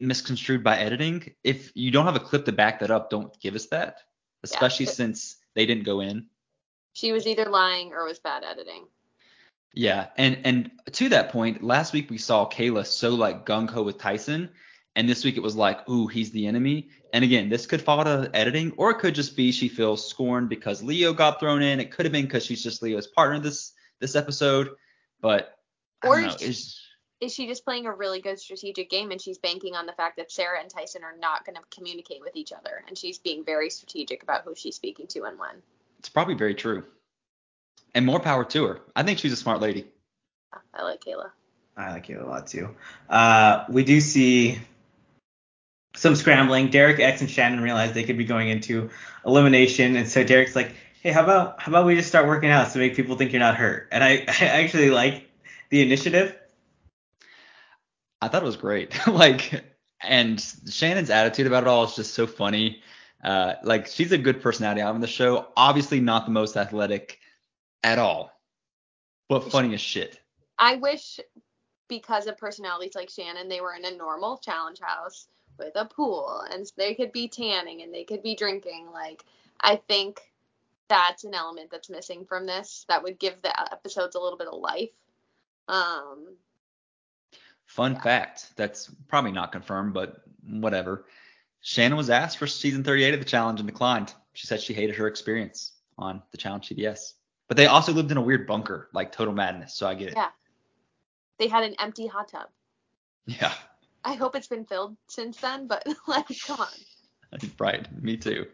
misconstrued 0.00 0.62
by 0.62 0.76
editing. 0.78 1.34
If 1.44 1.72
you 1.74 1.90
don't 1.90 2.06
have 2.06 2.16
a 2.16 2.20
clip 2.20 2.44
to 2.46 2.52
back 2.52 2.80
that 2.80 2.90
up, 2.90 3.10
don't 3.10 3.38
give 3.40 3.54
us 3.54 3.66
that, 3.66 3.98
especially 4.42 4.86
it- 4.86 4.90
since 4.90 5.36
they 5.54 5.66
didn't 5.66 5.84
go 5.84 6.00
in. 6.00 6.26
She 6.92 7.12
was 7.12 7.26
either 7.26 7.46
lying 7.46 7.92
or 7.92 8.04
was 8.04 8.18
bad 8.18 8.42
editing. 8.44 8.86
Yeah, 9.74 10.08
and 10.16 10.38
and 10.44 10.70
to 10.92 11.10
that 11.10 11.30
point, 11.30 11.62
last 11.62 11.92
week 11.92 12.08
we 12.08 12.16
saw 12.16 12.48
Kayla 12.48 12.86
so 12.86 13.10
like 13.10 13.44
gung 13.44 13.68
ho 13.68 13.82
with 13.82 13.98
Tyson, 13.98 14.48
and 14.94 15.06
this 15.06 15.22
week 15.22 15.36
it 15.36 15.42
was 15.42 15.54
like, 15.54 15.86
ooh, 15.90 16.06
he's 16.06 16.30
the 16.30 16.46
enemy. 16.46 16.88
And 17.12 17.22
again, 17.22 17.50
this 17.50 17.66
could 17.66 17.82
fall 17.82 18.02
to 18.04 18.30
editing, 18.32 18.72
or 18.78 18.90
it 18.90 18.98
could 18.98 19.14
just 19.14 19.36
be 19.36 19.52
she 19.52 19.68
feels 19.68 20.08
scorned 20.08 20.48
because 20.48 20.82
Leo 20.82 21.12
got 21.12 21.38
thrown 21.38 21.62
in. 21.62 21.80
It 21.80 21.90
could 21.90 22.06
have 22.06 22.12
been 22.12 22.24
because 22.24 22.46
she's 22.46 22.62
just 22.62 22.82
Leo's 22.82 23.06
partner 23.06 23.38
this 23.38 23.72
this 24.00 24.16
episode, 24.16 24.76
but 25.20 25.58
I 26.02 26.08
Or 26.08 26.20
don't 26.20 26.28
know. 26.28 26.34
is 26.46 26.74
she- 26.74 26.82
Is 27.18 27.32
she 27.34 27.46
just 27.46 27.64
playing 27.64 27.86
a 27.86 27.92
really 27.92 28.20
good 28.20 28.38
strategic 28.38 28.90
game 28.90 29.10
and 29.10 29.18
she's 29.18 29.38
banking 29.38 29.74
on 29.74 29.86
the 29.86 29.92
fact 29.94 30.18
that 30.18 30.30
Sarah 30.30 30.60
and 30.60 30.68
Tyson 30.68 31.02
are 31.02 31.16
not 31.16 31.46
going 31.46 31.56
to 31.56 31.62
communicate 31.74 32.20
with 32.20 32.36
each 32.36 32.52
other 32.52 32.84
and 32.86 32.96
she's 32.98 33.16
being 33.18 33.42
very 33.42 33.70
strategic 33.70 34.22
about 34.22 34.44
who 34.44 34.54
she's 34.54 34.76
speaking 34.76 35.06
to 35.08 35.22
and 35.24 35.38
when? 35.38 35.62
it's 35.98 36.10
probably 36.10 36.34
very 36.34 36.54
true, 36.54 36.84
and 37.94 38.04
more 38.04 38.20
power 38.20 38.44
to 38.44 38.66
her. 38.66 38.80
I 38.94 39.02
think 39.02 39.18
she's 39.18 39.32
a 39.32 39.36
smart 39.36 39.60
lady. 39.62 39.86
I 40.74 40.82
like 40.82 41.00
Kayla. 41.02 41.30
I 41.74 41.92
like 41.92 42.06
Kayla 42.06 42.22
a 42.22 42.26
lot 42.26 42.46
too. 42.46 42.76
Uh, 43.08 43.64
we 43.70 43.82
do 43.82 43.98
see 44.02 44.58
some 45.94 46.14
scrambling. 46.14 46.68
Derek 46.68 47.00
X 47.00 47.22
and 47.22 47.30
Shannon 47.30 47.62
realized 47.62 47.94
they 47.94 48.04
could 48.04 48.18
be 48.18 48.26
going 48.26 48.48
into 48.50 48.90
elimination, 49.24 49.96
and 49.96 50.06
so 50.06 50.22
Derek's 50.22 50.54
like, 50.54 50.74
"Hey, 51.02 51.12
how 51.12 51.22
about 51.24 51.60
how 51.60 51.72
about 51.72 51.86
we 51.86 51.96
just 51.96 52.08
start 52.08 52.26
working 52.26 52.50
out 52.50 52.72
to 52.72 52.78
make 52.78 52.96
people 52.96 53.16
think 53.16 53.32
you're 53.32 53.40
not 53.40 53.56
hurt?" 53.56 53.88
And 53.92 54.02
I, 54.02 54.24
I 54.28 54.44
actually 54.44 54.90
like 54.90 55.28
the 55.70 55.82
initiative. 55.82 56.36
I 58.20 58.28
thought 58.28 58.42
it 58.42 58.46
was 58.46 58.56
great. 58.56 58.98
like, 59.06 59.64
and 60.02 60.40
Shannon's 60.68 61.10
attitude 61.10 61.46
about 61.46 61.64
it 61.64 61.68
all 61.68 61.84
is 61.84 61.94
just 61.94 62.14
so 62.14 62.26
funny. 62.26 62.82
Uh, 63.22 63.54
like, 63.62 63.86
she's 63.86 64.12
a 64.12 64.18
good 64.18 64.40
personality 64.40 64.80
on 64.80 65.00
the 65.00 65.06
show. 65.06 65.48
Obviously, 65.56 66.00
not 66.00 66.26
the 66.26 66.32
most 66.32 66.56
athletic 66.56 67.18
at 67.82 67.98
all, 67.98 68.30
but 69.28 69.50
funny 69.50 69.74
as 69.74 69.80
shit. 69.80 70.20
I 70.58 70.76
wish 70.76 71.20
because 71.88 72.26
of 72.26 72.36
personalities 72.38 72.94
like 72.94 73.10
Shannon, 73.10 73.48
they 73.48 73.60
were 73.60 73.74
in 73.74 73.84
a 73.84 73.96
normal 73.96 74.38
challenge 74.38 74.80
house 74.80 75.28
with 75.58 75.72
a 75.76 75.84
pool 75.84 76.44
and 76.50 76.66
they 76.76 76.94
could 76.94 77.12
be 77.12 77.28
tanning 77.28 77.82
and 77.82 77.92
they 77.94 78.04
could 78.04 78.22
be 78.22 78.34
drinking. 78.34 78.88
Like, 78.92 79.24
I 79.60 79.76
think 79.88 80.20
that's 80.88 81.24
an 81.24 81.34
element 81.34 81.70
that's 81.70 81.90
missing 81.90 82.24
from 82.24 82.46
this 82.46 82.84
that 82.88 83.02
would 83.02 83.18
give 83.18 83.40
the 83.42 83.72
episodes 83.72 84.14
a 84.14 84.20
little 84.20 84.38
bit 84.38 84.48
of 84.48 84.58
life. 84.60 84.90
Um, 85.68 86.36
Fun 87.64 87.94
Yeah. 87.94 88.00
fact 88.02 88.52
that's 88.56 88.88
probably 89.08 89.32
not 89.32 89.50
confirmed, 89.52 89.92
but 89.94 90.22
whatever. 90.46 91.06
Shannon 91.60 91.96
was 91.96 92.10
asked 92.10 92.38
for 92.38 92.46
season 92.46 92.84
38 92.84 93.14
of 93.14 93.20
the 93.20 93.26
challenge 93.26 93.58
and 93.58 93.68
declined. 93.68 94.14
She 94.34 94.46
said 94.46 94.60
she 94.60 94.72
hated 94.72 94.94
her 94.96 95.08
experience 95.08 95.72
on 95.98 96.22
the 96.30 96.38
challenge 96.38 96.68
CBS. 96.68 97.14
But 97.48 97.56
they 97.56 97.66
also 97.66 97.92
lived 97.92 98.10
in 98.12 98.16
a 98.16 98.22
weird 98.22 98.46
bunker, 98.46 98.88
like 98.92 99.10
total 99.10 99.34
madness. 99.34 99.74
So 99.74 99.86
I 99.88 99.94
get 99.94 100.08
it. 100.08 100.14
Yeah. 100.16 100.30
they 101.38 101.48
had 101.48 101.64
an 101.64 101.74
empty 101.80 102.06
hot 102.06 102.28
tub. 102.28 102.48
Yeah. 103.26 103.52
I 104.04 104.14
hope 104.14 104.36
it's 104.36 104.46
been 104.46 104.64
filled 104.64 104.96
since 105.08 105.38
then, 105.38 105.66
but 105.66 105.84
like, 106.06 106.26
come 106.46 106.60
on. 106.60 107.40
right. 107.58 108.02
Me 108.02 108.16
too. 108.16 108.46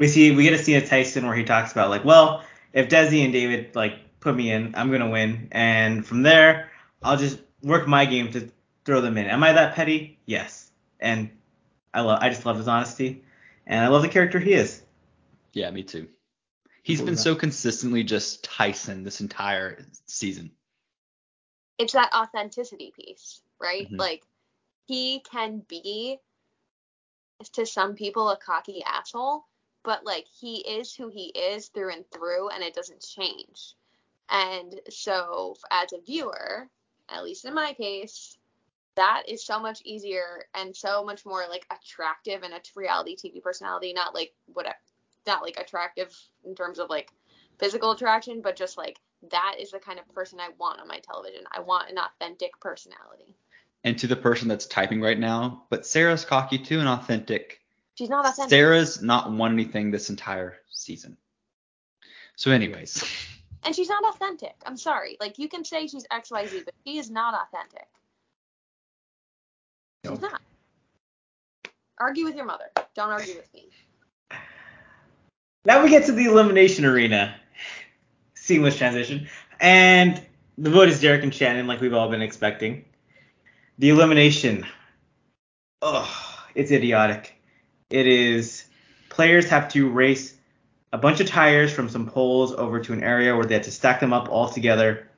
We 0.00 0.08
see 0.08 0.34
we 0.34 0.44
get 0.44 0.54
a 0.54 0.58
scene 0.58 0.78
of 0.78 0.88
Tyson 0.88 1.26
where 1.26 1.36
he 1.36 1.44
talks 1.44 1.72
about 1.72 1.90
like, 1.90 2.04
well, 2.04 2.42
if 2.72 2.88
Desi 2.88 3.22
and 3.22 3.32
David 3.32 3.76
like 3.76 4.18
put 4.18 4.34
me 4.34 4.50
in, 4.50 4.74
I'm 4.74 4.90
gonna 4.90 5.10
win, 5.10 5.48
and 5.52 6.04
from 6.04 6.22
there 6.22 6.70
I'll 7.02 7.18
just 7.18 7.38
work 7.62 7.86
my 7.86 8.06
game 8.06 8.32
to 8.32 8.50
throw 8.84 9.02
them 9.02 9.18
in. 9.18 9.26
Am 9.26 9.44
I 9.44 9.52
that 9.52 9.74
petty? 9.74 10.18
Yes. 10.24 10.70
And 10.98 11.30
I 11.92 12.00
love 12.00 12.18
I 12.22 12.30
just 12.30 12.46
love 12.46 12.56
his 12.56 12.66
honesty, 12.66 13.24
and 13.66 13.84
I 13.84 13.88
love 13.88 14.02
the 14.02 14.08
character 14.08 14.40
he 14.40 14.54
is. 14.54 14.82
Yeah, 15.52 15.70
me 15.70 15.82
too. 15.82 16.08
He's 16.82 17.00
What 17.00 17.06
been 17.06 17.16
so 17.16 17.34
consistently 17.34 18.02
just 18.02 18.42
Tyson 18.42 19.04
this 19.04 19.20
entire 19.20 19.84
season. 20.06 20.50
It's 21.78 21.92
that 21.92 22.12
authenticity 22.14 22.92
piece, 22.96 23.42
right? 23.60 23.90
Mhm. 23.90 23.98
Like, 23.98 24.22
he 24.86 25.20
can 25.20 25.60
be 25.60 26.18
to 27.52 27.66
some 27.66 27.94
people 27.94 28.30
a 28.30 28.36
cocky 28.36 28.82
asshole, 28.82 29.46
but 29.82 30.04
like 30.04 30.26
he 30.26 30.58
is 30.58 30.94
who 30.94 31.08
he 31.08 31.26
is 31.28 31.68
through 31.68 31.92
and 31.92 32.04
through, 32.10 32.48
and 32.50 32.62
it 32.62 32.74
doesn't 32.74 33.00
change. 33.00 33.74
And 34.28 34.80
so, 34.88 35.56
as 35.70 35.92
a 35.92 36.00
viewer, 36.00 36.68
at 37.08 37.24
least 37.24 37.44
in 37.44 37.54
my 37.54 37.72
case, 37.72 38.38
that 38.96 39.24
is 39.28 39.44
so 39.44 39.58
much 39.58 39.80
easier 39.84 40.44
and 40.54 40.74
so 40.74 41.04
much 41.04 41.24
more 41.24 41.44
like 41.48 41.66
attractive 41.70 42.42
in 42.42 42.52
a 42.52 42.60
reality 42.76 43.16
TV 43.16 43.42
personality, 43.42 43.92
not 43.92 44.14
like 44.14 44.32
whatever, 44.52 44.76
not 45.26 45.42
like 45.42 45.58
attractive 45.58 46.16
in 46.44 46.54
terms 46.54 46.78
of 46.78 46.90
like 46.90 47.10
physical 47.58 47.92
attraction, 47.92 48.40
but 48.42 48.56
just 48.56 48.76
like 48.76 48.98
that 49.30 49.56
is 49.60 49.70
the 49.70 49.78
kind 49.78 49.98
of 49.98 50.14
person 50.14 50.40
I 50.40 50.48
want 50.58 50.80
on 50.80 50.88
my 50.88 50.98
television. 50.98 51.44
I 51.52 51.60
want 51.60 51.90
an 51.90 51.98
authentic 51.98 52.58
personality. 52.60 53.36
And 53.84 53.98
to 53.98 54.06
the 54.06 54.16
person 54.16 54.48
that's 54.48 54.66
typing 54.66 55.00
right 55.00 55.18
now, 55.18 55.64
but 55.70 55.86
Sarah's 55.86 56.24
cocky 56.24 56.58
too 56.58 56.80
and 56.80 56.88
authentic. 56.88 57.59
She's 57.96 58.08
not 58.08 58.26
authentic. 58.26 58.50
Sarah's 58.50 59.02
not 59.02 59.30
won 59.30 59.52
anything 59.52 59.90
this 59.90 60.10
entire 60.10 60.56
season. 60.70 61.16
So, 62.36 62.50
anyways, 62.50 63.04
and 63.64 63.74
she's 63.74 63.88
not 63.88 64.04
authentic. 64.14 64.54
I'm 64.64 64.76
sorry. 64.76 65.16
Like 65.20 65.38
you 65.38 65.48
can 65.48 65.64
say 65.64 65.86
she's 65.86 66.06
XYZ, 66.06 66.64
but 66.64 66.74
she 66.86 66.98
is 66.98 67.10
not 67.10 67.34
authentic. 67.34 67.86
She's 70.06 70.20
not. 70.20 70.40
Argue 71.98 72.24
with 72.24 72.34
your 72.34 72.46
mother. 72.46 72.64
Don't 72.94 73.10
argue 73.10 73.36
with 73.36 73.52
me. 73.54 73.68
Now 75.66 75.84
we 75.84 75.90
get 75.90 76.06
to 76.06 76.12
the 76.12 76.24
elimination 76.24 76.86
arena. 76.86 77.34
Seamless 78.32 78.78
transition. 78.78 79.28
And 79.60 80.26
the 80.56 80.70
vote 80.70 80.88
is 80.88 81.02
Derek 81.02 81.22
and 81.22 81.34
Shannon, 81.34 81.66
like 81.66 81.82
we've 81.82 81.92
all 81.92 82.08
been 82.08 82.22
expecting. 82.22 82.86
The 83.78 83.90
elimination. 83.90 84.64
Oh, 85.82 86.10
it's 86.54 86.70
idiotic. 86.70 87.39
It 87.90 88.06
is 88.06 88.64
players 89.08 89.48
have 89.48 89.68
to 89.72 89.90
race 89.90 90.34
a 90.92 90.98
bunch 90.98 91.20
of 91.20 91.26
tires 91.26 91.72
from 91.72 91.88
some 91.88 92.08
poles 92.08 92.52
over 92.52 92.80
to 92.80 92.92
an 92.92 93.02
area 93.02 93.36
where 93.36 93.44
they 93.44 93.54
have 93.54 93.64
to 93.64 93.70
stack 93.70 94.00
them 94.00 94.12
up 94.12 94.28
all 94.28 94.48
together 94.48 95.08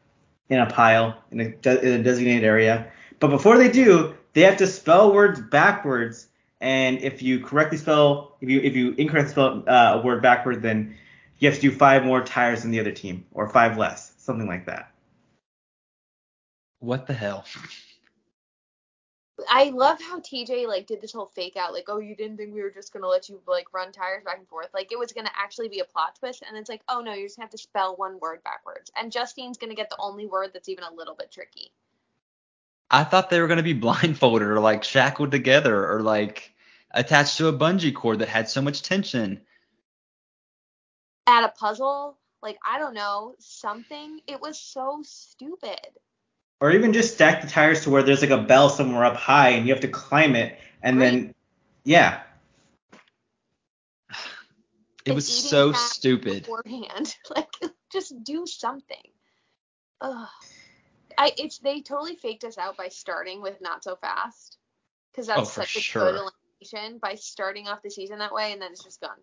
in 0.48 0.58
a 0.58 0.66
pile 0.66 1.16
in 1.30 1.40
a, 1.40 1.44
in 1.44 2.00
a 2.00 2.02
designated 2.02 2.44
area. 2.44 2.90
But 3.20 3.28
before 3.28 3.56
they 3.56 3.70
do, 3.70 4.14
they 4.32 4.42
have 4.42 4.56
to 4.58 4.66
spell 4.66 5.12
words 5.12 5.40
backwards. 5.40 6.26
And 6.60 6.98
if 6.98 7.22
you 7.22 7.40
correctly 7.40 7.78
spell, 7.78 8.36
if 8.40 8.48
you 8.48 8.60
if 8.60 8.76
you 8.76 8.94
incorrectly 8.98 9.32
spell 9.32 9.64
uh, 9.66 9.98
a 9.98 10.02
word 10.02 10.22
backward, 10.22 10.62
then 10.62 10.96
you 11.38 11.48
have 11.48 11.56
to 11.56 11.62
do 11.62 11.72
five 11.72 12.04
more 12.04 12.22
tires 12.22 12.62
than 12.62 12.70
the 12.70 12.80
other 12.80 12.92
team, 12.92 13.24
or 13.32 13.48
five 13.48 13.76
less, 13.76 14.12
something 14.18 14.46
like 14.46 14.66
that. 14.66 14.92
what 16.78 17.06
the 17.06 17.14
hell? 17.14 17.44
I 19.48 19.70
love 19.70 20.00
how 20.00 20.20
TJ 20.20 20.66
like 20.66 20.86
did 20.86 21.00
this 21.00 21.12
whole 21.12 21.30
fake 21.34 21.56
out, 21.56 21.72
like, 21.72 21.86
oh, 21.88 21.98
you 21.98 22.16
didn't 22.16 22.36
think 22.36 22.54
we 22.54 22.62
were 22.62 22.70
just 22.70 22.92
gonna 22.92 23.08
let 23.08 23.28
you 23.28 23.40
like 23.46 23.72
run 23.72 23.92
tires 23.92 24.24
back 24.24 24.38
and 24.38 24.48
forth, 24.48 24.68
like 24.74 24.92
it 24.92 24.98
was 24.98 25.12
gonna 25.12 25.30
actually 25.36 25.68
be 25.68 25.80
a 25.80 25.84
plot 25.84 26.16
twist, 26.18 26.42
and 26.46 26.56
it's 26.56 26.68
like, 26.68 26.82
oh 26.88 27.00
no, 27.00 27.14
you 27.14 27.26
just 27.26 27.40
have 27.40 27.50
to 27.50 27.58
spell 27.58 27.96
one 27.96 28.18
word 28.20 28.42
backwards, 28.44 28.90
and 28.96 29.12
Justine's 29.12 29.58
gonna 29.58 29.74
get 29.74 29.90
the 29.90 29.98
only 29.98 30.26
word 30.26 30.50
that's 30.52 30.68
even 30.68 30.84
a 30.84 30.94
little 30.94 31.14
bit 31.14 31.30
tricky. 31.30 31.72
I 32.92 33.04
thought 33.04 33.30
they 33.30 33.40
were 33.40 33.46
going 33.46 33.56
to 33.56 33.62
be 33.62 33.72
blindfolded 33.72 34.46
or 34.46 34.60
like 34.60 34.84
shackled 34.84 35.30
together 35.30 35.90
or 35.90 36.02
like 36.02 36.54
attached 36.90 37.38
to 37.38 37.48
a 37.48 37.52
bungee 37.52 37.94
cord 37.94 38.18
that 38.18 38.28
had 38.28 38.48
so 38.48 38.60
much 38.60 38.82
tension. 38.82 39.40
At 41.26 41.44
a 41.44 41.48
puzzle, 41.48 42.18
like 42.42 42.58
I 42.64 42.78
don't 42.78 42.94
know, 42.94 43.34
something. 43.38 44.20
It 44.26 44.40
was 44.40 44.60
so 44.60 45.00
stupid. 45.04 45.80
Or 46.62 46.70
even 46.70 46.92
just 46.92 47.14
stack 47.14 47.42
the 47.42 47.48
tires 47.48 47.82
to 47.82 47.90
where 47.90 48.04
there's 48.04 48.20
like 48.20 48.30
a 48.30 48.38
bell 48.38 48.68
somewhere 48.70 49.04
up 49.04 49.16
high 49.16 49.48
and 49.48 49.66
you 49.66 49.74
have 49.74 49.82
to 49.82 49.88
climb 49.88 50.36
it, 50.36 50.56
and 50.80 51.02
then 51.02 51.34
yeah, 51.82 52.20
It 55.04 55.08
And 55.08 55.14
was 55.16 55.26
so 55.26 55.72
stupid. 55.72 56.42
beforehand. 56.44 57.16
like 57.34 57.52
just 57.92 58.22
do 58.22 58.46
something. 58.46 59.02
Ugh. 60.00 60.28
I 61.18 61.32
it's 61.36 61.58
they 61.58 61.80
totally 61.80 62.14
faked 62.14 62.44
us 62.44 62.58
out 62.58 62.76
by 62.76 62.86
starting 62.90 63.42
with 63.42 63.60
not 63.60 63.82
so 63.82 63.96
fast. 63.96 64.58
Because 65.10 65.26
that's 65.26 65.40
Oh, 65.40 65.44
for 65.44 65.62
such 65.62 65.76
a 65.76 65.80
sure. 65.80 66.12
good 66.12 66.30
elimination 66.60 66.98
by 66.98 67.16
starting 67.16 67.66
off 67.66 67.82
the 67.82 67.90
season 67.90 68.20
that 68.20 68.32
way 68.32 68.52
and 68.52 68.62
then 68.62 68.70
it's 68.70 68.84
just 68.84 69.00
gone. 69.00 69.18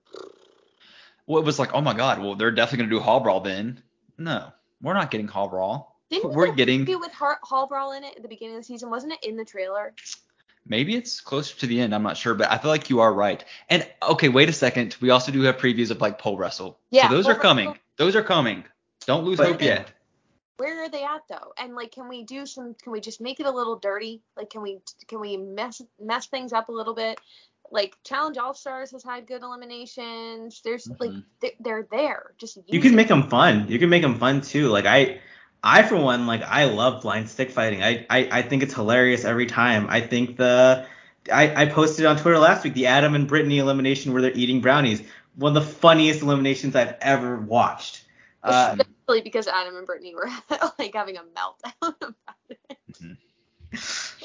Well, 1.25 1.41
it 1.41 1.45
was 1.45 1.57
like, 1.57 1.73
oh 1.73 1.79
my 1.79 1.93
god, 1.93 2.19
well 2.19 2.35
they're 2.35 2.51
definitely 2.51 2.79
going 2.79 2.89
to 2.89 2.95
do 2.97 3.01
Hall 3.01 3.21
Brawl 3.21 3.39
then. 3.39 3.81
No, 4.17 4.51
we're 4.81 4.93
not 4.93 5.09
getting 5.09 5.29
Hall 5.29 5.47
Brawl. 5.47 5.98
Didn't 6.09 6.33
We're 6.33 6.51
getting 6.51 6.85
get 6.85 6.99
with 6.99 7.11
Har- 7.11 7.39
Hall 7.43 7.67
Brawl 7.67 7.91
in 7.93 8.03
it 8.03 8.15
at 8.17 8.21
the 8.23 8.27
beginning 8.29 8.55
of 8.55 8.61
the 8.61 8.65
season? 8.65 8.89
Wasn't 8.89 9.13
it 9.13 9.23
in 9.23 9.37
the 9.37 9.45
trailer? 9.45 9.93
maybe 10.65 10.95
it's 10.95 11.19
closer 11.19 11.57
to 11.57 11.65
the 11.65 11.79
end. 11.81 11.95
I'm 11.95 12.03
not 12.03 12.15
sure, 12.15 12.35
but 12.35 12.51
I 12.51 12.57
feel 12.59 12.69
like 12.69 12.91
you 12.91 12.99
are 12.99 13.11
right. 13.11 13.43
And 13.69 13.87
okay, 14.03 14.29
wait 14.29 14.49
a 14.49 14.53
second. 14.53 14.95
We 15.01 15.09
also 15.09 15.31
do 15.31 15.41
have 15.43 15.57
previews 15.57 15.89
of 15.89 15.99
like 15.99 16.19
pole 16.19 16.37
wrestle. 16.37 16.77
Yeah, 16.91 17.09
so 17.09 17.15
those 17.15 17.27
are 17.27 17.33
coming. 17.35 17.67
wrestle. 17.69 17.81
Those 17.97 18.15
are 18.15 18.21
coming. 18.23 18.63
Don't 19.07 19.23
lose 19.23 19.37
But- 19.37 19.47
hope 19.47 19.61
yet. 19.61 19.89
Where 20.57 20.83
are 20.83 20.89
they 20.89 21.03
at 21.05 21.21
though? 21.29 21.53
And 21.57 21.73
like, 21.73 21.91
can 21.93 22.09
we 22.09 22.23
do 22.23 22.45
some? 22.45 22.75
Can 22.83 22.91
we 22.91 22.99
just 22.99 23.21
make 23.21 23.39
it 23.39 23.45
a 23.45 23.51
little 23.51 23.77
dirty? 23.77 24.21
Like, 24.35 24.49
can 24.49 24.61
we 24.61 24.79
can 25.07 25.21
we 25.21 25.37
mess 25.37 25.81
mess 25.99 26.27
things 26.27 26.51
up 26.53 26.67
a 26.69 26.71
little 26.73 26.93
bit? 26.93 27.17
Like, 27.71 27.95
Challenge 28.03 28.37
All 28.37 28.53
Stars 28.53 28.91
has 28.91 29.01
had 29.03 29.25
good 29.25 29.41
eliminations. 29.41 30.59
There's 30.63 30.87
like 30.99 31.11
Mhm. 31.11 31.23
they, 31.41 31.55
they're 31.61 31.87
there. 31.89 32.33
Just 32.37 32.57
you 32.67 32.81
can 32.81 32.91
it. 32.93 32.95
make 32.95 33.07
them 33.07 33.29
fun. 33.29 33.67
You 33.69 33.79
can 33.79 33.89
make 33.89 34.01
them 34.01 34.19
fun 34.19 34.41
too. 34.41 34.67
Like 34.67 34.85
I, 34.85 35.21
I 35.63 35.83
for 35.83 35.97
one, 35.97 36.25
like 36.25 36.41
I 36.43 36.65
love 36.65 37.01
blind 37.01 37.29
stick 37.29 37.51
fighting. 37.51 37.83
I, 37.83 38.05
I, 38.09 38.29
I 38.31 38.41
think 38.41 38.63
it's 38.63 38.73
hilarious 38.73 39.25
every 39.25 39.45
time. 39.45 39.87
I 39.89 40.01
think 40.01 40.37
the, 40.37 40.85
I, 41.31 41.63
I 41.63 41.65
posted 41.65 42.05
on 42.05 42.17
Twitter 42.17 42.39
last 42.39 42.63
week 42.63 42.73
the 42.73 42.87
Adam 42.87 43.13
and 43.15 43.27
Brittany 43.27 43.59
elimination 43.59 44.13
where 44.13 44.21
they're 44.21 44.31
eating 44.31 44.61
brownies. 44.61 45.03
One 45.35 45.55
of 45.55 45.63
the 45.63 45.69
funniest 45.69 46.21
eliminations 46.21 46.75
I've 46.75 46.95
ever 47.01 47.37
watched. 47.37 48.05
Uh, 48.41 48.77
Especially 48.79 49.21
because 49.21 49.47
Adam 49.47 49.75
and 49.75 49.85
Brittany 49.85 50.15
were 50.15 50.29
like 50.79 50.93
having 50.93 51.17
a 51.17 51.21
meltdown 51.21 51.95
about 52.01 52.15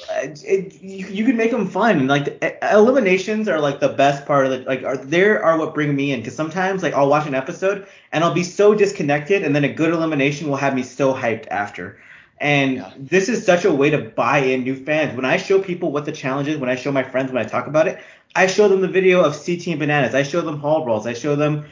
it. 0.09 0.43
it, 0.43 0.81
you, 0.81 1.07
you 1.07 1.25
can 1.25 1.37
make 1.37 1.51
them 1.51 1.67
fun. 1.67 2.07
Like 2.07 2.43
eliminations 2.61 3.47
are 3.47 3.59
like 3.59 3.79
the 3.79 3.89
best 3.89 4.25
part 4.25 4.45
of 4.45 4.51
the 4.51 4.59
like 4.59 4.83
are 4.83 4.97
there 4.97 5.43
are 5.43 5.57
what 5.57 5.73
bring 5.73 5.95
me 5.95 6.11
in 6.11 6.19
because 6.19 6.35
sometimes 6.35 6.83
like 6.83 6.93
I'll 6.93 7.09
watch 7.09 7.27
an 7.27 7.35
episode 7.35 7.87
and 8.11 8.23
I'll 8.23 8.33
be 8.33 8.43
so 8.43 8.73
disconnected 8.75 9.43
and 9.43 9.55
then 9.55 9.63
a 9.63 9.73
good 9.73 9.93
elimination 9.93 10.49
will 10.49 10.57
have 10.57 10.75
me 10.75 10.83
so 10.83 11.13
hyped 11.13 11.47
after. 11.49 11.97
And 12.39 12.77
Yeah. 12.77 12.91
this 12.97 13.29
is 13.29 13.45
such 13.45 13.65
a 13.65 13.71
way 13.73 13.89
to 13.89 13.97
buy 13.97 14.39
in 14.39 14.63
new 14.63 14.75
fans. 14.75 15.15
When 15.15 15.25
I 15.25 15.37
show 15.37 15.59
people 15.59 15.91
what 15.91 16.05
the 16.05 16.11
challenge 16.11 16.47
is, 16.49 16.57
when 16.57 16.69
I 16.69 16.75
show 16.75 16.91
my 16.91 17.03
friends, 17.03 17.31
when 17.31 17.43
I 17.43 17.47
talk 17.47 17.67
about 17.67 17.87
it, 17.87 17.99
I 18.35 18.47
show 18.47 18.67
them 18.67 18.81
the 18.81 18.89
video 18.89 19.21
of 19.21 19.33
CT 19.33 19.67
and 19.67 19.79
Bananas. 19.79 20.13
I 20.13 20.23
show 20.23 20.41
them 20.41 20.59
Hall 20.59 20.83
Brawls. 20.83 21.07
I 21.07 21.13
show 21.13 21.35
them 21.35 21.65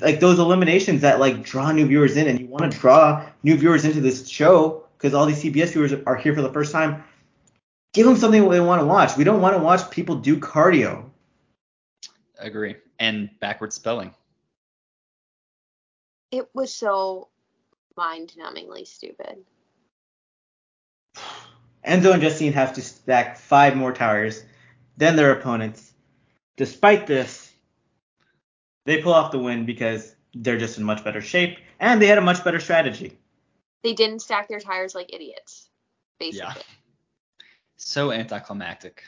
like 0.00 0.20
those 0.20 0.38
eliminations 0.38 1.00
that 1.00 1.20
like 1.20 1.42
draw 1.42 1.72
new 1.72 1.86
viewers 1.86 2.16
in. 2.16 2.28
And 2.28 2.38
you 2.38 2.46
want 2.46 2.70
to 2.70 2.78
draw 2.78 3.24
new 3.42 3.56
viewers 3.56 3.84
into 3.86 4.00
this 4.02 4.28
show 4.28 4.84
because 4.98 5.14
all 5.14 5.24
these 5.24 5.42
CBS 5.42 5.72
viewers 5.72 5.94
are 6.06 6.16
here 6.16 6.34
for 6.34 6.42
the 6.42 6.52
first 6.52 6.72
time. 6.72 7.02
Give 7.92 8.06
them 8.06 8.16
something 8.16 8.48
they 8.48 8.60
want 8.60 8.80
to 8.80 8.86
watch. 8.86 9.16
We 9.16 9.24
don't 9.24 9.40
want 9.40 9.56
to 9.56 9.62
watch 9.62 9.90
people 9.90 10.16
do 10.16 10.38
cardio. 10.38 11.10
Agree. 12.38 12.76
And 12.98 13.30
backward 13.40 13.72
spelling. 13.72 14.14
It 16.30 16.48
was 16.54 16.72
so 16.72 17.28
mind-numbingly 17.96 18.86
stupid. 18.86 19.44
Enzo 21.86 22.12
and 22.12 22.22
Justine 22.22 22.52
have 22.52 22.74
to 22.74 22.82
stack 22.82 23.38
five 23.38 23.74
more 23.74 23.92
towers 23.92 24.44
than 24.96 25.16
their 25.16 25.32
opponents. 25.32 25.92
Despite 26.56 27.06
this, 27.06 27.52
they 28.86 29.02
pull 29.02 29.14
off 29.14 29.32
the 29.32 29.38
win 29.38 29.64
because 29.66 30.14
they're 30.34 30.58
just 30.58 30.78
in 30.78 30.84
much 30.84 31.02
better 31.02 31.20
shape 31.20 31.58
and 31.80 32.00
they 32.00 32.06
had 32.06 32.18
a 32.18 32.22
much 32.22 32.44
better 32.44 32.60
strategy. 32.60 33.18
They 33.82 33.94
didn't 33.94 34.20
stack 34.20 34.48
their 34.48 34.60
tires 34.60 34.94
like 34.94 35.12
idiots, 35.12 35.68
basically. 36.20 36.48
Yeah. 36.54 36.62
So 37.82 38.12
anticlimactic. 38.12 39.02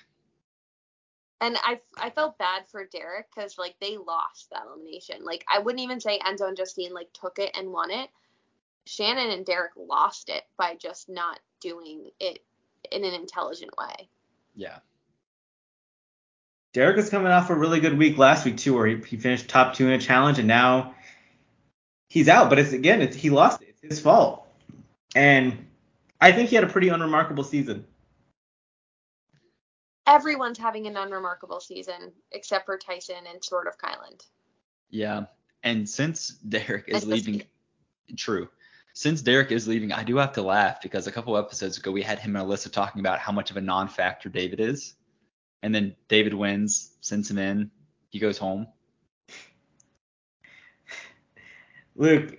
And 1.43 1.57
I 1.63 1.81
I 1.97 2.11
felt 2.11 2.39
bad 2.39 2.63
for 2.69 2.87
Derek 2.87 3.27
because 3.35 3.59
like 3.59 3.75
they 3.81 3.99
lost 3.99 4.49
that 4.51 4.63
elimination. 4.67 5.25
Like 5.25 5.45
I 5.53 5.59
wouldn't 5.59 5.83
even 5.83 6.01
say 6.01 6.19
Enzo 6.21 6.49
and 6.49 6.57
Justine 6.57 6.95
like 6.95 7.13
took 7.13 7.39
it 7.39 7.51
and 7.57 7.71
won 7.71 7.91
it. 7.91 8.09
Shannon 8.87 9.31
and 9.31 9.45
Derek 9.45 9.73
lost 9.77 10.31
it 10.31 10.45
by 10.57 10.75
just 10.77 11.09
not 11.09 11.39
doing 11.61 12.11
it 12.19 12.43
in 12.91 13.05
an 13.05 13.13
intelligent 13.13 13.73
way. 13.77 14.09
Yeah. 14.57 14.79
Derek 16.73 16.97
is 16.97 17.11
coming 17.11 17.31
off 17.31 17.51
a 17.51 17.55
really 17.55 17.81
good 17.81 17.99
week 17.99 18.17
last 18.17 18.47
week 18.47 18.57
too, 18.57 18.75
where 18.75 18.87
he, 18.87 18.97
he 18.97 19.17
finished 19.19 19.49
top 19.49 19.75
two 19.75 19.87
in 19.87 19.93
a 19.93 19.99
challenge, 19.99 20.39
and 20.39 20.49
now 20.49 20.95
he's 22.09 22.29
out. 22.29 22.49
But 22.49 22.59
it's 22.59 22.73
again, 22.73 23.03
it's, 23.03 23.15
he 23.15 23.29
lost 23.29 23.61
it. 23.61 23.69
It's 23.69 23.83
his 23.83 24.01
fault. 24.01 24.47
And 25.15 25.67
I 26.23 26.33
think 26.33 26.49
he 26.49 26.57
had 26.57 26.65
a 26.65 26.69
pretty 26.69 26.89
unremarkable 26.89 27.45
season. 27.45 27.85
Everyone's 30.07 30.59
having 30.59 30.87
an 30.87 30.97
unremarkable 30.97 31.61
season 31.61 32.13
except 32.33 32.67
for 32.67 32.77
Tyson 32.77 33.25
and 33.33 33.43
sort 33.45 33.67
of 33.67 33.79
Kyland. 33.79 34.27
Yeah. 34.91 35.25
And 35.63 35.89
since 35.89 36.29
Derek 36.29 36.89
is 36.89 37.07
leaving, 37.07 37.35
Justine. 37.35 38.17
true. 38.17 38.49
Since 38.95 39.23
Derek 39.23 39.53
is 39.53 39.67
leaving, 39.67 39.93
I 39.93 40.03
do 40.03 40.17
have 40.17 40.33
to 40.35 40.43
laugh 40.43 40.83
because 40.83 41.07
a 41.07 41.13
couple 41.13 41.37
episodes 41.37 41.79
ago 41.79 41.91
we 41.91 42.03
had 42.03 42.19
him 42.19 42.37
and 42.37 42.47
Alyssa 42.47 42.71
talking 42.71 43.01
about 43.01 43.21
how 43.21 43.33
much 43.33 43.51
of 43.51 43.57
a 43.57 43.61
non-factor 43.61 44.29
David 44.29 44.61
is, 44.61 44.95
and 45.63 45.75
then 45.75 45.97
David 46.09 46.35
wins, 46.35 46.91
sends 47.01 47.31
him 47.31 47.39
in, 47.39 47.71
he 48.11 48.19
goes 48.19 48.37
home. 48.37 48.67
Luke, 51.97 52.39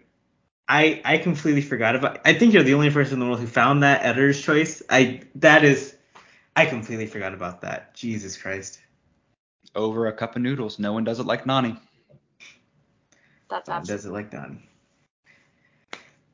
I 0.67 1.01
I 1.03 1.17
completely 1.17 1.61
forgot 1.61 1.95
about. 1.95 2.19
I 2.25 2.33
think 2.33 2.53
you're 2.53 2.63
the 2.63 2.73
only 2.73 2.89
person 2.89 3.15
in 3.15 3.19
the 3.19 3.25
world 3.25 3.39
who 3.39 3.47
found 3.47 3.83
that 3.83 4.03
editor's 4.03 4.41
choice. 4.41 4.81
I 4.89 5.21
that 5.35 5.63
is, 5.63 5.95
I 6.55 6.65
completely 6.65 7.07
forgot 7.07 7.33
about 7.33 7.61
that. 7.61 7.95
Jesus 7.95 8.37
Christ. 8.37 8.79
Over 9.75 10.07
a 10.07 10.13
cup 10.13 10.35
of 10.35 10.41
noodles. 10.41 10.79
No 10.79 10.93
one 10.93 11.03
does 11.03 11.19
it 11.19 11.25
like 11.25 11.45
Nany. 11.45 11.79
That's 13.49 13.67
Don 13.67 13.77
absolutely 13.77 13.95
does 13.95 14.05
it 14.05 14.11
like 14.11 14.31
Nany. 14.31 14.57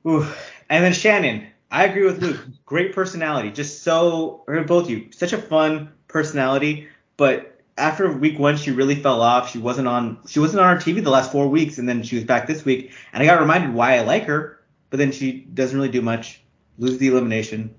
Ooh. 0.08 0.28
And 0.70 0.84
then 0.84 0.94
Shannon. 0.94 1.48
I 1.72 1.86
agree 1.86 2.06
with 2.06 2.22
Luke. 2.22 2.46
Great 2.66 2.94
personality. 2.94 3.52
Just 3.52 3.84
so, 3.84 4.44
or 4.48 4.64
both 4.64 4.86
of 4.86 4.90
you, 4.90 5.12
such 5.12 5.34
a 5.34 5.38
fun 5.38 5.92
personality. 6.08 6.88
But 7.16 7.60
after 7.78 8.12
week 8.12 8.40
one, 8.40 8.58
she 8.58 8.72
really 8.72 8.96
fell 8.96 9.22
off. 9.22 9.52
She 9.52 9.60
wasn't 9.60 9.88
on. 9.88 10.20
She 10.28 10.40
wasn't 10.40 10.62
on 10.62 10.68
our 10.68 10.78
TV 10.78 11.04
the 11.04 11.12
last 11.12 11.32
four 11.32 11.48
weeks, 11.48 11.78
and 11.78 11.88
then 11.88 12.02
she 12.04 12.16
was 12.16 12.26
back 12.26 12.48
this 12.48 12.66
week. 12.66 12.92
And 13.14 13.22
I 13.22 13.26
got 13.26 13.40
reminded 13.40 13.74
why 13.74 13.98
I 13.98 14.02
like 14.02 14.24
her. 14.24 14.60
But 14.90 14.98
then 14.98 15.12
she 15.12 15.32
doesn't 15.34 15.78
really 15.78 15.92
do 15.92 16.02
much. 16.02 16.42
Lose 16.80 16.98
the 16.98 17.08
elimination. 17.08 17.76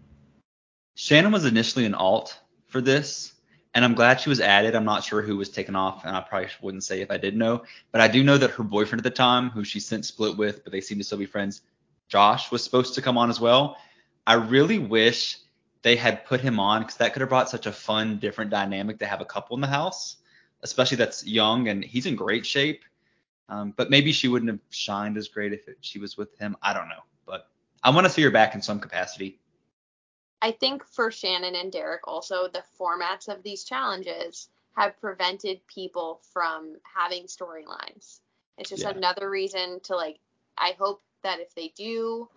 Shannon 1.03 1.32
was 1.32 1.46
initially 1.46 1.86
an 1.86 1.94
alt 1.94 2.38
for 2.66 2.82
this, 2.82 3.32
and 3.72 3.86
I'm 3.86 3.94
glad 3.94 4.20
she 4.20 4.28
was 4.28 4.38
added. 4.38 4.74
I'm 4.74 4.84
not 4.84 5.03
sure 5.03 5.22
who 5.22 5.38
was 5.38 5.48
taken 5.48 5.74
off, 5.74 6.05
and 6.05 6.14
I 6.14 6.20
probably 6.20 6.51
wouldn't 6.61 6.84
say 6.84 7.01
if 7.01 7.11
I 7.11 7.16
did 7.16 7.34
know, 7.34 7.62
but 7.90 8.03
I 8.03 8.07
do 8.07 8.22
know 8.22 8.36
that 8.36 8.51
her 8.51 8.62
boyfriend 8.62 9.01
at 9.01 9.05
the 9.05 9.16
time, 9.16 9.48
who 9.48 9.64
she's 9.64 9.86
since 9.86 10.09
split 10.09 10.36
with, 10.36 10.62
but 10.62 10.74
they 10.74 10.82
seem 10.82 10.98
to 10.98 11.05
still 11.05 11.16
be 11.16 11.24
friends, 11.24 11.62
Josh, 12.09 12.53
was 12.53 12.62
supposed 12.62 12.94
to 12.96 13.01
come 13.01 13.16
on 13.16 13.30
as 13.30 13.40
well. 13.40 13.78
I 14.26 14.34
really 14.34 14.78
wish 14.78 15.38
they 15.80 15.96
had 15.96 16.26
put 16.26 16.42
him 16.42 16.61
on 16.61 16.82
because 16.82 16.98
that 16.98 17.14
could 17.14 17.20
have 17.20 17.30
brought 17.30 17.48
such 17.48 17.64
a 17.64 17.72
fun, 17.72 18.18
different 18.18 18.51
dynamic 18.51 18.98
to 18.98 19.07
have 19.07 19.22
a 19.22 19.24
couple 19.24 19.57
in 19.57 19.62
the 19.62 19.68
house, 19.68 20.18
especially 20.64 20.98
that's 20.98 21.26
young 21.26 21.68
and 21.68 21.82
he's 21.82 22.05
in 22.05 22.14
great 22.14 22.44
shape. 22.44 22.84
Um, 23.48 23.72
but 23.74 23.88
maybe 23.88 24.12
she 24.12 24.28
wouldn't 24.28 24.51
have 24.51 24.61
shined 24.68 25.16
as 25.16 25.28
great 25.28 25.55
if 25.55 25.66
it, 25.66 25.78
she 25.80 25.98
was 25.98 26.18
with 26.18 26.38
him. 26.38 26.59
I 26.62 26.74
don't 26.74 26.90
know, 26.90 27.05
but 27.24 27.48
I 27.82 27.88
want 27.88 28.07
to 28.07 28.12
see 28.12 28.20
her 28.20 28.30
back 28.30 28.55
in 28.55 28.61
some 28.61 28.78
capacity. 28.80 29.39
I 30.43 30.53
think 30.53 30.84
for 30.84 31.11
Shannon 31.11 31.55
and 31.55 31.70
Derek 31.70 32.07
also 32.09 32.49
the 32.49 32.64
formats 32.78 33.28
of 33.28 33.43
these 33.43 33.64
challenges 33.64 34.49
have 34.76 35.01
prevented 35.01 35.66
people 35.66 36.20
from 36.32 36.76
having 36.82 37.24
storylines. 37.24 38.20
It's 38.57 38.70
just 38.70 38.82
Yeah. 38.82 38.91
another 38.91 39.28
reason 39.28 39.80
to 39.80 39.97
like 39.97 40.18
I 40.57 40.72
hope 40.72 41.03
that 41.22 41.41
if 41.41 41.55
they 41.55 41.68
do 41.68 42.28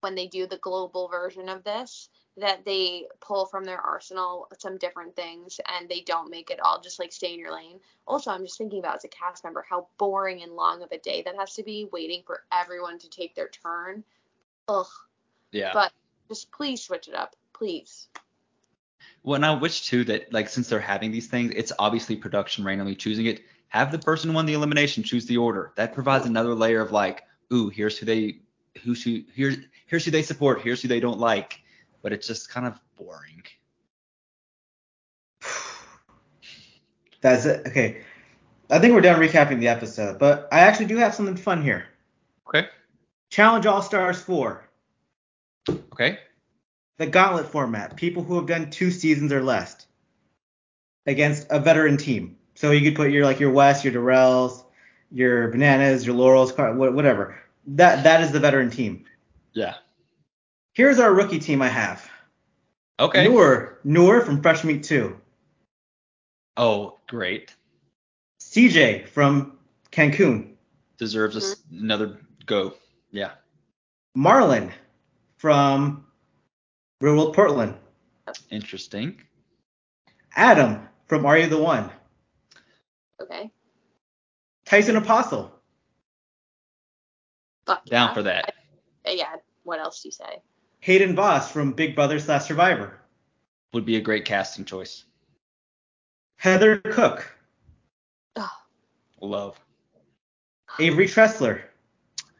when 0.00 0.14
they 0.14 0.26
do 0.26 0.46
the 0.46 0.56
global 0.58 1.08
version 1.08 1.48
of 1.48 1.62
this 1.64 2.08
that 2.36 2.64
they 2.64 3.06
pull 3.20 3.44
from 3.44 3.64
their 3.64 3.80
arsenal 3.80 4.48
some 4.58 4.78
different 4.78 5.14
things 5.14 5.60
and 5.66 5.88
they 5.88 6.00
don't 6.00 6.30
make 6.30 6.50
it 6.50 6.60
all 6.60 6.80
just 6.80 6.98
like 6.98 7.12
stay 7.12 7.34
in 7.34 7.38
your 7.38 7.52
lane. 7.52 7.78
Also, 8.06 8.30
I'm 8.30 8.44
just 8.44 8.56
thinking 8.56 8.78
about 8.78 8.96
as 8.96 9.04
a 9.04 9.08
cast 9.08 9.44
member 9.44 9.62
how 9.68 9.88
boring 9.98 10.42
and 10.42 10.52
long 10.52 10.82
of 10.82 10.90
a 10.92 10.98
day 10.98 11.22
that 11.22 11.36
has 11.36 11.54
to 11.54 11.62
be 11.62 11.88
waiting 11.92 12.22
for 12.26 12.44
everyone 12.52 12.98
to 12.98 13.10
take 13.10 13.34
their 13.34 13.48
turn. 13.48 14.04
Ugh. 14.68 14.86
Yeah. 15.52 15.72
But 15.74 15.92
just 16.30 16.52
please 16.52 16.82
switch 16.82 17.08
it 17.08 17.14
up, 17.14 17.34
please. 17.52 18.08
Well, 19.24 19.34
and 19.34 19.44
I 19.44 19.52
wish 19.52 19.86
too 19.86 20.04
that 20.04 20.32
like 20.32 20.48
since 20.48 20.68
they're 20.68 20.80
having 20.80 21.10
these 21.10 21.26
things, 21.26 21.52
it's 21.56 21.72
obviously 21.78 22.16
production 22.16 22.64
randomly 22.64 22.94
choosing 22.94 23.26
it. 23.26 23.40
Have 23.68 23.92
the 23.92 23.98
person 23.98 24.30
who 24.30 24.36
won 24.36 24.46
the 24.46 24.54
elimination 24.54 25.02
choose 25.02 25.26
the 25.26 25.36
order. 25.36 25.72
That 25.76 25.92
provides 25.92 26.26
another 26.26 26.54
layer 26.54 26.80
of 26.80 26.92
like, 26.92 27.24
ooh, 27.52 27.68
here's 27.68 27.98
who 27.98 28.06
they 28.06 28.38
who 28.82 28.94
who 28.94 29.22
here's 29.34 29.56
here's 29.86 30.04
who 30.04 30.12
they 30.12 30.22
support, 30.22 30.62
here's 30.62 30.80
who 30.80 30.88
they 30.88 31.00
don't 31.00 31.18
like. 31.18 31.60
But 32.02 32.12
it's 32.12 32.26
just 32.26 32.48
kind 32.48 32.66
of 32.66 32.80
boring. 32.96 33.42
That's 37.20 37.44
it. 37.44 37.66
Okay. 37.66 38.02
I 38.70 38.78
think 38.78 38.94
we're 38.94 39.00
done 39.00 39.20
recapping 39.20 39.58
the 39.58 39.66
episode, 39.66 40.20
but 40.20 40.48
I 40.52 40.60
actually 40.60 40.86
do 40.86 40.96
have 40.96 41.12
something 41.12 41.36
fun 41.36 41.60
here. 41.60 41.88
Okay. 42.46 42.68
Challenge 43.30 43.66
All 43.66 43.82
Stars 43.82 44.20
4. 44.22 44.69
Okay. 46.00 46.18
the 46.96 47.06
gauntlet 47.06 47.46
format, 47.46 47.96
people 47.96 48.22
who 48.22 48.36
have 48.36 48.46
done 48.46 48.70
two 48.70 48.90
seasons 48.90 49.32
or 49.32 49.42
less 49.42 49.86
against 51.06 51.46
a 51.50 51.60
veteran 51.60 51.96
team. 51.98 52.36
So 52.54 52.70
you 52.70 52.80
could 52.82 52.96
put 52.96 53.10
your 53.10 53.24
like 53.24 53.38
your 53.40 53.50
West, 53.50 53.84
your 53.84 53.92
Darrells, 53.92 54.64
your 55.10 55.48
Bananas, 55.48 56.06
your 56.06 56.14
Laurels, 56.14 56.52
whatever. 56.56 57.38
That 57.66 58.04
that 58.04 58.22
is 58.22 58.32
the 58.32 58.40
veteran 58.40 58.70
team. 58.70 59.04
Yeah. 59.52 59.74
Here's 60.72 60.98
our 60.98 61.12
rookie 61.12 61.38
team 61.38 61.60
I 61.60 61.68
have. 61.68 62.08
Okay. 62.98 63.28
Noor, 63.28 63.78
Noor 63.84 64.20
from 64.20 64.40
Fresh 64.40 64.64
Meat 64.64 64.82
2. 64.82 65.18
Oh, 66.56 66.98
great. 67.08 67.54
CJ 68.40 69.08
from 69.08 69.58
Cancun. 69.90 70.52
Deserves 70.98 71.36
us 71.36 71.56
another 71.70 72.20
go. 72.46 72.74
Yeah. 73.10 73.32
Marlon 74.16 74.70
from 75.40 76.04
Real 77.00 77.16
World 77.16 77.34
Portland. 77.34 77.74
Interesting. 78.50 79.18
Adam 80.36 80.86
from 81.06 81.24
Are 81.24 81.38
You 81.38 81.46
the 81.46 81.56
One? 81.56 81.90
Okay. 83.22 83.50
Tyson 84.66 84.96
Apostol. 84.96 85.50
Fuck 87.64 87.86
Down 87.86 88.08
yeah. 88.08 88.14
for 88.14 88.22
that. 88.22 88.54
Uh, 89.06 89.12
yeah. 89.12 89.36
What 89.62 89.80
else 89.80 90.02
do 90.02 90.08
you 90.08 90.12
say? 90.12 90.42
Hayden 90.80 91.14
Moss 91.14 91.50
from 91.50 91.72
Big 91.72 91.94
Brother 91.94 92.18
slash 92.18 92.44
Survivor. 92.44 93.00
Would 93.72 93.86
be 93.86 93.96
a 93.96 94.00
great 94.00 94.26
casting 94.26 94.66
choice. 94.66 95.04
Heather 96.36 96.78
Cooke. 96.78 97.34
Ugh, 98.36 98.48
Love. 99.22 99.58
Avery 100.78 101.06
Tressler. 101.06 101.62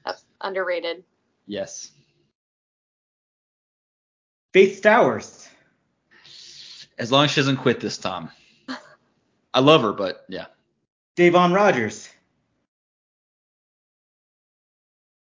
that's 0.05 0.25
underrated. 0.43 1.03
Yes. 1.47 1.93
Faith 4.53 4.83
Stowers. 4.83 5.49
As 6.99 7.11
long 7.13 7.25
as 7.25 7.31
she 7.31 7.41
doesn't 7.41 7.59
quit 7.59 7.81
this 7.81 7.99
time. 7.99 8.31
I 9.55 9.61
love 9.61 9.83
her, 9.83 9.93
but 9.93 10.25
yeah. 10.29 10.47
Davon 11.17 11.53
Rogers. 11.53 12.09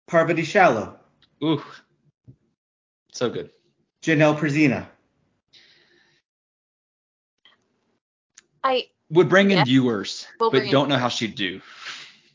Parvati 0.08 0.44
Shallow. 0.44 0.98
Ooh. 1.44 1.64
So 3.12 3.30
good. 3.30 3.52
Janelle 4.02 4.38
Pierzina. 4.38 4.88
I 8.64 8.88
Would 9.12 9.30
bring 9.30 9.52
in 9.52 9.58
Yeah. 9.58 9.64
viewers, 9.64 10.28
We'll 10.40 10.52
but 10.52 10.70
don't 10.70 10.90
know 10.90 10.98
how 10.98 11.10
she'd 11.10 11.36
do. 11.36 11.62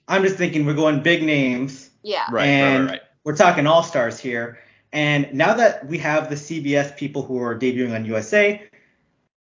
I'm 0.08 0.22
just 0.22 0.36
thinking 0.36 0.66
we're 0.66 0.74
going 0.74 1.02
big 1.02 1.22
names. 1.22 1.90
yeah. 2.02 2.24
Right, 2.30 2.46
and 2.46 2.84
right, 2.86 2.90
right, 2.92 3.00
we're 3.24 3.36
talking 3.36 3.66
all 3.66 3.82
stars 3.82 4.18
here. 4.18 4.58
And 4.94 5.34
now 5.34 5.54
that 5.54 5.86
we 5.88 5.98
have 5.98 6.30
the 6.30 6.36
CBS 6.36 6.96
people 6.96 7.22
who 7.22 7.42
are 7.42 7.58
debuting 7.58 7.92
on 7.92 8.04
USA, 8.04 8.62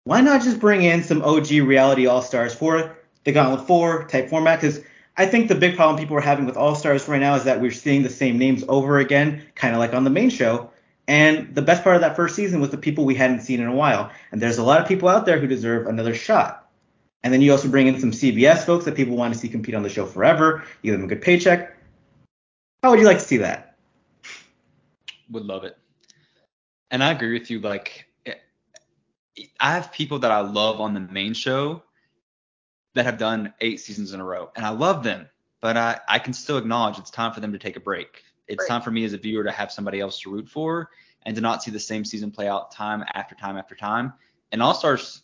why 0.02 0.20
not 0.20 0.42
just 0.42 0.58
bring 0.58 0.82
in 0.82 1.04
some 1.04 1.22
OG 1.22 1.50
reality 1.50 2.06
all 2.06 2.22
stars 2.22 2.52
for 2.52 2.98
the 3.22 3.30
Gauntlet 3.30 3.66
4 3.66 4.08
type 4.08 4.28
format? 4.28 4.60
Because 4.60 4.80
I 5.16 5.26
think 5.26 5.46
the 5.46 5.54
big 5.54 5.76
problem 5.76 5.96
people 5.96 6.16
are 6.16 6.20
having 6.20 6.44
with 6.44 6.56
all 6.56 6.74
stars 6.74 7.06
right 7.06 7.20
now 7.20 7.36
is 7.36 7.44
that 7.44 7.60
we're 7.60 7.70
seeing 7.70 8.02
the 8.02 8.10
same 8.10 8.36
names 8.36 8.64
over 8.68 8.98
again, 8.98 9.46
kind 9.54 9.74
of 9.74 9.78
like 9.78 9.94
on 9.94 10.02
the 10.02 10.10
main 10.10 10.28
show. 10.28 10.70
And 11.06 11.54
the 11.54 11.62
best 11.62 11.84
part 11.84 11.94
of 11.94 12.02
that 12.02 12.16
first 12.16 12.34
season 12.34 12.60
was 12.60 12.70
the 12.70 12.76
people 12.76 13.04
we 13.04 13.14
hadn't 13.14 13.42
seen 13.42 13.60
in 13.60 13.68
a 13.68 13.74
while. 13.74 14.10
And 14.32 14.42
there's 14.42 14.58
a 14.58 14.64
lot 14.64 14.80
of 14.80 14.88
people 14.88 15.08
out 15.08 15.24
there 15.24 15.38
who 15.38 15.46
deserve 15.46 15.86
another 15.86 16.14
shot. 16.14 16.68
And 17.22 17.32
then 17.32 17.42
you 17.42 17.52
also 17.52 17.68
bring 17.68 17.86
in 17.86 18.00
some 18.00 18.10
CBS 18.10 18.66
folks 18.66 18.86
that 18.86 18.96
people 18.96 19.16
want 19.16 19.32
to 19.32 19.38
see 19.38 19.48
compete 19.48 19.76
on 19.76 19.84
the 19.84 19.88
show 19.88 20.04
forever. 20.04 20.64
You 20.82 20.90
give 20.90 21.00
them 21.00 21.06
a 21.06 21.14
good 21.14 21.22
paycheck. 21.22 21.76
How 22.82 22.90
would 22.90 22.98
you 22.98 23.06
like 23.06 23.18
to 23.18 23.24
see 23.24 23.36
that? 23.36 23.73
Would 25.30 25.44
love 25.44 25.64
it. 25.64 25.76
And 26.90 27.02
I 27.02 27.12
agree 27.12 27.32
with 27.38 27.50
you. 27.50 27.60
Like, 27.60 28.06
I 29.60 29.72
have 29.72 29.92
people 29.92 30.18
that 30.20 30.30
I 30.30 30.40
love 30.40 30.80
on 30.80 30.94
the 30.94 31.00
main 31.00 31.34
show 31.34 31.82
that 32.94 33.04
have 33.04 33.18
done 33.18 33.52
eight 33.60 33.80
seasons 33.80 34.12
in 34.12 34.20
a 34.20 34.24
row, 34.24 34.50
and 34.54 34.64
I 34.64 34.70
love 34.70 35.02
them. 35.02 35.28
But 35.60 35.76
I, 35.76 35.98
I 36.08 36.18
can 36.18 36.32
still 36.32 36.58
acknowledge 36.58 36.98
it's 36.98 37.10
time 37.10 37.32
for 37.32 37.40
them 37.40 37.52
to 37.52 37.58
take 37.58 37.76
a 37.76 37.80
break. 37.80 38.22
It's 38.46 38.60
Right. 38.60 38.68
time 38.68 38.82
for 38.82 38.90
me 38.90 39.04
as 39.04 39.14
a 39.14 39.18
viewer 39.18 39.42
to 39.44 39.50
have 39.50 39.72
somebody 39.72 40.00
else 40.00 40.20
to 40.20 40.30
root 40.30 40.48
for 40.48 40.90
and 41.22 41.34
to 41.34 41.40
not 41.40 41.62
see 41.62 41.70
the 41.70 41.80
same 41.80 42.04
season 42.04 42.30
play 42.30 42.46
out 42.46 42.70
time 42.70 43.02
after 43.14 43.34
time 43.34 43.56
after 43.56 43.74
time. 43.74 44.12
And 44.52 44.62
All 44.62 44.74
Stars 44.74 45.22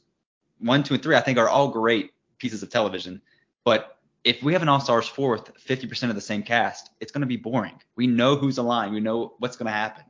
one, 0.58 0.82
two, 0.82 0.94
and 0.94 1.02
three, 1.02 1.14
I 1.14 1.20
think 1.20 1.38
are 1.38 1.48
all 1.48 1.68
great 1.68 2.12
pieces 2.38 2.62
of 2.62 2.70
television. 2.70 3.20
But 3.64 3.98
if 4.24 4.42
we 4.42 4.52
have 4.52 4.62
an 4.62 4.68
All 4.68 4.80
Stars 4.80 5.08
fourth, 5.08 5.52
50% 5.64 6.10
of 6.10 6.14
the 6.14 6.20
same 6.20 6.42
cast, 6.42 6.90
it's 7.00 7.12
going 7.12 7.22
to 7.22 7.26
be 7.26 7.36
boring. 7.36 7.80
We 7.96 8.06
know 8.06 8.36
who's 8.36 8.58
aligned. 8.58 8.94
We 8.94 9.00
know 9.00 9.34
what's 9.38 9.56
going 9.56 9.66
to 9.66 9.72
happen. 9.72 10.04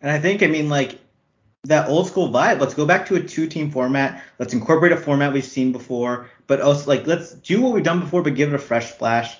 And 0.00 0.10
I 0.10 0.18
think, 0.18 0.42
I 0.42 0.46
mean, 0.46 0.68
like 0.68 0.98
that 1.64 1.88
old 1.88 2.06
school 2.06 2.28
vibe. 2.28 2.60
Let's 2.60 2.74
go 2.74 2.86
back 2.86 3.06
to 3.06 3.16
a 3.16 3.20
two 3.20 3.46
team 3.46 3.70
format. 3.70 4.22
Let's 4.38 4.54
incorporate 4.54 4.92
a 4.92 4.96
format 4.96 5.32
we've 5.32 5.44
seen 5.44 5.72
before, 5.72 6.30
but 6.46 6.60
also 6.60 6.88
like 6.88 7.06
let's 7.06 7.32
do 7.32 7.60
what 7.60 7.72
we've 7.72 7.84
done 7.84 8.00
before, 8.00 8.22
but 8.22 8.34
give 8.34 8.52
it 8.52 8.54
a 8.54 8.58
fresh 8.58 8.92
splash. 8.92 9.36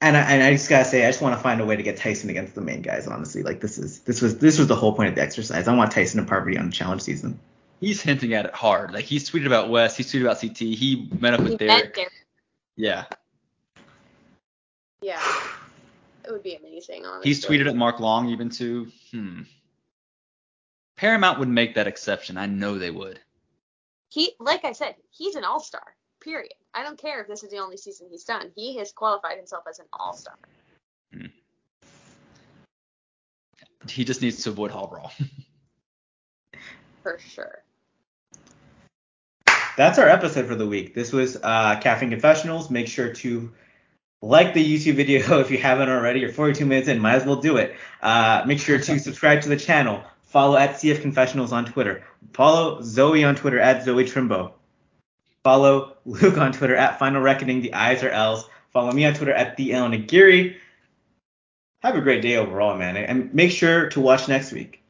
And 0.00 0.16
I, 0.16 0.20
and 0.20 0.42
I 0.42 0.52
just 0.52 0.68
gotta 0.68 0.84
say, 0.84 1.04
I 1.04 1.08
just 1.08 1.22
want 1.22 1.36
to 1.36 1.42
find 1.42 1.60
a 1.60 1.66
way 1.66 1.76
to 1.76 1.82
get 1.82 1.96
Tyson 1.96 2.30
against 2.30 2.54
the 2.54 2.60
main 2.60 2.82
guys. 2.82 3.08
Honestly, 3.08 3.42
like 3.42 3.60
this 3.60 3.78
is 3.78 4.00
this 4.00 4.20
was 4.20 4.38
this 4.38 4.58
was 4.58 4.68
the 4.68 4.76
whole 4.76 4.92
point 4.92 5.08
of 5.08 5.14
the 5.14 5.22
exercise. 5.22 5.66
I 5.66 5.74
want 5.74 5.90
Tyson 5.92 6.20
and 6.20 6.28
Parvati 6.28 6.58
on 6.58 6.66
the 6.66 6.72
challenge 6.72 7.02
season. 7.02 7.38
He's 7.80 8.02
hinting 8.02 8.34
at 8.34 8.46
it 8.46 8.54
hard. 8.54 8.92
Like 8.92 9.04
he's 9.04 9.30
tweeted 9.30 9.46
about 9.46 9.70
Wes, 9.70 9.96
he's 9.96 10.12
tweeted 10.12 10.22
about 10.22 10.40
CT, 10.40 10.58
he 10.58 11.08
met 11.20 11.34
up 11.34 11.40
He 11.40 11.44
with 11.44 11.60
met 11.60 11.68
Derek. 11.68 11.94
Derek. 11.94 12.12
Yeah. 12.76 13.04
Yeah. 15.00 15.22
It 16.24 16.32
would 16.32 16.42
be 16.42 16.56
amazing, 16.56 17.06
honestly. 17.06 17.30
He's 17.30 17.44
tweeted 17.44 17.68
at 17.68 17.76
Mark 17.76 18.00
Long 18.00 18.28
even 18.28 18.50
too. 18.50 18.88
Hmm. 19.12 19.42
Paramount 20.96 21.38
would 21.38 21.48
make 21.48 21.76
that 21.76 21.86
exception. 21.86 22.36
I 22.36 22.46
know 22.46 22.78
they 22.78 22.90
would. 22.90 23.20
He, 24.10 24.32
like 24.40 24.64
I 24.64 24.72
said, 24.72 24.96
he's 25.10 25.36
an 25.36 25.44
all 25.44 25.60
star. 25.60 25.94
Period. 26.20 26.52
I 26.74 26.82
don't 26.82 26.98
care 26.98 27.20
if 27.20 27.28
this 27.28 27.44
is 27.44 27.50
the 27.50 27.58
only 27.58 27.76
season 27.76 28.08
he's 28.10 28.24
done. 28.24 28.50
He 28.56 28.76
has 28.78 28.90
qualified 28.90 29.36
himself 29.36 29.64
as 29.68 29.78
an 29.78 29.86
all 29.92 30.12
star. 30.12 30.34
Hmm. 31.12 31.26
He 33.88 34.04
just 34.04 34.20
needs 34.20 34.42
to 34.42 34.50
avoid 34.50 34.72
Hall 34.72 34.88
Brawl. 34.88 35.12
For 37.02 37.18
sure. 37.20 37.62
That's 39.78 39.96
our 39.96 40.08
episode 40.08 40.46
for 40.46 40.56
the 40.56 40.66
week. 40.66 40.92
This 40.92 41.12
was 41.12 41.36
uh, 41.36 41.78
Caffeine 41.80 42.10
Confessionals. 42.10 42.68
Make 42.68 42.88
sure 42.88 43.14
to 43.14 43.48
like 44.20 44.52
the 44.52 44.74
YouTube 44.74 44.96
video 44.96 45.38
if 45.38 45.52
you 45.52 45.58
haven't 45.58 45.88
already. 45.88 46.18
You're 46.18 46.32
42 46.32 46.66
minutes 46.66 46.88
in, 46.88 46.98
might 46.98 47.14
as 47.14 47.24
well 47.24 47.36
do 47.36 47.58
it. 47.58 47.76
Uh, 48.02 48.42
make 48.44 48.58
sure 48.58 48.80
to 48.80 48.98
subscribe 48.98 49.40
to 49.42 49.48
the 49.48 49.56
channel. 49.56 50.02
Follow 50.24 50.56
at 50.56 50.70
CF 50.70 51.00
Confessionals 51.00 51.52
on 51.52 51.64
Twitter. 51.64 52.02
Follow 52.32 52.82
Zoe 52.82 53.22
on 53.22 53.36
Twitter 53.36 53.60
at 53.60 53.84
Zoe 53.84 54.02
Trimbo. 54.02 54.50
Follow 55.44 55.96
Luke 56.04 56.38
on 56.38 56.50
Twitter 56.50 56.74
at 56.74 56.98
Final 56.98 57.22
Reckoning. 57.22 57.62
The 57.62 57.72
I's 57.72 58.02
are 58.02 58.10
L's. 58.10 58.46
Follow 58.72 58.90
me 58.90 59.04
on 59.04 59.14
Twitter 59.14 59.32
at 59.32 59.56
the 59.56 59.74
Allan 59.74 59.92
Aguirre. 59.92 60.56
Have 61.84 61.94
a 61.94 62.00
great 62.00 62.22
day 62.22 62.34
overall, 62.34 62.76
man, 62.76 62.96
and 62.96 63.32
make 63.32 63.52
sure 63.52 63.90
to 63.90 64.00
watch 64.00 64.26
next 64.26 64.50
week. 64.50 64.82